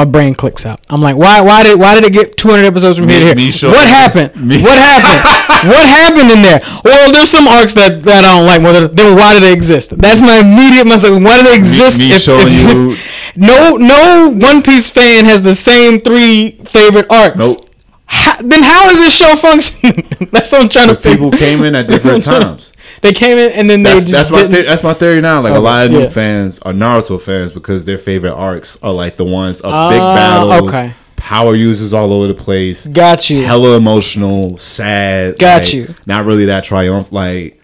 My 0.00 0.06
brain 0.06 0.32
clicks 0.34 0.64
out. 0.64 0.80
I'm 0.88 1.02
like, 1.02 1.14
why 1.16 1.42
why 1.42 1.62
did 1.62 1.78
why 1.78 1.94
did 1.94 2.04
it 2.04 2.14
get 2.14 2.38
200 2.38 2.64
episodes 2.64 2.96
from 2.96 3.06
Me- 3.08 3.20
here 3.20 3.34
to 3.34 3.38
here? 3.38 3.68
What 3.70 3.86
happened? 3.86 4.32
me- 4.34 4.62
What 4.62 4.78
happened? 4.78 5.20
what 5.70 5.84
happened 5.86 6.30
in 6.30 6.40
there? 6.40 6.58
Well, 6.86 7.12
there's 7.12 7.28
some 7.28 7.46
arcs 7.46 7.74
that, 7.74 8.02
that 8.04 8.24
I 8.24 8.38
don't 8.38 8.46
like. 8.46 8.62
Well, 8.62 8.88
then 8.88 9.14
why 9.14 9.34
do 9.34 9.40
they 9.40 9.52
exist? 9.52 9.90
That's 9.98 10.22
my 10.22 10.38
immediate 10.40 10.86
message. 10.86 11.10
Why 11.22 11.36
do 11.36 11.50
they 11.50 11.54
exist? 11.54 11.98
me 11.98 12.16
showing 12.18 12.48
you- 12.48 12.96
no 13.36 13.76
no 13.76 14.30
One 14.34 14.62
Piece 14.62 14.88
fan 14.88 15.26
has 15.26 15.42
the 15.42 15.54
same 15.54 16.00
three 16.00 16.52
favorite 16.64 17.04
arcs. 17.10 17.36
Nope. 17.36 17.68
How, 18.12 18.42
then 18.42 18.64
how 18.64 18.88
is 18.88 18.98
this 18.98 19.16
show 19.16 19.36
functioning? 19.36 20.04
That's 20.32 20.50
what 20.50 20.62
I'm 20.62 20.68
trying 20.68 20.88
to 20.88 20.94
Because 20.96 21.12
people 21.14 21.30
came 21.30 21.62
in 21.62 21.76
at 21.76 21.86
different 21.88 22.24
times. 22.24 22.72
They 23.02 23.12
came 23.12 23.38
in 23.38 23.52
and 23.52 23.70
then 23.70 23.82
they 23.82 23.94
That's, 23.94 24.10
just 24.10 24.30
that's 24.30 24.30
my 24.30 24.62
that's 24.62 24.82
my 24.82 24.92
theory 24.92 25.22
now. 25.22 25.40
Like 25.40 25.54
a 25.54 25.58
lot 25.58 25.86
of 25.86 25.92
new 25.92 26.00
yeah. 26.00 26.08
fans 26.10 26.58
are 26.58 26.72
Naruto 26.74 27.18
fans 27.18 27.50
because 27.50 27.86
their 27.86 27.96
favorite 27.96 28.34
arcs 28.34 28.76
are 28.82 28.92
like 28.92 29.16
the 29.16 29.24
ones 29.24 29.62
of 29.62 29.72
Ah, 29.72 29.88
big 29.88 30.00
battles, 30.00 30.68
okay. 30.68 30.92
power 31.16 31.54
users 31.54 31.94
all 31.94 32.12
over 32.12 32.26
the 32.26 32.34
place, 32.34 32.86
Got 32.86 33.30
you. 33.30 33.42
hella 33.42 33.74
emotional, 33.74 34.58
sad. 34.58 35.38
Got 35.38 35.62
like, 35.62 35.72
you. 35.72 35.88
Not 36.04 36.26
really 36.26 36.46
that 36.46 36.64
triumph. 36.64 37.10
Like 37.10 37.62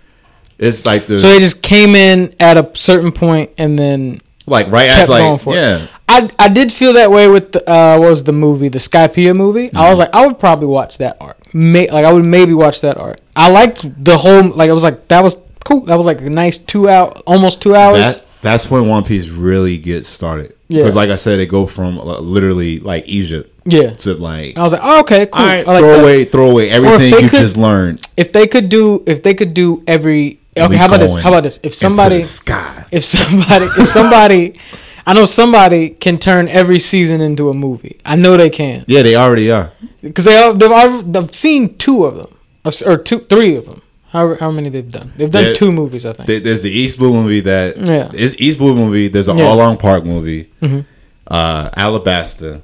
it's 0.58 0.86
like 0.86 1.06
the 1.06 1.18
So 1.18 1.28
they 1.28 1.38
just 1.38 1.62
came 1.62 1.94
in 1.94 2.34
at 2.40 2.56
a 2.56 2.70
certain 2.74 3.12
point 3.12 3.50
and 3.58 3.78
then 3.78 4.22
like 4.46 4.70
right 4.70 4.88
as 4.88 5.08
like 5.10 5.44
yeah. 5.46 5.82
it. 5.82 5.90
I 6.16 6.30
I 6.38 6.48
did 6.48 6.72
feel 6.72 6.92
that 6.94 7.10
way 7.10 7.28
with 7.28 7.52
the, 7.52 7.60
uh 7.70 7.98
what 7.98 8.10
was 8.10 8.24
the 8.24 8.32
movie 8.32 8.68
the 8.68 8.78
Skypiea 8.78 9.34
movie. 9.36 9.66
I 9.66 9.68
Mm-hmm. 9.68 9.90
was 9.90 9.98
like 9.98 10.10
I 10.12 10.26
would 10.26 10.38
probably 10.38 10.66
watch 10.68 10.98
that 10.98 11.16
art. 11.20 11.36
May, 11.54 11.88
like 11.90 12.04
I 12.04 12.12
would 12.12 12.24
maybe 12.24 12.52
watch 12.54 12.80
that 12.82 12.96
art. 12.98 13.20
I 13.34 13.50
liked 13.50 13.80
the 14.04 14.16
whole 14.18 14.48
like 14.50 14.68
it 14.68 14.72
was 14.72 14.84
like 14.84 15.08
that 15.08 15.22
was 15.22 15.36
cool. 15.64 15.80
That 15.88 15.96
was 15.96 16.06
like 16.06 16.20
a 16.20 16.30
nice 16.30 16.58
two 16.58 16.88
hour 16.88 17.10
almost 17.26 17.60
two 17.62 17.74
hours. 17.74 17.98
That, 18.16 18.26
that's 18.42 18.70
when 18.70 18.86
One 18.88 19.02
Piece 19.04 19.28
really 19.28 19.76
gets 19.78 20.08
started. 20.08 20.54
Yeah. 20.68 20.82
Because, 20.82 20.94
like 20.96 21.10
I 21.10 21.16
said, 21.16 21.38
they 21.38 21.46
go 21.46 21.64
from 21.66 21.98
uh, 21.98 22.18
literally 22.20 22.80
like 22.80 23.04
Egypt 23.06 23.50
yeah. 23.64 23.90
to 23.90 24.14
like, 24.14 24.56
I 24.58 24.62
was 24.62 24.72
like 24.72 24.82
oh, 24.84 25.00
okay 25.00 25.26
cool. 25.26 25.40
all 25.42 25.46
right, 25.48 25.66
I 25.66 25.72
like 25.72 25.80
throw 25.82 25.92
that. 25.96 26.02
away, 26.02 26.24
throw 26.24 26.50
away 26.50 26.70
everything 26.70 27.10
they 27.12 27.22
you 27.22 27.28
could- 27.28 27.38
just 27.40 27.56
learned. 27.56 28.06
If 28.16 28.32
they 28.32 28.46
could 28.46 28.68
do 28.68 29.02
if 29.06 29.22
they 29.22 29.34
could 29.34 29.54
do 29.54 29.82
every 29.86 30.40
okay 30.56 30.76
how 30.76 30.86
about 30.86 31.00
this 31.00 31.14
how 31.16 31.28
about 31.30 31.42
this 31.44 31.58
if 31.58 31.64
into 31.66 31.76
somebody 31.76 32.18
the 32.18 32.24
sky, 32.24 32.84
if 32.90 33.04
somebody 33.04 33.66
if 33.78 33.88
somebody 33.88 34.54
I 35.08 35.14
know 35.14 35.24
somebody 35.24 35.90
can 35.90 36.18
turn 36.18 36.48
every 36.48 36.78
season 36.80 37.20
into 37.20 37.48
a 37.48 37.54
movie. 37.54 37.96
I 38.04 38.16
know 38.16 38.36
they 38.36 38.50
can 38.50 38.84
yeah, 38.88 39.02
they 39.02 39.14
already 39.16 39.50
are. 39.50 39.70
because 40.02 40.24
they 40.24 40.52
they've 40.56 40.70
I've, 40.72 41.16
I've 41.16 41.34
seen 41.34 41.76
two 41.78 42.04
of 42.04 42.16
them 42.16 42.36
or 42.84 42.96
two 42.98 43.20
three 43.20 43.54
of 43.56 43.66
them. 43.66 43.82
How 44.08 44.34
how 44.36 44.50
many 44.50 44.68
they've 44.68 44.90
done? 44.90 45.12
They've 45.16 45.30
done 45.30 45.44
There- 45.44 45.54
two 45.54 45.70
movies, 45.72 46.04
I 46.06 46.12
think. 46.12 46.26
There- 46.26 46.40
There's 46.40 46.62
the 46.62 46.70
East 46.70 46.98
Blue 46.98 47.12
movie 47.12 47.40
that 47.40 47.76
Yeah. 47.76 48.10
is 48.14 48.38
East 48.40 48.58
Blue 48.58 48.74
movie. 48.74 49.08
There's 49.08 49.28
an 49.28 49.38
Yeah. 49.38 49.44
Arlong 49.46 49.78
Park 49.78 50.04
movie, 50.04 50.48
Mhm. 50.62 50.84
uh, 51.28 51.70
Alabasta, 51.70 52.62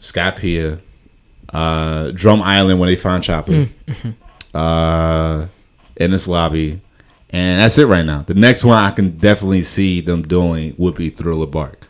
Skypiea, 0.00 0.78
uh, 1.52 2.10
Drum 2.12 2.40
Island 2.42 2.78
when 2.80 2.88
they 2.88 2.96
find 2.96 3.22
Chopper, 3.22 3.52
Mm-hmm. 3.52 4.10
uh, 4.54 5.46
Enies 6.00 6.28
Lobby, 6.28 6.80
and 7.32 7.60
that's 7.60 7.78
it 7.78 7.86
right 7.86 8.04
now. 8.04 8.22
The 8.22 8.34
next 8.34 8.64
one 8.64 8.78
I 8.78 8.90
can 8.90 9.16
definitely 9.18 9.62
see 9.62 10.00
them 10.00 10.22
doing 10.22 10.74
would 10.78 10.94
be 10.94 11.10
Thriller 11.10 11.46
Bark, 11.46 11.86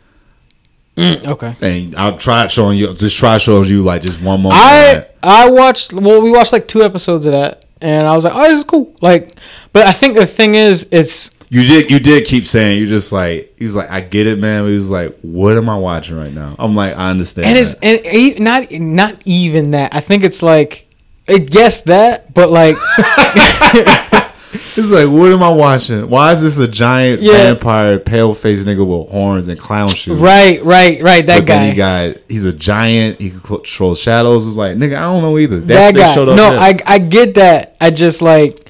Mm, 0.97 1.25
okay. 1.25 1.55
and 1.61 1.95
I'll 1.95 2.17
try 2.17 2.47
showing 2.47 2.77
you, 2.77 2.93
just 2.93 3.17
try 3.17 3.37
showing 3.37 3.67
you 3.69 3.81
like 3.83 4.01
just 4.01 4.21
one 4.21 4.41
moment. 4.41 4.61
I. 4.61 5.07
I 5.23 5.49
watched 5.51 5.93
well 5.93 6.19
we 6.21 6.31
watched 6.31 6.51
like 6.51 6.67
two 6.67 6.81
episodes 6.83 7.25
of 7.27 7.33
that 7.33 7.65
and 7.79 8.07
I 8.07 8.15
was 8.15 8.23
like 8.23 8.33
oh 8.35 8.41
this 8.49 8.57
is 8.57 8.63
cool 8.63 8.91
like 9.01 9.35
but 9.71 9.85
I 9.85 9.91
think 9.91 10.15
the 10.15 10.25
thing 10.25 10.55
is 10.55 10.89
it's 10.91 11.29
You 11.49 11.61
did. 11.63 11.91
You 11.91 11.99
did 11.99 12.25
keep 12.25 12.47
saying. 12.47 12.79
You 12.79 12.87
just 12.87 13.11
like. 13.11 13.53
He 13.57 13.65
was 13.65 13.75
like, 13.75 13.89
I 13.91 14.01
get 14.01 14.25
it, 14.25 14.39
man. 14.39 14.63
But 14.63 14.69
he 14.69 14.75
was 14.75 14.89
like, 14.89 15.15
What 15.21 15.57
am 15.57 15.69
I 15.69 15.77
watching 15.77 16.17
right 16.17 16.33
now? 16.33 16.55
I'm 16.57 16.75
like, 16.75 16.95
I 16.95 17.09
understand. 17.11 17.47
and 17.47 17.57
it's 17.57 17.75
that. 17.75 18.05
and 18.05 18.39
not 18.39 18.71
not 18.71 19.21
even 19.25 19.71
that 19.71 19.93
I 19.93 19.99
think 20.01 20.23
it's 20.23 20.41
like 20.41 20.87
it 21.27 21.53
yes 21.53 21.81
that 21.81 22.33
but 22.33 22.49
like 22.49 22.75
It's 24.53 24.89
like, 24.89 25.07
what 25.07 25.31
am 25.31 25.41
I 25.43 25.49
watching? 25.49 26.09
Why 26.09 26.31
is 26.33 26.41
this 26.41 26.57
a 26.57 26.67
giant 26.67 27.21
Yeah. 27.21 27.31
vampire, 27.53 27.99
pale 27.99 28.33
faced 28.33 28.65
nigga 28.65 28.85
with 28.85 29.09
horns 29.09 29.47
and 29.47 29.57
clown 29.59 29.87
shoes? 29.87 30.19
right 30.19 30.61
right 30.63 31.01
right 31.01 31.25
that 31.25 31.39
But 31.39 31.45
then 31.47 31.69
he 31.71 31.75
got. 31.75 32.17
He's 32.27 32.43
a 32.45 32.53
giant. 32.53 33.21
He 33.21 33.29
can 33.29 33.39
control 33.39 33.95
shadows. 33.95 34.45
It 34.45 34.49
was 34.49 34.57
like, 34.57 34.75
nigga, 34.75 34.95
I 34.97 35.01
don't 35.01 35.21
know 35.21 35.37
either. 35.37 35.59
that 35.61 35.93
they 35.93 35.99
guy 36.01 36.13
showed 36.13 36.29
up 36.29 36.35
no 36.35 36.51
there. 36.51 36.59
I 36.59 36.77
I 36.85 36.99
get 36.99 37.35
that 37.35 37.75
I 37.79 37.91
just 37.91 38.21
like 38.21 38.67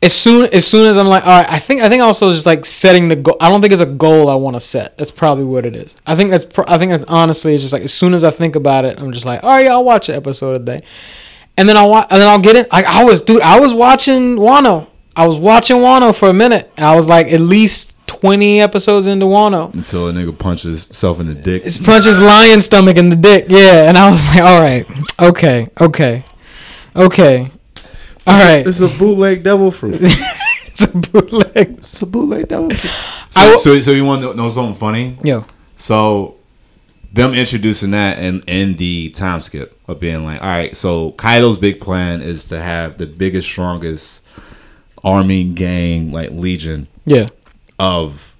as 0.00 0.12
soon 0.12 0.44
as 0.52 0.64
soon 0.64 0.86
as 0.86 0.96
I'm 0.96 1.08
like, 1.08 1.26
all 1.26 1.40
right, 1.40 1.50
I 1.50 1.58
think 1.58 1.80
I 1.82 1.88
think 1.88 2.02
also 2.02 2.30
just 2.30 2.46
like 2.46 2.64
setting 2.64 3.08
the 3.08 3.16
goal. 3.16 3.36
I 3.40 3.48
don't 3.48 3.60
think 3.60 3.72
it's 3.72 3.82
a 3.82 3.86
goal 3.86 4.30
I 4.30 4.34
want 4.36 4.54
to 4.54 4.60
set. 4.60 4.96
That's 4.96 5.10
probably 5.10 5.44
what 5.44 5.66
it 5.66 5.74
is. 5.74 5.96
I 6.06 6.14
think 6.14 6.30
that's 6.30 6.44
pro- 6.44 6.64
I 6.68 6.78
think 6.78 6.92
that's 6.92 7.04
honestly 7.08 7.54
it's 7.54 7.62
just 7.64 7.72
like 7.72 7.82
as 7.82 7.92
soon 7.92 8.14
as 8.14 8.22
I 8.22 8.30
think 8.30 8.54
about 8.54 8.84
it, 8.84 9.00
I'm 9.02 9.10
just 9.12 9.24
like, 9.26 9.42
all 9.42 9.50
right, 9.50 9.66
I'll 9.66 9.82
watch 9.84 10.08
an 10.08 10.14
episode 10.14 10.56
a 10.56 10.60
day, 10.60 10.78
and 11.58 11.68
then 11.68 11.76
I'll 11.76 11.90
watch 11.90 12.06
and 12.10 12.18
then 12.22 12.28
I'll 12.28 12.38
get 12.38 12.56
it. 12.56 12.72
Like 12.72 12.86
I 12.86 13.04
was, 13.04 13.20
dude, 13.20 13.42
I 13.42 13.60
was 13.60 13.74
watching 13.74 14.36
Wano. 14.36 14.86
I 15.14 15.26
was 15.26 15.36
watching 15.36 15.76
Wano 15.78 16.16
for 16.18 16.30
a 16.30 16.32
minute. 16.32 16.70
I 16.78 16.96
was 16.96 17.06
like 17.08 17.26
at 17.26 17.40
least 17.40 17.94
twenty 18.06 18.60
episodes 18.60 19.06
into 19.06 19.26
Wano. 19.26 19.74
Until 19.74 20.08
a 20.08 20.12
nigga 20.12 20.36
punches 20.38 20.86
himself 20.86 21.20
in 21.20 21.26
the 21.26 21.34
dick. 21.34 21.62
It's 21.66 21.76
punches 21.76 22.18
lion 22.20 22.60
stomach 22.62 22.96
in 22.96 23.10
the 23.10 23.16
dick. 23.16 23.46
Yeah, 23.48 23.88
and 23.88 23.98
I 23.98 24.08
was 24.10 24.26
like, 24.28 24.40
all 24.40 24.60
right, 24.62 24.86
okay, 25.20 25.68
okay, 25.80 26.24
okay, 26.96 27.48
all 28.26 28.34
right. 28.46 28.66
It's 28.66 28.80
a 28.80 28.88
bootleg 28.88 29.42
devil 29.42 29.70
fruit. 29.70 30.00
It's 30.80 30.84
a 30.94 30.96
bootleg. 30.96 31.78
It's 31.78 32.02
a 32.02 32.06
bootleg 32.06 32.46
devil 32.46 32.70
fruit. 32.70 32.92
So, 33.30 33.50
will- 33.50 33.58
so, 33.58 33.80
so 33.80 33.90
you 33.90 34.04
want 34.04 34.22
to 34.22 34.32
know 34.34 34.48
something 34.48 34.76
funny? 34.78 35.18
Yeah. 35.24 35.42
So 35.74 36.36
them 37.12 37.32
introducing 37.34 37.92
that 37.92 38.18
in 38.18 38.42
in 38.42 38.76
the 38.76 39.10
time 39.10 39.40
skip 39.40 39.78
of 39.88 39.98
being 40.00 40.24
like, 40.24 40.40
all 40.42 40.48
right, 40.48 40.76
so 40.76 41.12
Kaido's 41.12 41.56
big 41.58 41.80
plan 41.80 42.20
is 42.20 42.44
to 42.46 42.60
have 42.60 42.98
the 42.98 43.06
biggest, 43.06 43.48
strongest 43.48 44.22
army 45.04 45.44
gang 45.44 46.10
like 46.12 46.30
legion 46.32 46.88
yeah, 47.06 47.26
of 47.78 48.34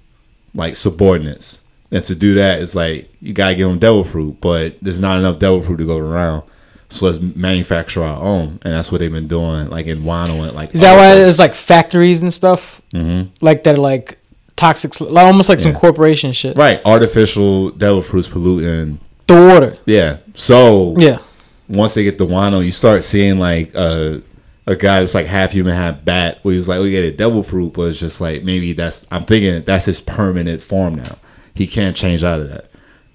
like 0.53 0.75
subordinates. 0.75 1.61
And 1.91 2.03
to 2.03 2.13
do 2.13 2.35
that, 2.35 2.61
it's 2.61 2.75
like 2.75 3.09
you 3.21 3.33
gotta 3.33 3.55
give 3.55 3.67
them 3.67 3.79
devil 3.79 4.03
fruit, 4.03 4.37
but 4.41 4.77
there's 4.81 5.01
not 5.01 5.17
enough 5.17 5.39
devil 5.39 5.61
fruit 5.63 5.77
to 5.77 5.85
go 5.85 5.97
around. 5.97 6.43
So 6.91 7.05
let's 7.05 7.19
manufacture 7.19 8.03
our 8.03 8.21
own, 8.21 8.59
and 8.63 8.73
that's 8.75 8.91
what 8.91 8.99
they've 8.99 9.11
been 9.11 9.27
doing, 9.27 9.69
like 9.69 9.85
in 9.87 10.01
Wano 10.03 10.43
and 10.47 10.55
like. 10.55 10.73
is 10.75 10.81
that 10.81 10.95
why 10.95 11.15
there's 11.15 11.39
like 11.39 11.53
factories 11.55 12.21
and 12.21 12.31
stuff 12.33 12.81
Mhm. 12.93 13.29
like 13.41 13.63
that, 13.63 13.77
like 13.79 14.18
toxic, 14.59 14.99
like 15.01 15.25
almost 15.25 15.49
like 15.49 15.59
some 15.59 15.73
corporation 15.73 16.31
shit. 16.33 16.57
Right, 16.57 16.81
artificial 16.85 17.71
devil 17.71 18.01
fruits 18.01 18.27
polluting. 18.27 18.99
The 19.27 19.35
water. 19.35 19.75
Yeah. 19.85 20.17
So 20.33 20.95
Yeah, 20.97 21.19
once 21.67 21.93
they 21.93 22.03
get 22.03 22.17
the 22.17 22.25
Wano, 22.27 22.63
you 22.63 22.71
start 22.71 23.03
seeing 23.03 23.39
like 23.39 23.73
a 23.75 24.21
a 24.67 24.75
guy 24.75 24.99
that's 24.99 25.15
like 25.15 25.25
half 25.25 25.51
human, 25.51 25.73
half 25.75 26.03
bat. 26.03 26.39
Where 26.43 26.53
he's 26.53 26.67
like, 26.67 26.81
we 26.81 26.91
get 26.91 27.05
a 27.05 27.11
devil 27.11 27.41
fruit, 27.41 27.73
but 27.73 27.83
it's 27.83 27.99
just 27.99 28.19
like 28.21 28.43
maybe 28.43 28.73
that's. 28.73 29.07
I'm 29.11 29.23
thinking 29.25 29.63
that's 29.63 29.85
his 29.85 30.01
permanent 30.01 30.61
form 30.61 30.95
now. 30.95 31.17
He 31.55 31.65
can't 31.67 31.95
change 31.95 32.23
out 32.23 32.39
of 32.39 32.49
that. 32.49 32.69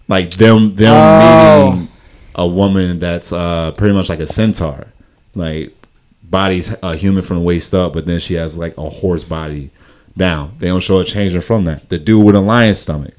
Like 0.09 0.31
them, 0.33 0.75
them 0.77 0.93
Oh. 0.95 1.71
meeting 1.73 1.89
a 2.37 2.47
woman 2.49 2.99
that's 2.99 3.33
uh 3.33 3.71
pretty 3.73 3.95
much 3.95 4.09
like 4.09 4.21
a 4.21 4.27
centaur, 4.27 4.87
like 5.35 5.73
body's 6.23 6.75
a 6.83 6.97
human 6.97 7.23
from 7.23 7.37
the 7.37 7.43
waist 7.43 7.73
up, 7.75 7.93
but 7.93 8.07
then 8.07 8.19
she 8.19 8.35
has 8.35 8.57
like 8.59 8.77
a 8.77 8.89
horse 8.91 9.23
body 9.25 9.71
down. 10.17 10.55
They 10.59 10.69
don't 10.69 10.81
show 10.81 10.99
her 10.99 11.05
changing 11.05 11.41
from 11.41 11.65
that. 11.65 11.89
The 11.89 11.99
dude 11.99 12.25
with 12.25 12.37
a 12.37 12.41
lion 12.41 12.75
stomach. 12.75 13.15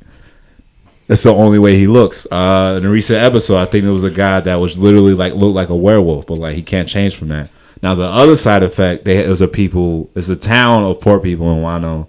That's 1.07 1.23
the 1.23 1.33
only 1.33 1.59
way 1.59 1.77
he 1.77 1.87
looks. 1.87 2.25
Uh, 2.31 2.75
in 2.77 2.85
a 2.85 2.89
recent 2.89 3.19
episode, 3.19 3.57
I 3.57 3.65
think 3.65 3.83
there 3.83 3.93
was 3.93 4.03
a 4.03 4.11
guy 4.11 4.39
that 4.39 4.55
was 4.55 4.79
literally 4.79 5.13
like 5.13 5.33
looked 5.33 5.55
like 5.55 5.69
a 5.69 5.75
werewolf, 5.75 6.25
but 6.25 6.39
like 6.39 6.55
he 6.55 6.63
can't 6.63 6.89
change 6.89 7.15
from 7.15 7.27
that. 7.27 7.49
Now 7.83 7.93
the 7.93 8.05
other 8.05 8.35
side 8.35 8.63
effect, 8.63 9.05
they 9.05 9.27
was 9.27 9.41
a 9.41 9.47
people, 9.47 10.09
it's 10.15 10.29
a 10.29 10.35
town 10.35 10.83
of 10.83 10.99
poor 10.99 11.19
people 11.19 11.51
in 11.51 11.61
Wano 11.61 12.07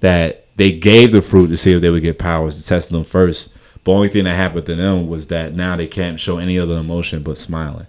that 0.00 0.46
they 0.56 0.72
gave 0.72 1.12
the 1.12 1.22
fruit 1.22 1.48
to 1.48 1.56
see 1.56 1.72
if 1.72 1.80
they 1.80 1.88
would 1.90 2.02
get 2.02 2.18
powers 2.18 2.60
to 2.60 2.66
test 2.66 2.90
them 2.90 3.04
first. 3.04 3.48
But 3.84 3.92
only 3.92 4.08
thing 4.08 4.24
that 4.24 4.34
happened 4.34 4.66
to 4.66 4.74
them 4.74 5.08
was 5.08 5.28
that 5.28 5.54
now 5.54 5.76
they 5.76 5.86
can't 5.86 6.20
show 6.20 6.38
any 6.38 6.58
other 6.58 6.76
emotion 6.76 7.22
but 7.22 7.38
smiling, 7.38 7.86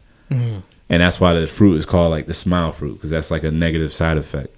and 0.90 1.02
that's 1.02 1.20
why 1.20 1.34
the 1.34 1.48
fruit 1.48 1.76
is 1.76 1.86
called 1.86 2.12
like 2.12 2.28
the 2.28 2.34
smile 2.34 2.72
fruit 2.72 2.94
because 2.94 3.10
that's 3.10 3.32
like 3.32 3.44
a 3.44 3.52
negative 3.52 3.92
side 3.92 4.18
effect. 4.18 4.56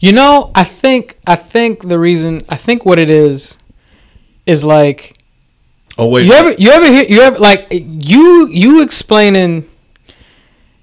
You 0.00 0.12
know, 0.12 0.50
I 0.54 0.64
think 0.64 1.18
I 1.26 1.36
think 1.36 1.88
the 1.88 1.98
reason 1.98 2.42
I 2.48 2.56
think 2.56 2.84
what 2.84 2.98
it 2.98 3.10
is 3.10 3.58
is 4.46 4.64
like 4.64 5.14
Oh 5.98 6.08
wait, 6.08 6.26
you 6.26 6.32
ever 6.32 6.52
you 6.52 6.70
ever 6.70 6.86
hear 6.86 7.04
you 7.08 7.20
ever 7.22 7.38
like 7.38 7.66
you 7.70 8.48
you 8.50 8.82
explaining 8.82 9.68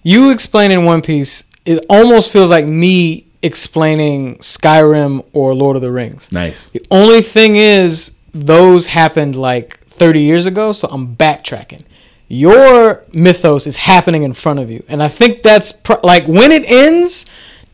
you 0.03 0.29
explaining 0.29 0.85
One 0.85 1.01
Piece. 1.01 1.45
It 1.65 1.83
almost 1.89 2.31
feels 2.31 2.51
like 2.51 2.67
me 2.67 3.25
explaining 3.41 4.37
Skyrim 4.37 5.25
or 5.33 5.53
Lord 5.55 5.75
of 5.75 5.81
the 5.81 5.91
Rings. 5.91 6.31
nice. 6.31 6.67
The 6.67 6.85
only 6.91 7.21
thing 7.21 7.55
is, 7.55 8.11
those 8.33 8.87
happened 8.87 9.35
like 9.35 9.79
30 9.87 10.19
years 10.19 10.45
ago, 10.45 10.71
so 10.71 10.87
I'm 10.91 11.15
backtracking. 11.15 11.83
Your 12.27 13.03
mythos 13.13 13.65
is 13.67 13.77
happening 13.77 14.23
in 14.23 14.33
front 14.33 14.59
of 14.59 14.69
you, 14.69 14.83
and 14.87 15.01
I 15.01 15.07
think 15.07 15.43
that's 15.43 15.71
pro- 15.71 15.99
like 16.03 16.27
when 16.27 16.51
it 16.51 16.69
ends. 16.69 17.25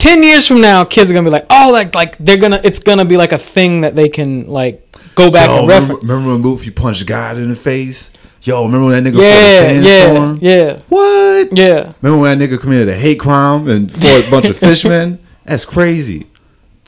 Ten 0.01 0.23
years 0.23 0.47
from 0.47 0.61
now, 0.61 0.83
kids 0.83 1.11
are 1.11 1.13
gonna 1.13 1.25
be 1.29 1.31
like, 1.31 1.45
"Oh, 1.51 1.69
like, 1.71 1.93
like 1.93 2.17
they're 2.17 2.37
gonna, 2.37 2.59
it's 2.63 2.79
gonna 2.79 3.05
be 3.05 3.17
like 3.17 3.31
a 3.33 3.37
thing 3.37 3.81
that 3.81 3.95
they 3.95 4.09
can 4.09 4.47
like 4.47 4.83
go 5.13 5.29
back 5.29 5.47
Yo, 5.47 5.59
and 5.59 5.67
remember, 5.67 5.93
reference." 5.93 6.03
remember 6.03 6.31
when 6.31 6.41
Luffy 6.41 6.71
punched 6.71 7.05
God 7.05 7.37
in 7.37 7.49
the 7.49 7.55
face? 7.55 8.11
Yo, 8.41 8.63
remember 8.65 8.87
when 8.87 9.03
that 9.03 9.13
nigga 9.13 9.21
Yeah, 9.21 9.59
fought 9.59 9.69
a 9.69 9.73
yeah, 9.75 9.91
sandstorm? 9.91 10.39
yeah, 10.41 10.79
What? 10.89 11.55
yeah. 11.55 11.91
Remember 12.01 12.21
when 12.23 12.39
that 12.39 12.49
nigga 12.49 12.59
committed 12.59 12.89
a 12.89 12.95
hate 12.97 13.19
crime 13.19 13.67
and 13.67 13.93
fought 13.93 14.27
a 14.27 14.31
bunch 14.31 14.45
of 14.45 14.57
fishmen? 14.67 15.19
That's 15.45 15.65
crazy. 15.65 16.25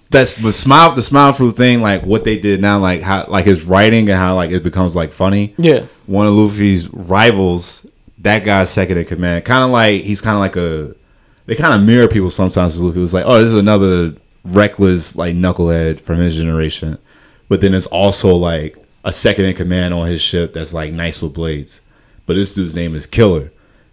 That's 0.10 0.34
the 0.34 0.52
smile, 0.52 0.94
the 0.96 1.04
smile 1.04 1.34
fruit 1.34 1.52
thing. 1.56 1.82
Like 1.82 2.04
what 2.08 2.24
they 2.24 2.40
did 2.40 2.62
now, 2.62 2.80
like 2.80 3.02
how, 3.04 3.28
like 3.28 3.46
his 3.46 3.64
writing 3.66 4.10
and 4.10 4.18
how 4.18 4.36
like 4.36 4.50
it 4.50 4.64
becomes 4.64 4.96
like 4.96 5.14
funny. 5.14 5.54
Yeah. 5.60 5.86
One 6.08 6.26
of 6.26 6.34
Luffy's 6.34 6.92
rivals, 6.92 7.86
that 8.20 8.44
guy's 8.44 8.72
second 8.72 8.98
in 8.98 9.06
command. 9.06 9.46
Kind 9.46 9.64
of 9.64 9.70
like 9.70 10.02
he's 10.02 10.22
kind 10.22 10.34
of 10.36 10.40
like 10.40 10.56
a. 10.56 10.96
They 11.46 11.56
kind 11.56 11.74
of 11.74 11.86
mirror 11.86 12.08
people 12.08 12.30
sometimes. 12.30 12.76
As 12.76 12.82
Luffy 12.82 13.00
was 13.00 13.14
like, 13.14 13.26
"Oh, 13.26 13.40
this 13.40 13.50
is 13.50 13.54
another 13.54 14.16
reckless 14.44 15.16
like 15.16 15.36
knucklehead 15.36 16.00
from 16.02 16.18
his 16.20 16.36
generation," 16.36 16.98
but 17.50 17.62
then 17.62 17.74
it's 17.74 17.88
also 17.88 18.36
like 18.36 18.78
a 19.04 19.12
second 19.14 19.46
in 19.46 19.56
command 19.56 19.94
on 19.94 20.08
his 20.08 20.22
ship 20.22 20.54
that's 20.54 20.74
like 20.74 20.94
nice 20.94 21.22
with 21.22 21.34
blades. 21.34 21.82
But 22.26 22.36
this 22.36 22.54
dude's 22.54 22.76
name 22.76 22.96
is 22.96 23.06
Killer. 23.06 23.52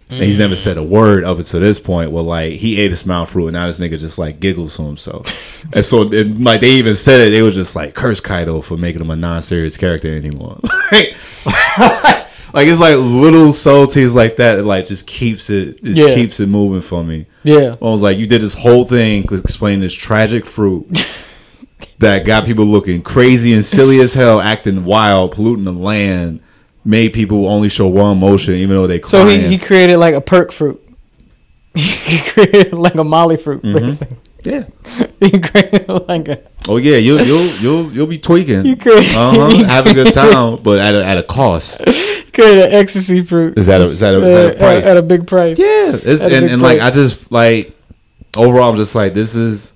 And 0.08 0.24
he's 0.24 0.40
never 0.40 0.54
mm. 0.54 0.58
said 0.58 0.76
a 0.76 0.82
word 0.82 1.22
up 1.22 1.38
until 1.38 1.60
this 1.60 1.78
point. 1.78 2.10
Well, 2.10 2.24
like 2.24 2.54
he 2.54 2.80
ate 2.80 2.90
a 2.90 2.96
smile 2.96 3.26
fruit, 3.26 3.46
and 3.46 3.52
now 3.52 3.68
this 3.68 3.78
nigga 3.78 3.96
just 3.96 4.18
like 4.18 4.40
giggles 4.40 4.76
to 4.76 4.82
himself. 4.82 5.64
and 5.72 5.84
so, 5.84 6.02
and, 6.02 6.42
like 6.44 6.60
they 6.60 6.70
even 6.70 6.96
said 6.96 7.20
it, 7.20 7.30
they 7.30 7.42
were 7.42 7.52
just 7.52 7.76
like 7.76 7.94
curse 7.94 8.18
Kaido 8.18 8.60
for 8.60 8.76
making 8.76 9.02
him 9.02 9.10
a 9.10 9.16
non-serious 9.16 9.76
character 9.76 10.16
anymore. 10.16 10.58
like, 12.52 12.68
it's 12.68 12.80
like 12.80 12.96
little 12.96 13.52
subtleties 13.52 14.14
like 14.14 14.36
that. 14.36 14.56
That, 14.56 14.64
like 14.64 14.86
just 14.86 15.06
keeps 15.06 15.50
it, 15.50 15.82
just 15.82 15.96
Yeah. 15.96 16.14
keeps 16.14 16.40
it 16.40 16.46
moving 16.48 16.80
for 16.80 17.02
me. 17.04 17.26
Yeah. 17.44 17.74
I 17.80 17.84
was 17.84 18.02
like, 18.02 18.18
you 18.18 18.26
did 18.26 18.40
this 18.42 18.54
whole 18.54 18.84
thing 18.84 19.22
to 19.24 19.34
explain 19.36 19.80
this 19.80 19.92
tragic 19.94 20.44
fruit 20.46 20.86
that 21.98 22.24
got 22.24 22.44
people 22.44 22.64
looking 22.64 23.02
crazy 23.02 23.52
and 23.52 23.64
silly 23.64 24.00
as 24.00 24.12
hell, 24.14 24.40
acting 24.40 24.84
wild, 24.84 25.32
polluting 25.32 25.64
the 25.64 25.72
land, 25.72 26.40
made 26.84 27.12
people 27.12 27.46
only 27.48 27.68
show 27.68 27.86
one 27.86 28.12
emotion, 28.16 28.54
even 28.56 28.70
though 28.76 28.86
they 28.86 29.00
So 29.02 29.26
he, 29.26 29.40
he 29.48 29.58
created 29.58 29.98
like 29.98 30.14
a 30.14 30.20
perk 30.20 30.50
fruit. 30.52 30.82
he 31.74 32.18
created 32.30 32.72
like 32.72 32.96
a 32.96 33.04
molly 33.04 33.36
fruit, 33.36 33.62
Mm-hmm. 33.62 33.78
basically. 33.86 34.16
Yeah. 34.44 34.64
He 35.20 35.38
created 35.38 35.86
like 36.08 36.28
a. 36.28 36.42
Oh 36.68 36.78
yeah, 36.78 36.96
you'll 36.96 37.20
you'll 37.22 37.46
you'll 37.60 37.92
you'll 37.92 38.06
be 38.06 38.18
tweaking, 38.18 38.64
You 38.64 38.76
could- 38.76 38.98
uh-huh, 38.98 39.50
you 39.54 39.64
have 39.76 39.86
a 39.86 39.92
good 39.92 40.12
time, 40.14 40.62
but 40.62 40.78
at 40.80 40.94
a, 40.94 41.04
at 41.04 41.18
a 41.18 41.22
cost. 41.22 41.84
He 41.86 42.22
created 42.32 42.64
an 42.66 42.72
ecstasy 42.72 43.20
fruit. 43.22 43.58
Is 43.58 43.66
that 43.66 43.80
a- 43.82 43.84
is 43.84 44.00
that 44.00 44.14
a- 44.14 44.16
is 44.26 44.32
that 44.34 44.46
a 44.46 44.54
Uh, 44.54 44.58
price? 44.58 44.84
At, 44.86 44.96
a 44.96 45.02
big 45.02 45.26
price. 45.26 45.58
Yeah, 45.58 45.98
it's 46.02 46.22
At 46.22 46.32
and, 46.32 46.46
and 46.48 46.62
like. 46.62 46.80
I 46.80 46.90
just 46.90 47.30
like 47.30 47.76
overall, 48.36 48.70
I'm 48.70 48.76
just 48.76 48.94
like 48.94 49.12
this 49.12 49.34
is 49.36 49.72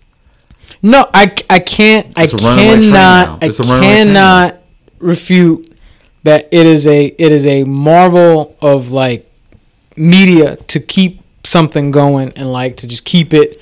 No, 0.82 1.08
I, 1.12 1.34
I 1.50 1.58
can't 1.58 2.06
I 2.16 2.24
It's 2.24 2.32
a 2.32 2.36
runaway 2.38 2.76
train 2.76 2.90
now. 2.90 3.24
cannot 3.24 3.42
I 3.42 3.46
It's 3.46 3.60
a 3.60 3.62
runaway 3.64 3.86
train 3.86 4.06
cannot 4.06 4.58
refute 4.98 5.74
that 6.22 6.48
it 6.52 6.64
is 6.66 6.86
a 6.86 7.04
it 7.06 7.32
is 7.32 7.44
a 7.46 7.64
marvel 7.64 8.56
of 8.62 8.90
like 8.92 9.30
media 9.96 10.56
to 10.68 10.80
keep 10.80 11.20
something 11.44 11.90
going 11.90 12.32
and 12.36 12.50
like 12.52 12.76
to 12.78 12.86
just 12.88 13.04
keep 13.04 13.34
it 13.34 13.60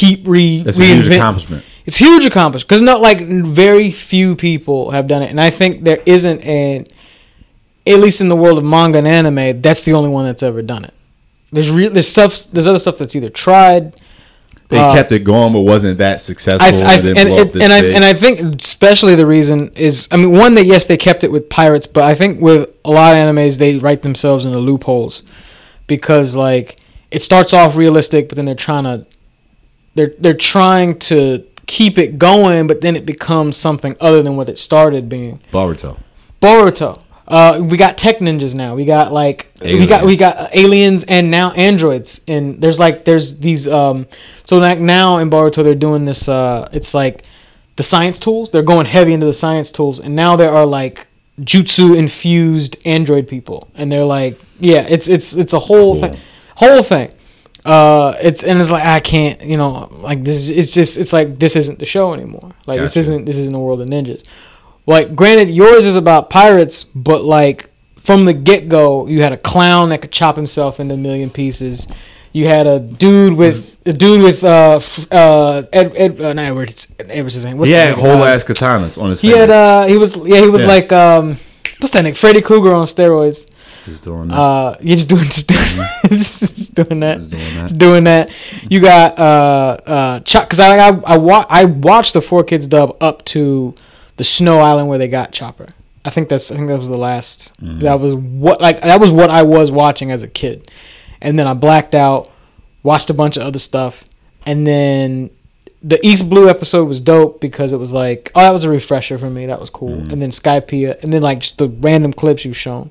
keep 0.00 0.26
re 0.26 0.62
That's 0.62 0.78
a 0.78 0.84
huge 0.84 1.06
accomplishment. 1.08 1.64
it's 1.86 1.96
huge 1.96 2.24
accomplishment 2.24 2.68
because 2.68 2.82
not 2.82 3.00
like 3.00 3.20
very 3.20 3.90
few 3.90 4.36
people 4.36 4.90
have 4.90 5.06
done 5.06 5.22
it, 5.22 5.30
and 5.30 5.40
I 5.40 5.50
think 5.50 5.84
there 5.84 6.02
isn't 6.06 6.40
an, 6.42 6.86
at 7.86 7.98
least 7.98 8.20
in 8.20 8.28
the 8.28 8.36
world 8.36 8.58
of 8.58 8.64
manga 8.64 8.98
and 8.98 9.08
anime, 9.08 9.60
that's 9.60 9.82
the 9.82 9.92
only 9.94 10.10
one 10.10 10.24
that's 10.26 10.42
ever 10.42 10.62
done 10.62 10.84
it. 10.84 10.94
There's 11.50 11.70
real 11.70 11.90
there's 11.90 12.06
stuff 12.08 12.44
there's 12.52 12.66
other 12.66 12.78
stuff 12.78 12.98
that's 12.98 13.16
either 13.16 13.30
tried. 13.30 14.00
They 14.68 14.76
Uh, 14.78 14.94
kept 14.94 15.10
it 15.12 15.20
going, 15.20 15.54
but 15.54 15.62
wasn't 15.62 15.96
that 15.96 16.20
successful. 16.20 16.62
I, 16.62 16.92
I, 16.92 16.96
and 16.98 17.16
and, 17.18 17.30
up 17.30 17.54
and, 17.54 17.72
I 17.72 17.84
and 17.96 18.04
I 18.04 18.12
think 18.12 18.60
especially 18.62 19.14
the 19.14 19.26
reason 19.26 19.70
is 19.74 20.08
I 20.10 20.18
mean 20.18 20.32
one 20.32 20.54
that 20.56 20.66
yes 20.66 20.84
they 20.84 20.98
kept 20.98 21.24
it 21.24 21.32
with 21.32 21.48
pirates, 21.48 21.86
but 21.86 22.04
I 22.04 22.14
think 22.14 22.40
with 22.42 22.70
a 22.84 22.90
lot 22.90 23.16
of 23.16 23.18
animes 23.18 23.56
they 23.58 23.78
write 23.78 24.02
themselves 24.02 24.44
into 24.44 24.58
loopholes 24.58 25.22
because 25.86 26.36
like 26.36 26.76
it 27.10 27.22
starts 27.22 27.54
off 27.54 27.76
realistic, 27.76 28.28
but 28.28 28.36
then 28.36 28.44
they're 28.44 28.54
trying 28.68 28.84
to 28.84 29.06
they're 29.98 30.14
they're 30.18 30.34
trying 30.54 30.98
to 31.10 31.44
keep 31.66 31.98
it 31.98 32.18
going, 32.18 32.66
but 32.68 32.80
then 32.80 32.94
it 32.96 33.04
becomes 33.04 33.56
something 33.56 33.96
other 34.00 34.22
than 34.22 34.36
what 34.36 34.48
it 34.48 34.58
started 34.58 35.08
being. 35.08 35.40
Boruto. 35.52 35.98
Boruto. 36.40 37.02
Uh, 37.26 37.60
we 37.62 37.76
got 37.76 37.98
tech 37.98 38.18
ninjas 38.20 38.54
now. 38.54 38.74
We 38.74 38.84
got 38.86 39.12
like 39.12 39.50
we 39.60 39.86
got 39.86 40.06
we 40.06 40.16
got 40.16 40.54
aliens 40.56 41.04
and 41.04 41.30
now 41.30 41.50
androids. 41.52 42.22
And 42.28 42.60
there's 42.62 42.78
like 42.78 43.04
there's 43.04 43.40
these 43.40 43.66
um 43.68 44.06
so 44.44 44.56
like 44.58 44.80
now 44.80 45.18
in 45.18 45.28
Boruto 45.28 45.62
they're 45.64 45.74
doing 45.88 46.04
this 46.06 46.28
uh 46.28 46.68
it's 46.72 46.94
like 46.94 47.24
the 47.76 47.82
science 47.82 48.18
tools. 48.18 48.50
They're 48.50 48.62
going 48.74 48.86
heavy 48.86 49.12
into 49.12 49.26
the 49.26 49.32
science 49.44 49.70
tools 49.70 50.00
and 50.00 50.14
now 50.16 50.36
there 50.36 50.50
are 50.50 50.64
like 50.64 51.06
jutsu 51.40 51.96
infused 51.96 52.76
android 52.84 53.28
people 53.28 53.68
and 53.74 53.92
they're 53.92 54.04
like 54.18 54.38
yeah, 54.58 54.86
it's 54.88 55.08
it's 55.08 55.36
it's 55.36 55.52
a 55.52 55.58
whole 55.58 55.92
Cool. 56.00 56.00
thing. 56.08 56.20
Whole 56.56 56.82
thing. 56.82 57.10
Uh 57.68 58.16
it's 58.22 58.42
and 58.44 58.60
it's 58.60 58.70
like 58.70 58.84
I 58.84 59.00
can't, 59.00 59.40
you 59.42 59.56
know, 59.56 59.88
like 60.00 60.24
this 60.24 60.36
is 60.36 60.50
it's 60.50 60.72
just 60.74 60.96
it's 60.98 61.12
like 61.12 61.38
this 61.38 61.54
isn't 61.56 61.78
the 61.78 61.84
show 61.86 62.14
anymore. 62.14 62.50
Like 62.66 62.80
this 62.80 62.96
isn't 62.96 63.24
this 63.26 63.36
isn't 63.36 63.52
the 63.52 63.58
world 63.58 63.80
of 63.80 63.88
ninjas 63.88 64.24
like 64.86 65.14
granted 65.14 65.50
yours 65.50 65.84
is 65.84 65.96
about 65.96 66.30
pirates 66.30 66.82
but 66.82 67.22
like 67.22 67.68
from 67.96 68.24
the 68.24 68.32
get-go 68.32 69.06
you 69.06 69.20
had 69.20 69.32
a 69.34 69.36
clown 69.36 69.90
that 69.90 70.00
could 70.00 70.10
chop 70.10 70.34
himself 70.34 70.80
into 70.80 70.94
a 70.94 70.96
million 70.96 71.28
pieces 71.28 71.86
you 72.32 72.46
had 72.46 72.66
a 72.66 72.80
dude 72.80 73.34
with 73.34 73.76
a 73.84 73.92
dude 73.92 74.22
with 74.22 74.42
uh 74.44 74.76
f- 74.76 75.06
uh 75.12 75.62
Ed, 75.74 75.92
Ed 75.94 76.20
uh, 76.22 76.32
not 76.32 76.46
Edward 76.46 76.70
it's 76.70 76.86
Edward's 76.98 77.34
his 77.34 77.44
name 77.44 77.58
what's 77.58 77.68
he 77.68 77.74
the 77.74 77.80
had 77.82 77.96
nigga? 77.96 78.00
whole 78.00 78.24
ass 78.24 78.44
katanas 78.44 78.96
on 79.02 79.10
his 79.10 79.20
he 79.20 79.28
fingers. 79.32 79.40
had 79.40 79.50
uh 79.50 79.84
he 79.86 79.98
was 79.98 80.16
yeah 80.16 80.40
he 80.40 80.48
was 80.48 80.62
Yeah. 80.62 80.68
like 80.68 80.90
um 80.92 81.36
what's 81.80 81.90
that 81.92 82.02
name 82.04 82.14
Freddy 82.14 82.40
Krueger 82.40 82.72
on 82.72 82.86
steroids 82.86 83.46
Just 83.88 84.04
doing 84.04 84.28
this. 84.28 84.36
uh 84.36 84.76
you're 84.80 84.96
just 84.96 85.08
doing 85.08 85.24
just 85.30 85.48
doing, 85.48 85.88
just 86.08 86.74
doing 86.74 87.00
that 87.00 87.18
Just 87.18 87.30
doing 87.30 87.54
that. 87.54 87.62
just 87.68 87.78
doing 87.78 88.04
that. 88.04 88.30
You 88.70 88.80
got 88.80 89.18
uh 89.18 89.76
uh 89.86 90.20
Chuck 90.20 90.44
because 90.48 90.60
I 90.60 90.76
I 90.78 90.88
I, 91.06 91.16
wa- 91.18 91.46
I 91.48 91.64
watched 91.64 92.12
the 92.14 92.20
four 92.20 92.44
kids 92.44 92.66
dub 92.66 92.96
up 93.00 93.24
to 93.26 93.74
the 94.16 94.24
snow 94.24 94.58
island 94.60 94.88
where 94.88 94.98
they 94.98 95.08
got 95.08 95.32
Chopper. 95.32 95.66
I 96.04 96.10
think 96.10 96.28
that's 96.28 96.50
I 96.50 96.56
think 96.56 96.68
that 96.68 96.78
was 96.78 96.88
the 96.88 96.96
last. 96.96 97.60
Mm-hmm. 97.62 97.80
That 97.80 98.00
was 98.00 98.14
what 98.14 98.60
like 98.60 98.80
that 98.82 99.00
was 99.00 99.10
what 99.10 99.30
I 99.30 99.42
was 99.42 99.70
watching 99.70 100.10
as 100.10 100.22
a 100.22 100.28
kid, 100.28 100.70
and 101.20 101.38
then 101.38 101.46
I 101.46 101.52
blacked 101.54 101.94
out, 101.94 102.30
watched 102.82 103.10
a 103.10 103.14
bunch 103.14 103.36
of 103.36 103.42
other 103.42 103.58
stuff, 103.58 104.04
and 104.46 104.66
then 104.66 105.30
the 105.82 106.04
East 106.04 106.28
Blue 106.30 106.48
episode 106.48 106.84
was 106.86 106.98
dope 107.00 107.40
because 107.40 107.72
it 107.72 107.76
was 107.76 107.92
like 107.92 108.32
oh 108.34 108.40
that 108.40 108.50
was 108.52 108.64
a 108.64 108.68
refresher 108.70 109.18
for 109.18 109.28
me 109.28 109.46
that 109.46 109.60
was 109.60 109.70
cool, 109.70 109.90
Mm-hmm. 109.96 110.10
and 110.12 110.22
then 110.22 110.30
Skypiea, 110.30 111.02
and 111.02 111.12
then 111.12 111.20
like 111.22 111.40
just 111.40 111.58
the 111.58 111.68
random 111.68 112.12
clips 112.12 112.44
you've 112.44 112.56
shown, 112.56 112.90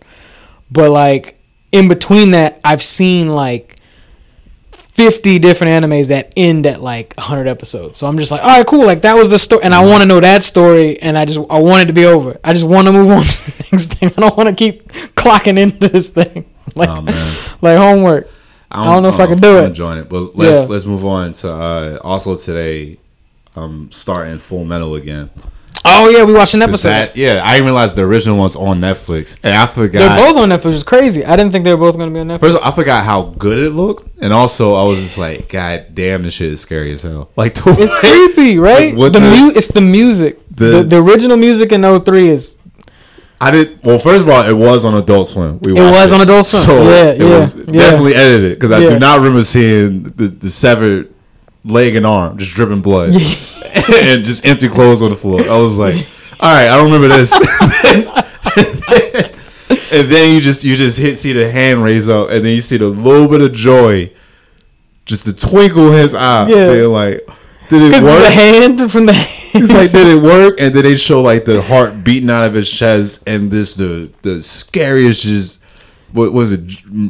but 0.72 0.92
like 0.92 1.40
in 1.72 1.88
between 1.88 2.32
that 2.32 2.60
I've 2.64 2.82
seen 2.84 3.30
like 3.30 3.76
50 4.72 5.38
different 5.40 5.84
animes 5.86 6.08
that 6.08 6.34
end 6.36 6.66
at 6.66 6.82
like 6.82 7.14
100 7.18 7.48
episodes. 7.48 8.00
So 8.00 8.08
I'm 8.08 8.18
just 8.18 8.32
like, 8.32 8.42
all 8.42 8.48
right, 8.48 8.66
cool. 8.66 8.86
Like 8.86 9.02
that 9.04 9.16
was 9.16 9.30
the 9.30 9.38
story. 9.38 9.64
And 9.64 9.74
I 9.76 9.82
Mm-hmm. 9.82 9.90
want 9.92 10.02
to 10.02 10.08
know 10.08 10.20
that 10.20 10.44
story. 10.44 11.00
And 11.02 11.16
I 11.18 11.26
just, 11.26 11.40
I 11.52 11.60
want 11.60 11.84
it 11.84 11.86
to 11.88 11.94
be 11.94 12.06
over. 12.06 12.40
I 12.44 12.54
just 12.54 12.66
want 12.66 12.88
to 12.88 12.92
move 12.94 13.12
on 13.12 13.24
to 13.24 13.52
the 13.52 13.68
next 13.72 13.94
thing. 13.94 14.12
I 14.18 14.22
don't 14.22 14.36
want 14.36 14.50
to 14.50 14.56
keep 14.56 14.92
clocking 15.14 15.58
into 15.60 15.88
this 15.90 16.10
thing. 16.10 16.46
Like, 16.76 16.90
oh 16.90 17.02
man. 17.02 17.38
like 17.62 17.78
homework. 17.78 18.30
I 18.70 18.84
don't 18.86 19.02
know 19.02 19.10
if 19.10 19.20
I 19.20 19.26
can 19.26 19.40
do 19.40 19.58
I'm 19.58 19.64
it. 19.64 19.68
enjoying 19.68 19.98
it, 20.00 20.10
but 20.10 20.36
let's 20.36 20.68
Yeah. 20.68 20.74
let's 20.74 20.86
move 20.86 21.04
on 21.06 21.32
to 21.34 21.52
uh, 21.52 22.00
also 22.04 22.36
today. 22.36 22.98
I'm 23.56 23.64
um, 23.64 23.92
starting 23.92 24.38
Full 24.38 24.64
Metal 24.66 24.94
again. 24.94 25.32
Oh 25.86 26.10
yeah, 26.10 26.24
we 26.26 26.34
watched 26.34 26.54
an 26.54 26.62
episode. 26.62 26.90
That, 26.90 27.16
yeah, 27.18 27.42
I 27.44 27.54
didn't 27.54 27.66
realize 27.66 27.94
the 27.94 28.04
original 28.04 28.38
one's 28.38 28.56
on 28.56 28.80
Netflix, 28.82 29.38
and 29.44 29.56
I 29.56 29.66
forgot. 29.66 30.00
They're 30.00 30.18
both 30.34 30.38
on 30.42 30.50
Netflix, 30.50 30.74
It's 30.76 30.84
crazy. 30.84 31.24
I 31.26 31.36
didn't 31.36 31.52
think 31.54 31.64
they 31.64 31.74
were 31.74 31.80
both 31.80 31.96
going 31.96 32.10
to 32.10 32.14
be 32.14 32.20
on 32.20 32.28
Netflix. 32.28 32.40
First 32.42 32.58
of 32.58 32.64
all, 32.64 32.72
I 32.72 32.76
forgot 32.76 33.06
how 33.06 33.24
good 33.38 33.58
it 33.60 33.70
looked, 33.72 34.08
and 34.22 34.34
also 34.34 34.76
I 34.76 34.84
was 34.84 35.00
just 35.00 35.18
like, 35.18 35.50
God 35.50 35.88
damn, 35.94 36.24
this 36.24 36.34
shit 36.34 36.52
is 36.52 36.62
scary 36.62 36.92
as 36.92 37.04
hell. 37.04 37.32
Like 37.36 37.56
the 37.56 37.64
It's 37.80 38.00
creepy, 38.36 38.60
right? 38.60 38.94
Like, 38.96 39.14
the, 39.14 39.20
the- 39.20 39.26
mu- 39.42 39.52
it's 39.56 39.70
the 39.70 39.82
music. 39.82 40.40
The- 40.52 40.66
The, 40.78 40.84
the 40.84 40.98
original 41.02 41.38
music 41.38 41.72
in 41.72 41.84
03 42.04 42.28
is 42.30 42.58
I 43.40 43.52
did. 43.52 43.80
Well, 43.86 44.00
first 44.00 44.24
of 44.24 44.30
all, 44.30 44.44
it 44.48 44.54
was 44.54 44.84
on 44.84 44.96
Adult 44.96 45.28
Swim. 45.28 45.60
We 45.62 45.72
It 45.72 45.76
was 45.76 46.12
on 46.12 46.22
Adult 46.22 46.46
Swim. 46.48 46.64
so 46.64 46.82
Yeah, 46.84 47.04
it 47.12 47.20
yeah, 47.22 47.40
was 47.40 47.56
yeah. 47.56 47.64
definitely 47.72 48.16
edited 48.16 48.58
because 48.58 48.72
I 48.72 48.80
Yeah. 48.80 48.90
do 48.90 49.00
not 49.00 49.18
remember 49.20 49.44
seeing 49.44 50.04
the, 50.04 50.28
the 50.28 50.50
severed 50.50 51.14
leg 51.68 51.96
and 51.96 52.06
arm 52.06 52.38
just 52.38 52.54
dripping 52.54 52.82
blood 52.82 53.10
and 53.94 54.24
just 54.24 54.46
empty 54.46 54.68
clothes 54.68 55.02
on 55.02 55.10
the 55.10 55.16
floor. 55.16 55.42
I 55.42 55.58
was 55.58 55.78
like, 55.78 55.96
all 56.40 56.54
right, 56.54 56.68
I 56.68 56.78
don't 56.78 56.92
remember 56.92 57.10
this. 57.10 57.34
and 59.92 60.12
then 60.12 60.36
you 60.36 60.42
just 60.42 60.64
you 60.64 60.76
just 60.76 60.98
hit 60.98 61.20
see 61.20 61.34
the 61.34 61.52
hand 61.52 61.84
raise 61.84 62.10
up, 62.10 62.30
and 62.30 62.46
then 62.46 62.54
you 62.54 62.62
see 62.62 62.78
the 62.78 62.88
little 62.88 63.28
bit 63.28 63.42
of 63.42 63.54
joy, 63.54 64.12
just 65.06 65.26
the 65.26 65.34
twinkle 65.34 65.88
in 65.88 66.00
his 66.00 66.14
eye. 66.14 66.48
Yeah. 66.48 66.68
They're 66.68 66.88
like, 66.88 67.28
did 67.70 67.94
it 67.94 68.04
work? 68.04 68.22
the 68.22 68.32
hand 68.32 68.92
from 68.92 69.06
the 69.06 69.14
hand. 69.14 69.28
He's 69.52 69.72
like, 69.72 69.92
did 69.92 70.08
it 70.08 70.22
work? 70.22 70.60
And 70.60 70.74
then 70.74 70.84
they 70.84 70.96
show 70.96 71.22
like 71.22 71.46
the 71.46 71.62
heart 71.62 72.04
beating 72.04 72.30
out 72.30 72.46
of 72.46 72.54
his 72.54 72.70
chest, 72.70 73.24
and 73.28 73.52
this 73.52 73.76
the 73.76 74.12
the 74.22 74.42
scariest 74.42 75.24
just 75.24 75.62
what 76.14 76.34
was 76.34 76.52
it? 76.52 76.62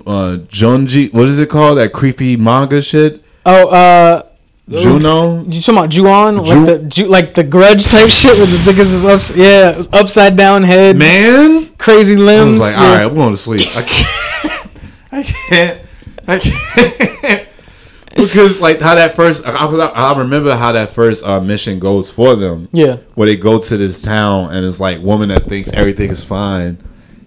Uh, 0.06 0.38
Junji, 0.48 1.14
what 1.14 1.28
is 1.28 1.40
it 1.40 1.50
called? 1.50 1.78
That 1.78 1.94
creepy 1.94 2.36
manga 2.36 2.82
shit. 2.82 3.24
oh, 3.46 3.70
uh, 3.70 4.27
Juno. 4.70 5.44
You 5.46 5.62
talking 5.62 5.78
about 5.78 5.90
Ju-on? 5.90 6.44
Ju- 6.46 6.54
like 6.54 6.66
the 6.66 6.80
Ju- 6.90 7.08
like 7.08 7.34
the 7.36 7.44
grudge 7.44 7.86
type 7.86 8.10
shit 8.10 8.38
with 8.38 8.52
the 8.52 8.70
biggest 8.72 8.92
is 8.94 9.06
ups- 9.06 9.36
yeah, 9.36 9.82
upside 9.94 10.36
down 10.36 10.64
head, 10.64 10.98
Man, 10.98 11.68
crazy 11.78 12.16
I 12.16 12.18
limbs. 12.18 12.60
was 12.60 12.62
like, 12.62 12.76
yeah. 12.76 12.84
all 12.84 12.96
right, 12.96 13.04
I'm 13.06 13.16
going 13.16 13.32
to 13.32 13.38
sleep. 13.38 13.62
I 13.76 13.82
can't. 13.84 14.70
I 15.12 15.24
can't. 15.24 15.82
I 16.28 16.40
can't. 16.40 17.48
because 18.18 18.60
like 18.60 18.82
how 18.82 18.96
that 18.96 19.16
first, 19.16 19.46
I, 19.46 19.52
I 19.52 19.86
I 19.86 20.20
remember 20.20 20.56
how 20.56 20.74
that 20.74 20.90
first 20.90 21.24
uh, 21.24 21.40
mission 21.40 21.80
goes 21.80 22.10
for 22.12 22.36
them. 22.36 22.68
Yeah. 22.74 22.98
where 23.16 23.28
they 23.28 23.38
go 23.38 23.60
to 23.60 23.78
this 23.78 24.02
town 24.02 24.54
and 24.54 24.66
it's 24.66 24.80
like 24.82 25.02
woman 25.02 25.30
that 25.30 25.46
thinks 25.48 25.72
everything 25.72 26.10
is 26.10 26.24
fine. 26.24 26.78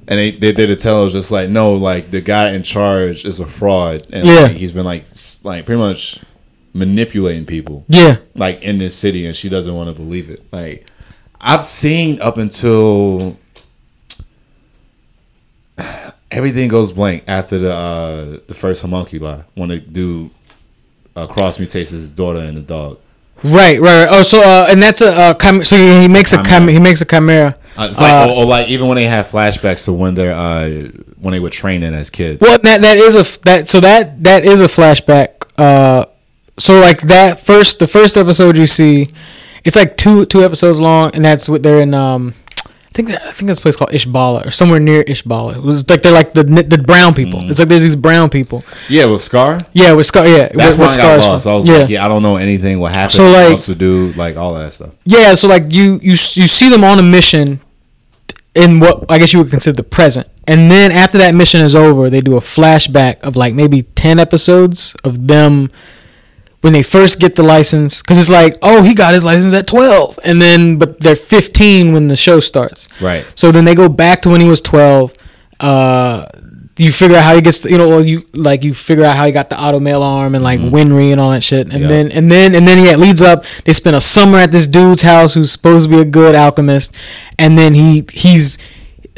And 0.09 0.19
they 0.19 0.33
they 0.33 0.53
did 0.53 0.79
tell 0.81 1.05
us 1.07 1.13
just 1.13 1.31
like 1.31 1.49
no, 1.49 1.73
like 1.75 2.11
the 2.11 2.21
guy 2.21 2.51
in 2.51 2.65
charge 2.65 3.25
is 3.25 3.39
a 3.41 3.47
fraud, 3.47 4.07
and 4.13 4.27
Yeah. 4.27 4.41
like, 4.41 4.53
he's 4.57 4.73
been 4.73 4.85
like 4.85 5.05
like 5.45 5.65
pretty 5.65 5.79
much 5.79 6.19
manipulating 6.73 7.47
people 7.47 7.85
Yeah, 7.89 8.17
like 8.35 8.63
in 8.63 8.79
this 8.79 8.95
city, 8.97 9.27
and 9.27 9.35
she 9.37 9.49
doesn't 9.49 9.75
want 9.75 9.89
to 9.95 10.03
believe 10.03 10.31
it. 10.31 10.45
Like 10.53 10.87
I've 11.41 11.65
seen 11.65 12.21
up 12.21 12.37
until 12.37 13.37
everything 16.31 16.69
goes 16.69 16.93
blank 16.93 17.25
after 17.27 17.59
the 17.59 17.73
uh 17.73 18.39
the 18.47 18.55
first 18.55 18.83
homunculi 18.83 19.43
when 19.55 19.69
the 19.71 19.79
dude 19.79 20.31
uh, 21.17 21.27
cross 21.27 21.59
mutates 21.59 21.91
his 21.91 22.11
daughter 22.11 22.39
and 22.39 22.57
the 22.57 22.61
dog. 22.63 22.99
right, 23.43 23.81
right, 23.81 24.05
right. 24.05 24.09
Oh, 24.11 24.23
so 24.23 24.41
uh, 24.43 24.69
and 24.71 24.81
that's 24.83 25.01
a 25.01 25.13
uh, 25.13 25.35
chim- 25.35 25.65
so 25.65 25.77
he, 25.77 26.03
he 26.03 26.09
makes 26.09 26.33
a 26.33 26.43
chim- 26.45 26.69
he 26.69 26.79
makes 26.79 27.01
a 27.01 27.05
chimera. 27.05 27.57
Uh, 27.77 27.89
it's 27.91 28.01
like, 28.01 28.13
Uh, 28.29 28.33
or, 28.33 28.43
or 28.43 28.45
like 28.45 28.69
even 28.69 28.87
when 28.87 28.95
they 28.97 29.07
have 29.07 29.27
flashbacks 29.29 29.85
to 29.87 29.93
when 29.93 30.15
they're 30.15 30.33
uh, 30.35 30.69
when 31.19 31.33
they 31.33 31.41
were 31.41 31.51
training 31.51 31.95
as 31.95 32.11
kids. 32.11 32.41
Well, 32.41 32.59
that 32.59 32.81
that 32.83 32.97
is 32.97 33.17
a 33.17 33.21
f- 33.21 33.41
that 33.43 33.69
so 33.69 33.81
that 33.81 34.23
that 34.23 34.45
is 34.45 34.61
a 34.61 34.67
flashback. 34.67 35.29
Uh, 35.59 36.05
so 36.61 36.81
like 36.81 37.03
that 37.03 37.41
first 37.41 37.79
the 37.79 37.87
first 37.87 38.17
episode 38.17 38.57
you 38.57 38.67
see, 38.67 39.07
it's 39.65 39.77
like 39.77 39.97
two 39.97 40.27
two 40.27 40.45
episodes 40.45 40.81
long, 40.81 41.11
and 41.15 41.25
that's 41.25 41.49
what 41.49 41.63
they're 41.63 41.81
in. 41.81 41.95
Um, 41.95 42.35
I 42.67 42.93
think 42.93 43.09
that, 43.09 43.23
I 43.23 43.31
think 43.31 43.47
that's 43.47 43.61
a 43.61 43.63
place 43.63 43.77
called 43.77 43.91
Ishbala 43.91 44.47
or 44.47 44.51
somewhere 44.51 44.81
near 44.81 45.05
Ishbala. 45.05 45.57
It 45.57 45.63
was 45.63 45.89
like 45.89 46.03
they're 46.03 46.13
like 46.13 46.35
the 46.35 46.43
the 46.43 46.77
brown 46.79 47.15
people. 47.15 47.49
It's 47.49 47.59
like 47.61 47.69
there's 47.69 47.83
these 47.83 47.95
brown 47.97 48.31
people. 48.31 48.65
Yeah, 48.89 49.05
with 49.05 49.23
Scar. 49.23 49.61
Yeah, 49.73 49.93
with 49.93 50.07
Scar. 50.07 50.27
Yeah, 50.27 50.49
That's 50.53 50.77
with, 50.77 50.79
when 50.79 50.89
with 50.89 50.93
I 50.93 50.97
got 50.97 51.21
lost. 51.21 51.43
from- 51.45 51.53
I 51.53 51.57
was 51.57 51.67
yeah. 51.69 51.77
like, 51.79 51.89
yeah, 51.89 52.05
I 52.05 52.09
don't 52.09 52.23
know 52.23 52.37
anything. 52.37 52.81
What 52.81 52.93
happened? 52.93 53.13
So, 53.13 53.31
like- 53.31 53.61
to 53.63 53.75
do? 53.77 54.13
Like 54.15 54.37
all 54.37 54.55
that 54.55 54.73
stuff. 54.73 54.91
Yeah, 55.05 55.35
so 55.37 55.47
like 55.47 55.73
you 55.73 55.95
you 56.03 56.11
you 56.11 56.17
see 56.49 56.69
them 56.69 56.83
on 56.83 56.99
a 56.99 57.03
mission 57.03 57.61
in 58.57 58.81
what 58.81 59.05
I 59.09 59.19
guess 59.19 59.33
you 59.33 59.39
would 59.39 59.51
consider 59.51 59.77
the 59.77 59.83
present. 59.85 60.27
And 60.49 60.69
then 60.69 60.91
after 60.91 61.17
that 61.19 61.35
mission 61.35 61.61
is 61.61 61.77
over, 61.77 62.11
they 62.11 62.21
do 62.21 62.37
a 62.37 62.41
flashback 62.41 63.21
of 63.21 63.37
like 63.37 63.55
maybe 63.55 63.83
10 63.83 64.19
episodes 64.19 64.97
of 65.05 65.29
them 65.29 65.71
when 66.63 66.73
they 66.73 66.83
first 66.83 67.19
get 67.21 67.35
the 67.37 67.43
license 67.43 68.03
because 68.03 68.19
it's 68.19 68.29
like 68.31 68.57
oh 68.63 68.83
he 68.83 68.95
got 68.95 69.15
his 69.15 69.25
license 69.25 69.55
at 69.55 69.67
12 69.67 70.19
and 70.25 70.41
then 70.43 70.77
but 70.79 71.01
they're 71.01 71.17
15 71.17 71.93
when 71.93 72.09
the 72.09 72.17
show 72.17 72.39
starts 72.41 72.87
Right. 73.01 73.25
so 73.35 73.51
then 73.51 73.65
they 73.65 73.75
go 73.75 73.89
back 73.89 74.23
to 74.23 74.29
when 74.31 74.41
he 74.41 74.49
was 74.49 74.61
12 74.61 75.15
uh 75.61 76.27
you 76.77 76.91
figure 76.93 77.17
out 77.17 77.25
how 77.25 77.35
he 77.35 77.43
gets 77.43 77.59
the, 77.59 77.71
you 77.71 77.77
know 77.79 77.89
well 77.89 78.05
you 78.05 78.27
like 78.33 78.65
you 78.65 78.73
figure 78.73 79.05
out 79.05 79.15
how 79.17 79.27
he 79.27 79.33
got 79.33 79.51
the 79.51 79.61
auto 79.61 79.79
mail 79.79 80.03
arm 80.03 80.35
and 80.35 80.43
like 80.43 80.59
Winry 80.61 81.13
and 81.13 81.21
all 81.21 81.31
that 81.31 81.43
shit 81.45 81.67
and 81.73 81.73
Mm-hmm. 81.73 81.89
Then 81.89 82.13
and 82.13 82.31
then 82.33 82.55
and 82.55 82.67
then 82.67 82.79
yeah 82.85 82.93
it 82.93 82.99
leads 82.99 83.21
up 83.23 83.45
they 83.65 83.73
spend 83.75 83.97
a 83.97 84.01
summer 84.01 84.39
at 84.39 84.51
this 84.53 84.67
dude's 84.67 85.03
house 85.03 85.35
who's 85.35 85.51
supposed 85.53 85.91
to 85.91 85.95
be 85.95 86.01
a 86.01 86.05
good 86.07 86.35
alchemist 86.35 86.97
and 87.39 87.59
then 87.59 87.75
he 87.75 88.05
he's 88.13 88.57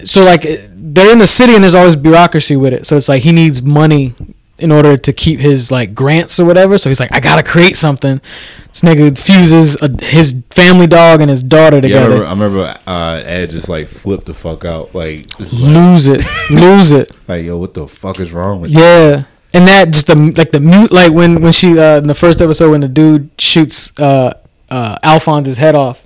so 0.04 0.24
like 0.24 0.42
they're 0.74 1.12
in 1.12 1.18
the 1.18 1.26
city 1.26 1.54
and 1.54 1.62
there's 1.62 1.74
always 1.76 1.94
bureaucracy 1.94 2.56
with 2.56 2.72
it 2.72 2.84
so 2.86 2.96
it's 2.96 3.08
like 3.08 3.22
he 3.22 3.30
needs 3.30 3.62
money 3.62 4.14
in 4.62 4.72
order 4.72 4.96
to 4.96 5.12
keep 5.12 5.40
his 5.40 5.70
like 5.70 5.94
grants 5.94 6.38
or 6.40 6.44
whatever. 6.46 6.78
So 6.78 6.88
he's 6.88 7.00
like 7.00 7.12
i 7.12 7.20
gotta 7.20 7.42
create 7.42 7.76
something. 7.76 8.20
This 8.68 8.80
nigga 8.80 9.18
fuses 9.18 9.76
a, 9.82 9.88
his 10.04 10.42
family 10.50 10.86
dog 10.86 11.20
and 11.20 11.28
his 11.28 11.42
daughter 11.42 11.76
Yeah, 11.76 11.78
I 11.78 11.80
together. 11.80 12.08
remember, 12.20 12.26
I 12.26 12.30
remember 12.32 12.78
uh, 12.86 13.22
Ed 13.24 13.50
just 13.50 13.68
like 13.68 13.88
flipped 13.88 14.26
the 14.26 14.34
fuck 14.34 14.64
out. 14.64 14.94
Like, 14.94 15.26
just 15.36 15.52
like, 15.54 15.62
lose 15.74 16.06
it. 16.06 16.22
Lose 16.50 16.92
it. 16.92 17.14
Like, 17.28 17.44
yo, 17.44 17.56
what 17.58 17.74
the 17.74 17.86
fuck 17.88 18.18
is 18.20 18.32
wrong 18.32 18.60
with 18.60 18.70
you? 18.70 18.80
Yeah, 18.80 19.22
and 19.54 19.66
that 19.68 19.90
just 19.90 20.06
the 20.06 20.16
like 20.36 20.50
the 20.52 20.60
mute 20.60 20.90
like 20.92 21.12
when 21.12 21.40
when 21.42 21.52
she 21.52 21.78
uh 21.78 21.98
in 21.98 22.08
the 22.08 22.14
first 22.14 22.40
episode 22.40 22.70
when 22.70 22.80
the 22.80 22.88
dude 22.88 23.30
shoots 23.38 23.92
uh 24.00 24.32
uh 24.70 24.96
Alphonse's 25.02 25.56
head 25.58 25.74
off, 25.74 26.04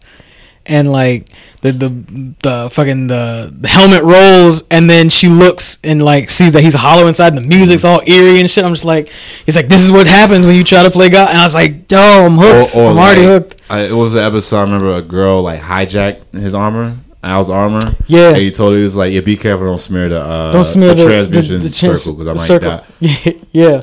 and 0.68 0.90
like 0.92 1.28
the 1.62 1.72
the 1.72 2.34
the 2.42 2.68
fucking 2.70 3.06
the, 3.08 3.52
the 3.58 3.68
helmet 3.68 4.02
rolls 4.02 4.62
and 4.70 4.88
then 4.88 5.08
she 5.08 5.28
looks 5.28 5.78
and 5.84 6.02
like 6.02 6.30
sees 6.30 6.52
that 6.52 6.62
he's 6.62 6.74
hollow 6.74 7.06
inside 7.06 7.34
and 7.34 7.44
the 7.44 7.48
music's 7.48 7.84
all 7.84 8.00
eerie 8.06 8.40
and 8.40 8.50
shit. 8.50 8.64
I'm 8.64 8.72
just 8.74 8.84
like, 8.84 9.08
he's 9.46 9.56
like, 9.56 9.68
this 9.68 9.84
is 9.84 9.90
what 9.90 10.06
happens 10.06 10.46
when 10.46 10.54
you 10.56 10.64
try 10.64 10.82
to 10.82 10.90
play 10.90 11.08
God, 11.08 11.28
and 11.30 11.38
I 11.38 11.44
was 11.44 11.54
like, 11.54 11.90
yo, 11.90 11.98
I'm 11.98 12.36
hooked. 12.38 12.76
I'm 12.76 12.96
already 12.98 13.22
like, 13.26 13.28
hooked. 13.42 13.62
I, 13.70 13.80
it 13.82 13.92
was 13.92 14.12
the 14.12 14.22
episode. 14.22 14.58
I 14.58 14.62
remember 14.62 14.90
a 14.96 15.02
girl 15.02 15.42
like 15.42 15.60
hijacked 15.60 16.32
his 16.34 16.54
armor, 16.54 16.98
Al's 17.22 17.48
armor. 17.50 17.96
Yeah. 18.06 18.28
and 18.28 18.36
he 18.38 18.50
told 18.50 18.72
her 18.72 18.78
he 18.78 18.84
was 18.84 18.94
like, 18.96 19.12
"Yeah, 19.12 19.20
be 19.20 19.36
careful, 19.36 19.66
don't 19.66 19.78
smear 19.78 20.08
the 20.08 20.20
uh, 20.20 20.52
Don't 20.52 20.64
smear 20.64 20.94
the, 20.94 21.02
the, 21.02 21.04
transmission 21.08 21.54
the 21.60 21.68
trans- 21.70 22.02
circle 22.02 22.12
because 22.14 22.26
I 22.28 22.32
might 22.32 22.38
circle. 22.38 22.78
die." 22.78 23.40
Yeah. 23.52 23.80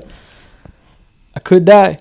I 1.36 1.39
could 1.39 1.65
die. 1.65 1.97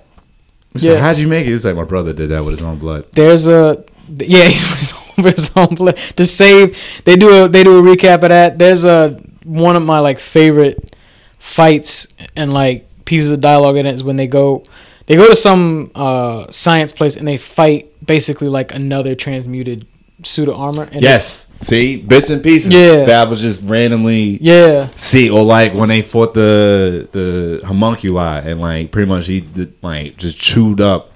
Like, 0.75 0.85
Yeah. 0.85 0.97
how'd 1.01 1.17
you 1.19 1.27
make 1.27 1.47
it? 1.47 1.51
He's 1.51 1.65
like, 1.65 1.75
my 1.77 1.85
brother 1.85 2.13
did 2.13 2.29
that 2.31 2.45
with 2.45 2.59
his 2.59 2.63
own 2.63 2.79
blood. 2.79 3.07
there's 3.13 3.47
a 3.47 3.83
yeah 4.09 4.45
he's 4.49 4.93
his 5.17 5.51
own 5.57 5.77
play 5.77 5.93
to 6.17 6.25
save 6.27 6.77
they 7.05 7.17
do 7.17 7.45
a 7.45 7.49
they 7.49 7.63
do 7.65 7.79
a 7.79 7.83
recap 7.83 8.15
of 8.23 8.29
that 8.31 8.59
there's 8.59 8.85
a 8.85 9.21
one 9.45 9.77
of 9.77 9.83
my 9.83 9.99
like 9.99 10.19
favorite 10.19 10.95
fights 11.39 12.07
and 12.37 12.53
like 12.53 12.87
pieces 13.05 13.31
of 13.31 13.41
dialogue 13.41 13.77
in 13.77 13.87
it 13.87 13.95
is 13.95 14.05
when 14.05 14.17
they 14.17 14.27
go 14.27 14.63
they 15.07 15.17
go 15.17 15.29
to 15.29 15.37
some 15.37 15.91
uh 15.95 16.51
science 16.51 16.93
place 16.93 17.17
and 17.17 17.27
they 17.27 17.37
fight 17.37 17.89
basically 18.07 18.49
like 18.49 18.73
another 18.75 19.15
transmuted 19.15 19.87
suit 20.25 20.49
of 20.49 20.57
armor 20.57 20.89
and 20.93 21.03
Yes, 21.03 21.49
see, 21.61 21.97
bits 21.97 22.31
and 22.31 22.43
pieces. 22.45 22.73
Yeah. 22.73 23.05
that 23.07 23.29
was 23.29 23.41
just 23.41 23.61
randomly. 23.65 24.39
yeah 24.41 24.89
See, 24.95 25.29
or 25.31 25.43
like 25.43 25.75
when 25.75 25.89
they 25.89 26.03
fought 26.03 26.33
the 26.35 27.09
the 27.11 27.67
homunculi 27.67 28.43
and 28.49 28.61
like 28.61 28.93
pretty 28.93 29.09
much 29.09 29.27
he 29.27 29.41
did, 29.41 29.75
like 29.83 30.17
just 30.17 30.39
chewed 30.39 30.81
up 30.81 31.12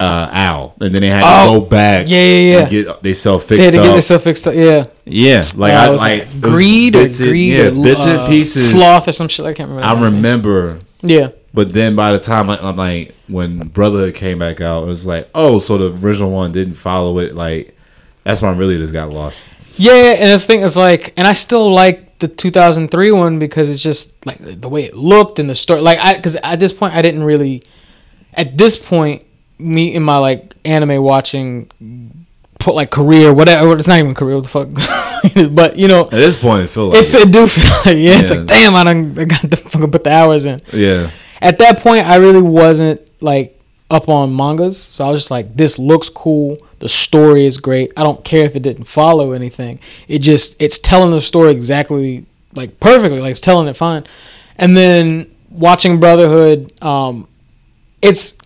uh 0.00 0.28
Al, 0.32 0.74
and 0.80 0.92
then 0.92 1.02
they 1.02 1.08
had 1.08 1.22
Oh, 1.24 1.54
to 1.54 1.60
go 1.60 1.66
back. 1.66 2.06
yeah, 2.08 2.18
yeah, 2.22 2.58
and 2.60 2.70
get 2.70 3.02
they 3.02 3.14
self 3.14 3.46
they 3.46 3.56
fixed 3.56 3.64
had 3.66 3.70
to 3.72 3.78
up. 3.78 3.84
get 3.84 3.92
themselves 3.92 4.24
fixed 4.24 4.48
up 4.48 4.54
yeah 4.54 4.86
yeah, 5.04 5.42
like 5.56 5.74
Uh, 5.74 5.76
I 5.76 5.88
was 5.90 6.00
like 6.02 6.26
like 6.26 6.40
greed 6.40 6.96
or 6.96 7.02
bits 7.04 7.20
and- 7.20 7.28
greed 7.28 7.52
yeah, 7.52 7.66
or 7.66 7.82
bits 7.84 8.06
uh, 8.06 8.08
and 8.20 8.28
pieces. 8.28 8.70
sloth 8.70 9.06
or 9.08 9.12
some 9.12 9.28
shit 9.28 9.44
I 9.46 9.52
can't 9.52 9.68
remember 9.68 9.86
I 9.86 9.92
last 9.92 10.02
name. 10.02 10.14
remember, 10.16 10.80
yeah 11.02 11.28
but 11.52 11.72
then 11.72 11.94
by 11.96 12.12
the 12.12 12.18
time 12.18 12.48
I, 12.48 12.58
I'm 12.60 12.76
like 12.76 13.14
when 13.28 13.58
Brotherhood 13.68 14.14
came 14.14 14.38
back 14.38 14.60
out, 14.60 14.84
it 14.84 14.86
was 14.86 15.04
like, 15.06 15.28
oh, 15.34 15.58
so 15.58 15.78
the 15.78 15.92
original 16.04 16.30
one 16.30 16.52
didn't 16.52 16.74
follow 16.74 17.18
it. 17.18 17.34
Like 17.34 17.76
that's 18.24 18.40
why 18.40 18.48
I 18.50 18.56
really 18.56 18.76
just 18.78 18.92
got 18.92 19.10
lost. 19.10 19.44
Yeah, 19.76 19.92
and 20.18 20.30
this 20.30 20.44
thing 20.46 20.60
is 20.60 20.76
like, 20.76 21.12
and 21.16 21.26
I 21.26 21.32
still 21.32 21.72
like 21.72 22.18
the 22.20 22.28
2003 22.28 23.12
one 23.12 23.38
because 23.40 23.68
it's 23.70 23.82
just 23.82 24.24
like 24.26 24.38
the 24.38 24.68
way 24.68 24.84
it 24.84 24.94
looked 24.94 25.38
and 25.40 25.50
the 25.50 25.54
story. 25.56 25.80
Like, 25.80 25.98
I 26.00 26.14
because 26.14 26.36
at 26.36 26.60
this 26.60 26.72
point 26.72 26.94
I 26.94 27.02
didn't 27.02 27.24
really, 27.24 27.62
at 28.34 28.56
this 28.58 28.76
point, 28.76 29.24
me 29.60 29.94
in 29.94 30.02
my 30.02 30.18
like 30.18 30.54
anime 30.64 31.02
watching, 31.02 31.70
put 32.58 32.74
like 32.74 32.90
career 32.90 33.32
whatever. 33.32 33.76
It's 33.76 33.88
not 33.88 33.98
even 33.98 34.14
career. 34.14 34.36
What 34.36 34.44
the 34.44 34.48
fuck? 34.48 35.50
but 35.54 35.76
you 35.76 35.88
know, 35.88 36.02
At 36.02 36.10
this 36.10 36.36
point, 36.36 36.64
it 36.64 36.68
felt 36.68 36.92
like 36.94 37.00
if 37.02 37.14
it 37.14 37.30
do 37.32 37.46
feel 37.46 37.64
like 37.86 38.02
yeah, 38.02 38.20
it's 38.20 38.30
like 38.30 38.46
damn, 38.46 38.74
I 38.74 38.84
don't, 38.84 39.18
I 39.18 39.24
got 39.24 39.42
to 39.42 39.56
fucking 39.56 39.90
put 39.90 40.04
the 40.04 40.10
hours 40.10 40.46
in. 40.46 40.60
yeah, 40.72 41.10
At 41.40 41.58
that 41.58 41.78
point, 41.80 42.06
I 42.06 42.16
really 42.16 42.42
wasn't 42.42 43.00
like 43.22 43.58
up 43.90 44.08
on 44.08 44.34
mangas, 44.34 44.80
so 44.80 45.04
I 45.04 45.10
was 45.10 45.22
just 45.22 45.30
like, 45.30 45.56
this 45.56 45.78
looks 45.78 46.08
cool. 46.08 46.56
The 46.78 46.88
story 46.88 47.44
is 47.44 47.58
great. 47.58 47.92
I 47.96 48.04
don't 48.04 48.24
care 48.24 48.44
if 48.44 48.54
it 48.56 48.62
didn't 48.62 48.84
follow 48.84 49.32
anything. 49.32 49.80
It 50.08 50.20
just 50.20 50.60
it's 50.62 50.78
telling 50.78 51.10
the 51.10 51.20
story 51.20 51.50
exactly 51.52 52.24
like 52.54 52.80
perfectly. 52.80 53.20
Like 53.20 53.32
it's 53.32 53.40
telling 53.40 53.68
it 53.68 53.74
fine. 53.76 54.04
And 54.56 54.76
then 54.76 55.30
watching 55.50 56.00
Brotherhood, 56.00 56.72
um, 56.82 57.26
it's 58.00 58.38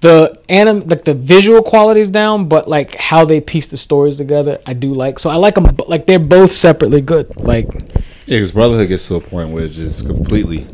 the 0.00 0.32
anim 0.48 0.80
like 0.80 1.04
the 1.04 1.14
visual 1.14 1.62
qualities 1.62 2.10
down, 2.10 2.48
but 2.48 2.68
like 2.68 2.94
how 2.94 3.24
they 3.24 3.40
piece 3.40 3.66
the 3.66 3.76
stories 3.76 4.16
together, 4.16 4.60
I 4.66 4.74
do 4.74 4.94
like. 4.94 5.18
So 5.18 5.30
I 5.30 5.36
like 5.36 5.54
them. 5.54 5.76
Like 5.86 6.06
they're 6.06 6.18
both 6.18 6.52
separately 6.52 7.00
good. 7.00 7.36
Like 7.36 7.66
yeah, 7.72 8.36
because 8.36 8.52
Brotherhood 8.52 8.88
gets 8.88 9.08
to 9.08 9.16
a 9.16 9.20
point 9.20 9.50
where 9.50 9.64
it 9.64 9.70
just 9.70 10.06
completely 10.06 10.66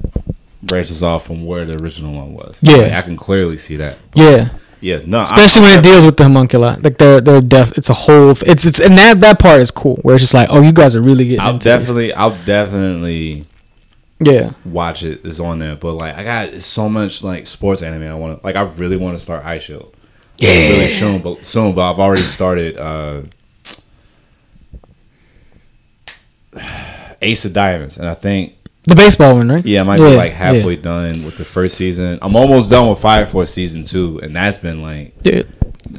branches 0.62 1.02
off 1.02 1.26
from 1.26 1.44
where 1.46 1.64
the 1.64 1.80
original 1.82 2.14
one 2.14 2.34
was. 2.34 2.58
Yeah. 2.62 2.76
Like, 2.76 2.92
I 2.92 3.02
can 3.02 3.16
clearly 3.16 3.58
see 3.58 3.76
that. 3.76 3.98
yeah. 4.14 4.48
Yeah, 4.80 5.00
no, 5.06 5.22
especially 5.22 5.62
when 5.62 5.78
it 5.78 5.82
deals 5.82 6.04
with 6.04 6.18
the 6.18 6.24
homunculi. 6.24 6.76
Like 6.82 6.98
they're 6.98 7.18
they're 7.18 7.40
def. 7.40 7.72
It's 7.78 7.88
a 7.88 7.94
whole. 7.94 8.34
Th- 8.34 8.52
it's 8.52 8.66
it's 8.66 8.80
and 8.80 8.98
that 8.98 9.18
that 9.22 9.38
part 9.38 9.62
is 9.62 9.70
cool. 9.70 9.96
Where 10.02 10.16
it's 10.16 10.24
just 10.24 10.34
like, 10.34 10.48
oh, 10.50 10.60
you 10.60 10.72
guys 10.72 10.94
are 10.94 11.00
really 11.00 11.24
getting. 11.24 11.40
I'll 11.40 11.54
into 11.54 11.70
this. 11.70 11.78
definitely, 11.80 12.12
I'll 12.12 12.36
definitely 12.44 13.46
Yeah. 14.20 14.50
watch 14.64 15.02
it. 15.02 15.20
It's 15.24 15.40
on 15.40 15.58
there, 15.58 15.76
but 15.76 15.94
like 15.94 16.14
I 16.16 16.22
got 16.24 16.62
so 16.62 16.88
much 16.88 17.22
like 17.22 17.46
sports 17.46 17.82
anime. 17.82 18.04
I 18.10 18.14
want 18.14 18.40
to 18.40 18.46
like. 18.46 18.56
I 18.56 18.62
really 18.62 18.96
want 18.96 19.16
to 19.16 19.22
start 19.22 19.42
Eyeshield. 19.44 19.92
Yeah. 20.38 20.50
really 20.50 20.92
soon, 20.92 21.20
but 21.22 21.44
soon. 21.46 21.74
But 21.74 21.90
I've 21.92 21.98
already 21.98 22.22
started 22.22 22.76
uh 22.78 23.22
Ace 27.22 27.44
of 27.44 27.52
Diamonds, 27.52 27.98
and 27.98 28.08
I 28.08 28.14
think 28.14 28.54
The 28.84 28.94
baseball 28.94 29.36
one, 29.36 29.48
right? 29.48 29.64
yeah, 29.64 29.80
I 29.80 29.84
might 29.84 30.00
Yeah, 30.00 30.10
be 30.10 30.16
like 30.16 30.32
yeah. 30.32 30.38
halfway 30.38 30.76
done 30.76 31.24
with 31.24 31.36
the 31.36 31.44
first 31.44 31.76
season. 31.76 32.18
I'm 32.22 32.36
almost 32.36 32.70
done 32.70 32.88
with 32.90 33.00
Fire 33.00 33.26
Force 33.26 33.50
season 33.52 33.82
two, 33.84 34.20
and 34.22 34.34
that's 34.36 34.58
been 34.58 34.82
like 34.82 35.20
Dude, 35.22 35.48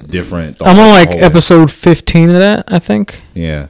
different. 0.10 0.58
I'm 0.62 0.78
on 0.80 0.90
like 0.90 1.10
episode 1.12 1.72
15 1.72 2.30
of 2.30 2.36
that. 2.40 2.72
I 2.72 2.80
think. 2.80 3.24
Yeah, 3.34 3.68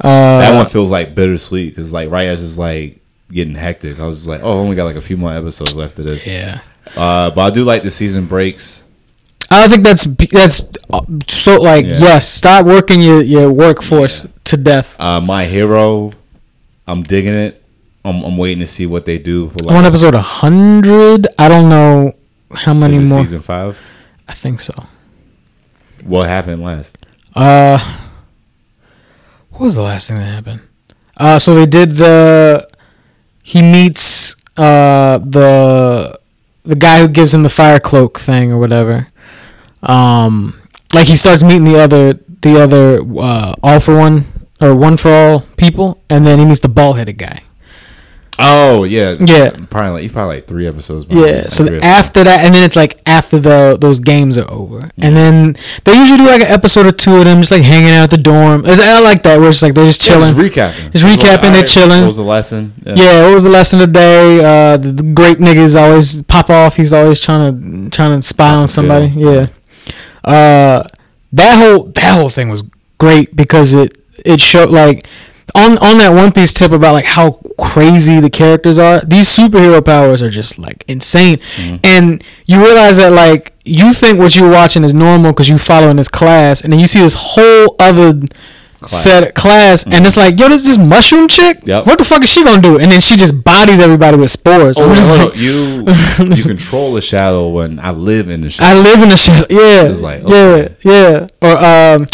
Uh, 0.00 0.40
that 0.40 0.54
one 0.54 0.66
feels 0.66 0.90
like 0.90 1.14
bittersweet 1.14 1.70
because 1.74 1.92
like 1.92 2.10
right 2.10 2.26
as 2.28 2.42
it's 2.42 2.58
like 2.58 3.01
getting 3.32 3.54
hectic, 3.54 3.98
I 3.98 4.06
was 4.06 4.26
like, 4.28 4.42
oh, 4.42 4.50
I 4.52 4.60
only 4.60 4.76
got 4.76 4.84
like 4.84 4.96
a 4.96 5.00
few 5.00 5.16
more 5.16 5.32
episodes 5.32 5.74
left 5.74 5.98
of 5.98 6.04
this. 6.06 6.26
Yeah. 6.26 6.60
Uh, 6.96 7.30
but 7.30 7.40
I 7.40 7.50
do 7.50 7.64
like 7.64 7.82
the 7.82 7.90
season 7.90 8.26
breaks. 8.26 8.84
I 9.50 9.60
don't 9.60 9.70
think 9.70 9.84
that's 9.84 10.04
that's 10.04 10.62
uh, 10.92 11.02
so 11.26 11.60
like 11.60 11.84
Yeah. 11.84 11.98
yes. 11.98 12.28
Stop 12.28 12.64
working 12.66 13.00
your 13.02 13.20
your 13.22 13.50
workforce 13.52 14.26
to 14.44 14.56
death. 14.56 14.98
Uh, 15.00 15.20
My 15.20 15.44
Hero, 15.44 16.12
I'm 16.86 17.02
digging 17.02 17.34
it. 17.34 17.62
I'm, 18.04 18.22
I'm 18.24 18.36
waiting 18.36 18.60
to 18.60 18.66
see 18.66 18.86
what 18.86 19.04
they 19.06 19.18
do 19.18 19.48
for 19.50 19.70
I'm 19.70 19.76
on 19.76 19.84
episode 19.84 20.14
100. 20.14 21.26
I 21.38 21.48
don't 21.48 21.68
know 21.68 22.14
how 22.52 22.74
many 22.74 22.96
is 22.96 23.10
it 23.10 23.14
more. 23.14 23.24
season 23.24 23.42
five. 23.42 23.78
I 24.26 24.34
think 24.34 24.60
so. 24.60 24.74
What 26.02 26.28
happened 26.28 26.62
last? 26.62 26.96
Uh, 27.36 27.78
what 29.50 29.60
was 29.60 29.74
the 29.74 29.82
last 29.82 30.08
thing 30.08 30.16
that 30.18 30.24
happened? 30.24 30.60
Uh, 31.16 31.38
so 31.38 31.54
they 31.54 31.66
did 31.66 31.92
the. 31.92 32.66
He 33.42 33.62
meets 33.62 34.34
uh 34.56 35.18
the 35.18 36.18
the 36.64 36.76
guy 36.76 37.00
who 37.00 37.08
gives 37.08 37.34
him 37.34 37.42
the 37.42 37.48
fire 37.48 37.80
cloak 37.80 38.18
thing 38.20 38.52
or 38.52 38.58
whatever. 38.58 39.06
Um, 39.82 40.60
like 40.94 41.08
he 41.08 41.16
starts 41.16 41.42
meeting 41.42 41.64
the 41.64 41.78
other 41.78 42.14
the 42.42 42.60
other 42.60 43.00
uh, 43.18 43.54
all 43.62 43.80
for 43.80 43.96
one 43.96 44.26
or 44.60 44.74
one 44.74 44.96
for 44.96 45.10
all 45.10 45.40
people, 45.56 46.00
and 46.08 46.26
then 46.26 46.38
he 46.38 46.44
meets 46.44 46.60
the 46.60 46.68
bald 46.68 46.98
headed 46.98 47.18
guy. 47.18 47.38
Oh 48.38 48.84
yeah, 48.84 49.16
Yeah. 49.20 49.50
Probably 49.68 50.02
like 50.02 50.12
probably 50.12 50.36
like 50.36 50.46
three 50.46 50.66
episodes. 50.66 51.06
Yeah. 51.10 51.20
like 51.20 51.50
So 51.50 51.66
three 51.66 51.80
after 51.80 52.24
that, 52.24 52.40
and 52.40 52.54
then 52.54 52.64
it's 52.64 52.76
like 52.76 53.00
after 53.06 53.38
the 53.38 53.76
those 53.80 53.98
games 53.98 54.38
are 54.38 54.50
over, 54.50 54.88
and 54.98 55.16
then 55.16 55.56
they 55.84 55.94
usually 55.94 56.18
do 56.18 56.26
like 56.26 56.40
an 56.40 56.48
episode 56.48 56.86
or 56.86 56.92
two 56.92 57.16
of 57.16 57.24
them 57.24 57.38
just 57.38 57.50
like 57.50 57.62
hanging 57.62 57.90
out 57.90 58.04
at 58.04 58.10
the 58.10 58.16
dorm. 58.16 58.64
I 58.66 59.00
like 59.00 59.22
that 59.24 59.38
where 59.38 59.50
it's 59.50 59.62
like 59.62 59.74
they're 59.74 59.84
just 59.86 60.02
four. 60.02 60.16
Yeah, 60.18 60.32
chilling. 60.32 60.34
just 60.34 60.56
recapping. 60.56 60.92
Just 60.92 61.04
recapping, 61.04 61.52
they're 61.52 61.62
chilling. 61.62 62.00
What 62.00 62.06
was 62.06 62.16
the 62.16 62.22
lesson? 62.22 62.72
Yeah, 62.84 63.26
what 63.26 63.34
was 63.34 63.44
the 63.44 63.50
lesson 63.50 63.80
of 63.80 63.92
the 63.92 63.92
day? 63.92 64.38
Uh, 64.38 64.76
the, 64.78 64.92
the 64.92 65.02
great 65.02 65.38
niggas 65.38 65.78
always 65.78 66.22
pop 66.22 66.48
off. 66.48 66.76
He's 66.76 66.92
always 66.92 67.20
trying 67.20 67.84
to 67.84 67.90
trying 67.90 68.18
to 68.18 68.26
spy 68.26 68.54
on 68.54 68.66
somebody. 68.66 69.08
Yeah. 69.08 69.46
Uh, 70.24 70.86
that 71.32 71.58
whole 71.58 71.84
that 71.84 72.14
whole 72.14 72.28
thing 72.28 72.48
was 72.48 72.62
great 72.98 73.34
because 73.36 73.74
it 73.74 73.98
it 74.24 74.40
showed 74.40 74.70
like 74.70 75.06
on 75.54 75.78
on 75.78 75.98
that 75.98 76.10
One 76.14 76.32
Piece 76.32 76.52
tip 76.52 76.72
about 76.72 76.92
like 76.92 77.04
how 77.04 77.40
crazy 77.58 78.20
the 78.20 78.30
characters 78.30 78.78
are, 78.78 79.00
these 79.02 79.28
superhero 79.28 79.84
powers 79.84 80.22
are 80.22 80.30
just 80.30 80.58
like 80.58 80.84
insane, 80.88 81.38
Mm-hmm. 81.56 81.76
and 81.84 82.24
you 82.46 82.62
realize 82.62 82.96
that 82.98 83.12
like 83.12 83.52
you 83.64 83.92
think 83.92 84.18
what 84.18 84.34
you're 84.36 84.50
watching 84.50 84.82
is 84.84 84.92
normal 84.94 85.32
because 85.32 85.48
you 85.48 85.58
following 85.58 85.96
this 85.96 86.08
class, 86.08 86.60
and 86.62 86.72
then 86.72 86.80
you 86.80 86.86
see 86.86 87.00
this 87.00 87.14
whole 87.16 87.76
other 87.78 88.14
set 88.88 89.34
class, 89.36 89.86
and 89.86 90.04
it's 90.04 90.16
like 90.16 90.38
yo, 90.40 90.48
this 90.48 90.64
this 90.64 90.76
mushroom 90.78 91.28
chick. 91.28 91.58
Mm-hmm. 91.58 91.68
Yep. 91.68 91.86
What 91.86 91.98
the 91.98 92.04
fuck 92.04 92.22
is 92.24 92.30
she 92.30 92.42
gonna 92.42 92.60
do? 92.60 92.78
And 92.80 92.90
then 92.90 93.00
she 93.00 93.16
just 93.16 93.44
bodies 93.44 93.78
everybody 93.78 94.16
with 94.16 94.30
spores. 94.30 94.78
Oh, 94.80 94.92
just 94.94 95.10
like, 95.10 95.36
you 95.36 95.84
you 96.34 96.42
control 96.48 96.92
the 96.94 97.00
shadow 97.00 97.48
when 97.48 97.78
I 97.78 97.90
live 97.92 98.28
in 98.28 98.40
the 98.40 98.50
shadow. 98.50 98.68
I 98.78 98.82
live 98.82 99.02
in 99.02 99.08
the 99.10 99.16
shadow. 99.16 99.46
Yeah, 99.50 99.84
It's 99.84 100.00
like, 100.00 100.22
okay. 100.24 100.74
yeah, 100.82 100.92
yeah. 100.92 101.26
Or 101.42 101.56
um, 102.00 102.06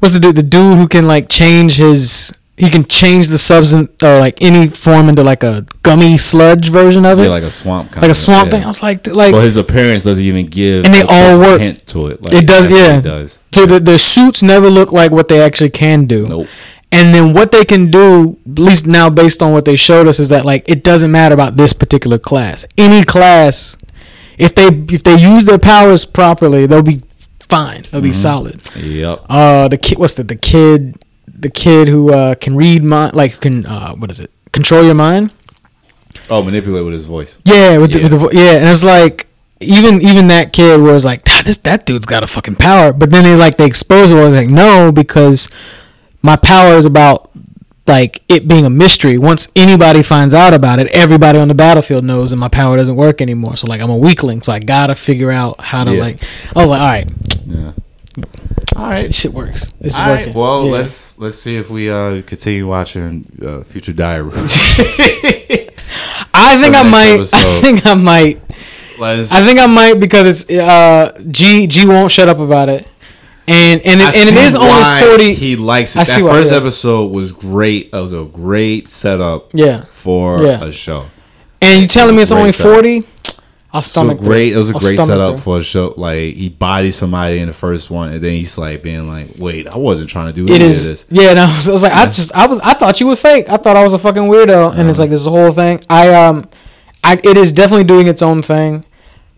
what's 0.00 0.12
the 0.12 0.20
dude? 0.20 0.36
The 0.36 0.42
dude 0.42 0.76
who 0.76 0.88
can 0.88 1.06
like 1.06 1.28
change 1.30 1.76
his. 1.76 2.32
He 2.60 2.70
can 2.70 2.84
change 2.84 3.28
the 3.28 3.38
substance 3.38 3.90
or 4.02 4.18
like 4.18 4.40
any 4.42 4.68
form 4.68 5.08
into 5.08 5.22
like 5.22 5.42
a 5.42 5.64
gummy 5.82 6.18
sludge 6.18 6.68
version 6.70 7.04
of 7.06 7.18
it, 7.18 7.24
yeah, 7.24 7.28
like, 7.30 7.42
a 7.42 7.50
swamp 7.50 7.90
kind 7.92 8.02
like 8.02 8.08
a 8.08 8.10
of 8.10 8.16
swamp 8.16 8.46
yeah. 8.46 8.50
thing. 8.58 8.64
I 8.64 8.66
was 8.66 8.82
like, 8.82 9.06
like 9.06 9.32
Well, 9.32 9.42
his 9.42 9.56
appearance 9.56 10.04
doesn't 10.04 10.22
even 10.22 10.46
give, 10.46 10.84
And 10.84 10.94
they 10.94 11.02
a 11.02 11.06
all 11.08 11.40
work. 11.40 11.60
hint 11.60 11.86
to 11.88 12.08
it. 12.08 12.22
Like, 12.22 12.34
It 12.34 12.46
does, 12.46 12.70
yeah. 12.70 12.98
It 12.98 13.02
does. 13.02 13.40
so 13.52 13.66
the 13.66 13.80
the 13.80 13.98
suits 13.98 14.42
never 14.42 14.68
look 14.68 14.92
like 14.92 15.10
what 15.10 15.28
they 15.28 15.40
actually 15.42 15.70
can 15.70 16.06
do. 16.06 16.26
Nope. 16.28 16.48
And 16.92 17.14
then 17.14 17.34
what 17.34 17.52
they 17.52 17.64
can 17.64 17.90
do, 17.90 18.36
at 18.50 18.58
least 18.58 18.84
now 18.86 19.08
based 19.08 19.42
on 19.42 19.52
what 19.52 19.64
they 19.64 19.76
showed 19.76 20.08
us, 20.08 20.18
is 20.18 20.28
that 20.30 20.44
like 20.44 20.64
it 20.68 20.82
doesn't 20.82 21.10
matter 21.12 21.34
about 21.34 21.56
this 21.56 21.72
particular 21.72 22.18
class. 22.18 22.66
Any 22.76 23.04
class, 23.04 23.76
if 24.38 24.54
they 24.54 24.66
if 24.96 25.02
they 25.04 25.16
use 25.16 25.44
their 25.44 25.58
powers 25.58 26.04
properly, 26.04 26.66
they'll 26.66 26.82
be 26.82 27.02
fine. 27.48 27.82
They'll 27.90 28.00
Mm-hmm. 28.00 28.10
be 28.10 28.12
solid. 28.12 28.76
Yep. 28.76 29.24
Uh, 29.28 29.68
the 29.68 29.78
kid, 29.78 29.98
what's 29.98 30.14
the 30.14 30.24
the 30.24 30.36
kid, 30.36 30.96
the 31.42 31.50
kid 31.50 31.88
who 31.88 32.12
uh 32.12 32.34
can 32.34 32.56
read 32.56 32.82
mind, 32.84 33.14
like 33.14 33.40
can 33.40 33.66
uh 33.66 33.94
what 33.94 34.10
is 34.10 34.20
it, 34.20 34.30
control 34.52 34.82
your 34.84 34.94
mind? 34.94 35.32
Oh, 36.28 36.42
manipulate 36.42 36.84
with 36.84 36.94
his 36.94 37.06
voice. 37.06 37.38
Yeah, 37.44 37.78
with, 37.78 37.92
The, 37.92 37.98
Yeah. 37.98 38.02
with 38.04 38.12
the 38.12 38.18
vo- 38.18 38.30
yeah, 38.32 38.52
and 38.56 38.68
it's 38.68 38.84
like 38.84 39.26
even 39.60 40.00
even 40.02 40.28
that 40.28 40.52
kid 40.52 40.80
was 40.80 41.04
like, 41.04 41.20
"Ah, 41.28 41.42
this 41.44 41.58
that 41.58 41.86
dude's 41.86 42.06
got 42.06 42.22
a 42.22 42.26
fucking 42.26 42.56
power, 42.56 42.92
but 42.92 43.10
then 43.10 43.24
they 43.24 43.34
like 43.36 43.56
they 43.58 43.66
expose 43.66 44.10
it. 44.10 44.14
was 44.14 44.30
like, 44.32 44.48
no, 44.48 44.90
because 44.92 45.48
my 46.22 46.36
power 46.36 46.74
is 46.74 46.84
about 46.84 47.30
like 47.86 48.22
it 48.28 48.46
being 48.48 48.64
a 48.64 48.70
mystery. 48.70 49.18
Once 49.18 49.48
anybody 49.56 50.02
finds 50.02 50.32
out 50.32 50.54
about 50.54 50.78
it, 50.78 50.86
everybody 50.88 51.38
on 51.38 51.48
the 51.48 51.54
battlefield 51.54 52.04
knows 52.04 52.30
that 52.30 52.36
my 52.36 52.48
power 52.48 52.76
doesn't 52.76 52.96
work 52.96 53.20
anymore. 53.20 53.56
So 53.56 53.66
like 53.66 53.80
I'm 53.80 53.90
a 53.90 53.96
weakling, 53.96 54.42
so 54.42 54.52
I 54.52 54.60
gotta 54.60 54.94
figure 54.94 55.30
out 55.30 55.60
how 55.60 55.84
to 55.84 55.94
Yeah. 55.94 56.00
like. 56.00 56.20
I 56.54 56.60
was 56.60 56.70
like, 56.70 56.80
all 56.80 56.86
right, 56.86 57.10
Yeah. 57.46 57.72
All 58.76 58.86
right. 58.88 59.12
shit 59.12 59.32
works. 59.32 59.72
This 59.80 59.94
is 59.94 60.00
All 60.00 60.06
right. 60.08 60.26
working. 60.26 60.40
Well, 60.40 60.66
Yeah. 60.66 60.72
let's 60.72 61.18
let's 61.18 61.38
see 61.38 61.56
if 61.56 61.68
we 61.70 61.90
uh 61.90 62.22
continue 62.22 62.66
watching 62.66 63.26
uh, 63.44 63.62
Future 63.62 63.92
Diary. 63.92 64.30
I 66.32 66.56
think 66.60 66.74
I 66.74 66.82
next 66.82 66.90
might. 66.90 67.28
I 67.34 67.60
think 67.60 67.86
I 67.86 67.94
might. 67.94 68.40
let's. 68.98 69.32
I 69.32 69.44
think 69.44 69.58
I 69.58 69.66
might 69.66 69.94
because 69.94 70.26
it's 70.26 70.50
uh 70.50 71.18
G 71.30 71.66
G 71.66 71.86
won't 71.86 72.10
shut 72.12 72.28
up 72.28 72.38
about 72.38 72.68
it, 72.68 72.88
and 73.48 73.80
and 73.84 74.00
it, 74.00 74.04
I 74.04 74.18
and 74.18 74.28
it 74.28 74.34
see 74.34 74.44
is 74.44 74.56
only 74.56 75.00
forty. 75.08 75.34
He 75.34 75.56
likes 75.56 75.96
it. 75.96 76.00
I 76.00 76.04
that 76.04 76.16
see 76.16 76.22
why, 76.22 76.30
first 76.32 76.52
yeah. 76.52 76.58
episode 76.58 77.06
was 77.10 77.32
great. 77.32 77.90
It 77.92 77.96
was 77.96 78.12
a 78.12 78.24
great 78.24 78.88
setup 78.88 79.50
yeah, 79.52 79.84
for 79.90 80.42
Yeah. 80.42 80.62
a 80.64 80.72
show. 80.72 81.06
and 81.60 81.82
you 81.82 81.88
telling 81.88 82.16
me 82.16 82.22
it's 82.22 82.32
only 82.32 82.52
forty? 82.52 83.02
I'll 83.72 83.82
So 83.82 83.90
stomach. 84.00 84.18
that. 84.18 84.24
great. 84.24 84.52
It 84.52 84.56
was 84.56 84.70
a 84.70 84.74
I'll 84.74 84.80
great 84.80 84.98
setup 84.98 85.38
for 85.38 85.58
a 85.58 85.62
show. 85.62 85.94
Like 85.96 86.34
he 86.34 86.48
bodies 86.48 86.96
somebody 86.96 87.38
in 87.38 87.46
the 87.46 87.52
first 87.52 87.88
one, 87.90 88.12
and 88.12 88.20
then 88.22 88.32
he's 88.32 88.58
like 88.58 88.82
being 88.82 89.06
like, 89.08 89.28
"Wait, 89.38 89.68
I 89.68 89.76
wasn't 89.78 90.10
trying 90.10 90.26
to 90.26 90.32
do 90.32 90.44
It 90.52 90.60
any 90.60 90.64
is, 90.70 90.88
of 90.88 90.92
this." 90.92 91.06
yeah. 91.10 91.34
No, 91.34 91.42
I 91.44 91.56
was, 91.56 91.68
I 91.68 91.72
was 91.72 91.82
like, 91.84 91.92
I 91.92 92.06
just, 92.06 92.32
I 92.34 92.46
was, 92.48 92.58
I 92.60 92.74
thought 92.74 92.98
you 93.00 93.06
were 93.06 93.16
fake. 93.16 93.48
I 93.48 93.56
thought 93.58 93.76
I 93.76 93.82
was 93.84 93.92
a 93.92 93.98
fucking 93.98 94.24
weirdo, 94.24 94.72
and 94.76 94.88
it's 94.88 94.98
Uh-huh. 94.98 95.02
like 95.04 95.10
this 95.10 95.24
whole 95.26 95.52
thing. 95.52 95.82
I 95.88 96.12
um, 96.14 96.48
I 97.04 97.20
it 97.22 97.36
is 97.36 97.52
definitely 97.52 97.84
doing 97.84 98.08
its 98.08 98.22
own 98.22 98.42
thing, 98.42 98.84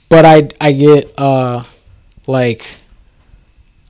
but 0.08 0.24
I 0.24 0.48
I 0.60 0.72
get 0.72 1.12
uh, 1.18 1.62
like, 2.26 2.66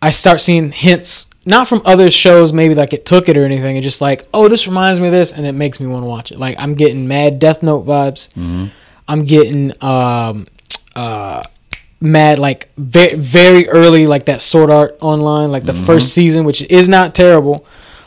I 0.01 0.11
start 0.11 0.41
seeing 0.41 0.73
hints 0.73 1.29
not 1.45 1.67
from 1.67 1.83
other 1.85 2.09
shows 2.09 2.53
maybe 2.53 2.73
like 2.75 2.93
it 2.93 3.05
took 3.05 3.29
it 3.29 3.37
or 3.37 3.45
anything. 3.45 3.77
It's 3.77 3.85
just 3.85 4.01
like, 4.01 4.29
oh, 4.33 4.47
this 4.49 4.67
reminds 4.69 5.01
me 5.01 5.07
of 5.09 5.13
this, 5.13 5.33
and 5.33 5.45
it 5.47 5.53
makes 5.53 5.81
me 5.81 5.87
want 5.89 6.03
to 6.03 6.07
watch 6.07 6.33
it. 6.33 6.39
Like 6.39 6.57
I'm 6.59 6.75
getting 6.75 7.07
mad 7.09 7.39
Death 7.39 7.63
Note 7.63 7.87
vibes. 7.87 8.29
Mm-hmm. 8.35 8.67
I'm 9.09 9.25
getting 9.25 9.73
um 9.83 10.47
uh 10.97 11.43
mad 12.01 12.39
like 12.39 12.69
very 12.77 13.15
very 13.17 13.69
early 13.69 14.07
like 14.07 14.27
that 14.27 14.41
sword 14.41 14.71
art 14.71 14.97
online 15.01 15.51
like 15.53 15.65
the 15.65 15.73
Mm-hmm. 15.73 15.85
first 15.85 16.13
season 16.13 16.45
which 16.45 16.63
is 16.71 16.89
not 16.89 17.15
terrible 17.15 17.65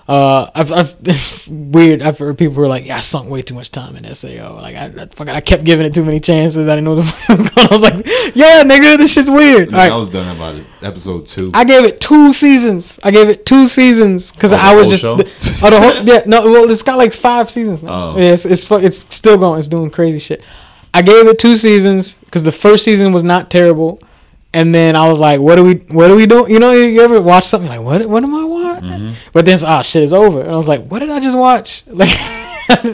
uh 0.07 0.51
I've, 0.53 0.71
I've 0.73 0.95
it's 1.05 1.47
weird 1.47 2.01
I've 2.01 2.19
heard 2.19 2.37
people 2.37 2.55
who 2.55 2.61
are 2.63 2.67
like 2.67 2.85
yeah 2.85 2.97
I 2.97 2.99
sunk 2.99 3.29
way 3.29 3.41
too 3.41 3.55
much 3.55 3.71
time 3.71 3.95
in 3.95 4.03
SAO 4.13 4.59
like 4.61 4.75
I, 4.75 4.85
I 5.01 5.05
fucking 5.07 5.33
I 5.33 5.39
kept 5.39 5.63
giving 5.63 5.85
it 5.85 5.93
too 5.93 6.03
many 6.03 6.19
chances 6.19 6.67
I 6.67 6.71
didn't 6.71 6.83
know 6.83 6.91
what 6.95 7.05
the 7.05 7.11
fuck 7.11 7.29
was 7.29 7.41
going 7.49 7.57
on 7.57 7.67
I 7.67 7.73
was 7.73 7.81
like 7.83 8.35
yeah 8.35 8.63
nigga 8.63 8.97
this 8.97 9.13
shit's 9.13 9.31
weird 9.31 9.71
right. 9.71 9.89
I 9.91 9.95
was 9.95 10.09
done 10.09 10.35
about 10.35 10.61
episode 10.83 11.25
two. 11.25 11.49
I 11.53 11.63
gave 11.63 11.85
it 11.85 11.99
two 12.01 12.33
seasons. 12.33 12.99
I 13.03 13.09
gave 13.11 13.29
it 13.29 13.45
two 13.45 13.65
seasons 13.65 14.31
because 14.33 14.51
Oh, 14.53 14.57
I 14.57 14.75
was 14.75 14.89
just 14.89 15.01
show? 15.01 15.15
the- 15.15 15.59
oh 15.63 15.69
the 15.71 15.79
whole 15.81 16.03
yeah 16.05 16.21
no 16.27 16.51
well 16.51 16.69
it's 16.69 16.83
got 16.83 16.97
like 16.97 17.13
five 17.13 17.49
seasons 17.49 17.81
now. 17.81 18.09
Oh. 18.11 18.17
Yeah, 18.17 18.33
it's 18.33 18.45
it's, 18.45 18.69
it's 18.69 19.15
still 19.15 19.37
going. 19.37 19.57
It's 19.59 19.67
doing 19.69 19.89
crazy 19.89 20.19
shit. 20.19 20.45
I 20.95 21.01
gave 21.01 21.27
it 21.27 21.37
two 21.37 21.57
seasons 21.57 22.15
because 22.15 22.43
the 22.43 22.53
first 22.53 22.85
season 22.85 23.11
was 23.11 23.21
not 23.21 23.51
terrible, 23.51 23.99
and 24.53 24.73
then 24.73 24.95
I 24.95 25.09
was 25.09 25.19
like, 25.19 25.41
what 25.41 25.57
do 25.57 25.63
we 25.65 25.73
what 25.91 26.07
do 26.07 26.15
we 26.15 26.25
do? 26.25 26.45
You 26.47 26.57
know, 26.57 26.71
you, 26.71 27.01
ever 27.01 27.21
watch 27.21 27.43
something 27.43 27.67
like 27.67 27.81
what 27.81 28.05
what 28.07 28.23
am 28.23 28.33
I 28.33 28.45
watching? 28.45 28.89
Mm-hmm. 28.89 29.13
But 29.33 29.43
then 29.43 29.55
it's, 29.55 29.65
ah 29.65 29.81
shit 29.81 30.03
it's 30.03 30.13
over, 30.13 30.39
and 30.39 30.53
I 30.53 30.55
was 30.55 30.69
like, 30.69 30.87
what 30.87 30.99
did 30.99 31.09
I 31.09 31.19
just 31.19 31.37
watch? 31.37 31.83
Like 31.95 32.09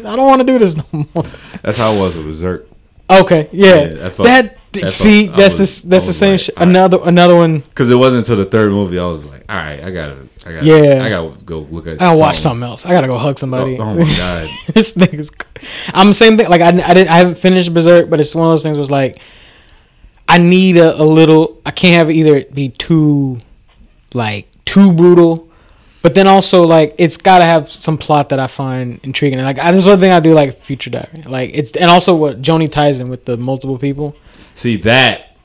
I 0.03 0.15
don't 0.17 0.27
want 0.27 0.39
to 0.41 0.45
do 0.45 0.59
this 0.59 0.75
no 0.75 0.83
more. 0.91 1.23
That's 1.61 1.77
how 1.77 1.93
it 1.93 1.99
was 2.01 2.15
with 2.15 2.25
Berserk. 2.25 2.67
Okay, 3.09 3.47
yeah, 3.53 3.75
Yeah, 3.75 4.09
that. 4.09 4.57
I 4.75 4.85
see, 4.87 5.29
I 5.29 5.35
that's 5.35 5.59
was- 5.59 5.83
the 5.83 5.89
that's 5.89 6.05
the 6.07 6.13
same 6.13 6.31
like, 6.31 6.39
shit. 6.39 6.55
alright. 6.57 6.69
Another 6.69 6.99
another 7.03 7.35
one. 7.35 7.59
Because 7.59 7.89
it 7.89 7.95
wasn't 7.95 8.19
until 8.19 8.37
the 8.37 8.45
third 8.49 8.71
movie 8.71 8.97
I 8.99 9.05
was 9.05 9.25
like, 9.25 9.43
all 9.49 9.55
right, 9.57 9.83
I 9.83 9.91
gotta, 9.91 10.17
I 10.45 10.51
gotta, 10.53 10.65
Yeah. 10.65 11.03
I 11.03 11.09
gotta 11.09 11.43
go 11.43 11.59
look 11.69 11.87
at. 11.87 11.93
I 11.95 12.05
gotta 12.05 12.19
watch 12.19 12.37
something 12.37 12.63
else. 12.63 12.85
I 12.85 12.91
gotta 12.91 13.07
go 13.07 13.17
hug 13.17 13.37
somebody. 13.37 13.77
Oh, 13.77 13.83
oh 13.83 13.95
my 13.95 14.03
god! 14.17 14.47
this 14.73 14.93
nigga's. 14.93 15.29
I'm 15.93 16.07
the 16.07 16.13
same 16.13 16.37
thing. 16.37 16.47
Like 16.49 16.61
I, 16.61 16.67
I 16.69 16.93
didn't. 16.93 17.09
I 17.09 17.17
haven't 17.17 17.37
finished 17.37 17.73
Berserk, 17.73 18.09
but 18.09 18.19
it's 18.21 18.33
one 18.33 18.45
of 18.47 18.51
those 18.51 18.63
things. 18.63 18.77
Was 18.77 18.89
like, 18.91 19.17
I 20.29 20.37
need 20.37 20.77
a, 20.77 20.99
a 21.01 21.03
little. 21.03 21.61
I 21.65 21.71
can't 21.71 21.95
have 21.95 22.09
it 22.09 22.13
either 22.13 22.35
it 22.35 22.53
be 22.53 22.69
too, 22.69 23.39
like 24.13 24.47
too 24.63 24.93
brutal, 24.93 25.49
but 26.01 26.15
then 26.15 26.27
also 26.27 26.63
like 26.65 26.95
it's 26.97 27.17
got 27.17 27.39
to 27.39 27.45
have 27.45 27.69
some 27.69 27.97
plot 27.97 28.29
that 28.29 28.39
I 28.39 28.47
find 28.47 28.99
intriguing. 29.03 29.39
And 29.39 29.45
like 29.45 29.59
I, 29.59 29.71
this 29.71 29.81
is 29.81 29.85
one 29.87 29.99
thing 29.99 30.11
I 30.13 30.21
do 30.21 30.33
like 30.33 30.53
Future 30.53 30.89
Diary. 30.89 31.23
Like 31.25 31.51
it's 31.53 31.75
and 31.75 31.91
also 31.91 32.15
what 32.15 32.41
Joni 32.41 32.71
ties 32.71 33.01
in 33.01 33.09
with 33.09 33.25
the 33.25 33.35
multiple 33.35 33.77
people. 33.77 34.15
See 34.55 34.77
that? 34.77 35.35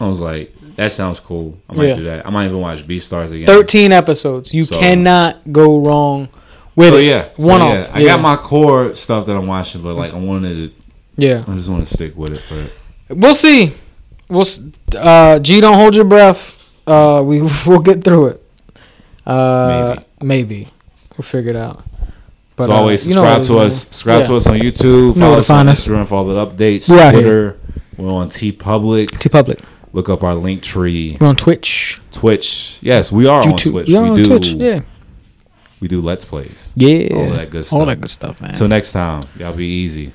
I 0.00 0.08
was 0.08 0.20
like, 0.20 0.54
that 0.76 0.92
sounds 0.92 1.20
cool. 1.20 1.58
I 1.68 1.74
might 1.74 1.88
Yeah. 1.88 1.94
do 1.94 2.04
that. 2.04 2.26
I 2.26 2.30
might 2.30 2.46
even 2.46 2.60
watch 2.60 2.86
Beastars 2.86 3.32
again. 3.32 3.46
Thirteen 3.46 3.92
episodes. 3.92 4.52
You 4.52 4.64
So- 4.66 4.78
cannot 4.78 5.52
go 5.52 5.78
wrong 5.78 6.28
with 6.74 6.90
So 6.90 6.96
it. 6.96 7.04
yeah, 7.04 7.24
so 7.38 7.46
one 7.46 7.60
yeah, 7.60 7.66
off. 7.82 7.90
I 7.94 8.00
yeah. 8.00 8.08
got 8.08 8.20
my 8.20 8.36
core 8.36 8.94
stuff 8.96 9.26
that 9.26 9.36
I'm 9.36 9.46
watching, 9.46 9.82
but 9.82 9.94
like 9.94 10.12
I 10.12 10.18
wanted, 10.18 10.54
to. 10.56 10.72
yeah. 11.16 11.44
I 11.46 11.54
just 11.54 11.68
want 11.68 11.86
to 11.86 11.94
stick 11.94 12.16
with 12.16 12.32
it. 12.34 12.42
But 13.08 13.16
We'll 13.18 13.34
see. 13.34 13.74
We'll 14.28 14.44
uh 14.96 15.38
G 15.38 15.60
don't 15.60 15.74
hold 15.74 15.94
your 15.94 16.04
breath. 16.06 16.58
Uh 16.86 17.22
we 17.24 17.40
we'll 17.66 17.78
get 17.80 18.02
through 18.02 18.26
it. 18.28 18.42
Uh 19.26 19.96
maybe. 20.20 20.66
We'll 21.16 21.22
figure 21.22 21.50
it 21.50 21.56
out. 21.56 21.82
as 22.58 22.68
uh, 22.68 22.72
always, 22.72 23.06
you 23.06 23.14
know 23.14 23.22
subscribe 23.24 23.58
to 23.58 23.64
us. 23.66 23.82
Subscribe 23.82 24.20
man. 24.22 24.28
to 24.30 24.36
us 24.36 24.46
on 24.48 24.56
YouTube. 24.58 25.18
Follow 25.18 25.38
us 25.38 25.50
on 25.50 25.68
us. 25.68 25.86
Instagram 25.86 26.08
for 26.08 26.14
all 26.16 26.24
the 26.24 26.46
updates. 26.46 26.86
Twitter. 26.86 27.20
here. 27.20 27.56
Twitter. 27.94 28.02
We're 28.02 28.14
on 28.14 28.28
TeePublic. 28.30 29.18
T 29.18 29.28
Public. 29.28 29.60
Look 29.92 30.08
up 30.08 30.22
our 30.22 30.34
link 30.34 30.62
tree. 30.62 31.16
We're 31.20 31.28
on 31.28 31.36
Twitch. 31.36 32.00
Twitch. 32.10 32.78
Yes, 32.82 33.12
we 33.12 33.26
are 33.26 33.48
on 33.48 33.56
Twitch. 33.56 33.88
We 33.88 33.96
are 33.96 34.02
we 34.02 34.08
on 34.10 34.16
do. 34.16 34.24
Twitch. 34.26 34.48
Yeah. 34.48 34.80
We 35.80 35.88
do 35.88 36.00
Let's 36.00 36.24
Plays. 36.24 36.72
Yeah. 36.76 37.14
All 37.14 37.28
that 37.28 37.50
good 37.50 37.66
stuff. 37.66 37.78
All 37.78 37.84
stuff. 37.84 37.88
that 37.88 38.00
good 38.00 38.10
stuff, 38.10 38.40
man. 38.40 38.54
Till 38.54 38.68
next 38.68 38.92
time, 38.92 39.28
y'all 39.38 39.52
be 39.52 39.66
easy. 39.66 40.12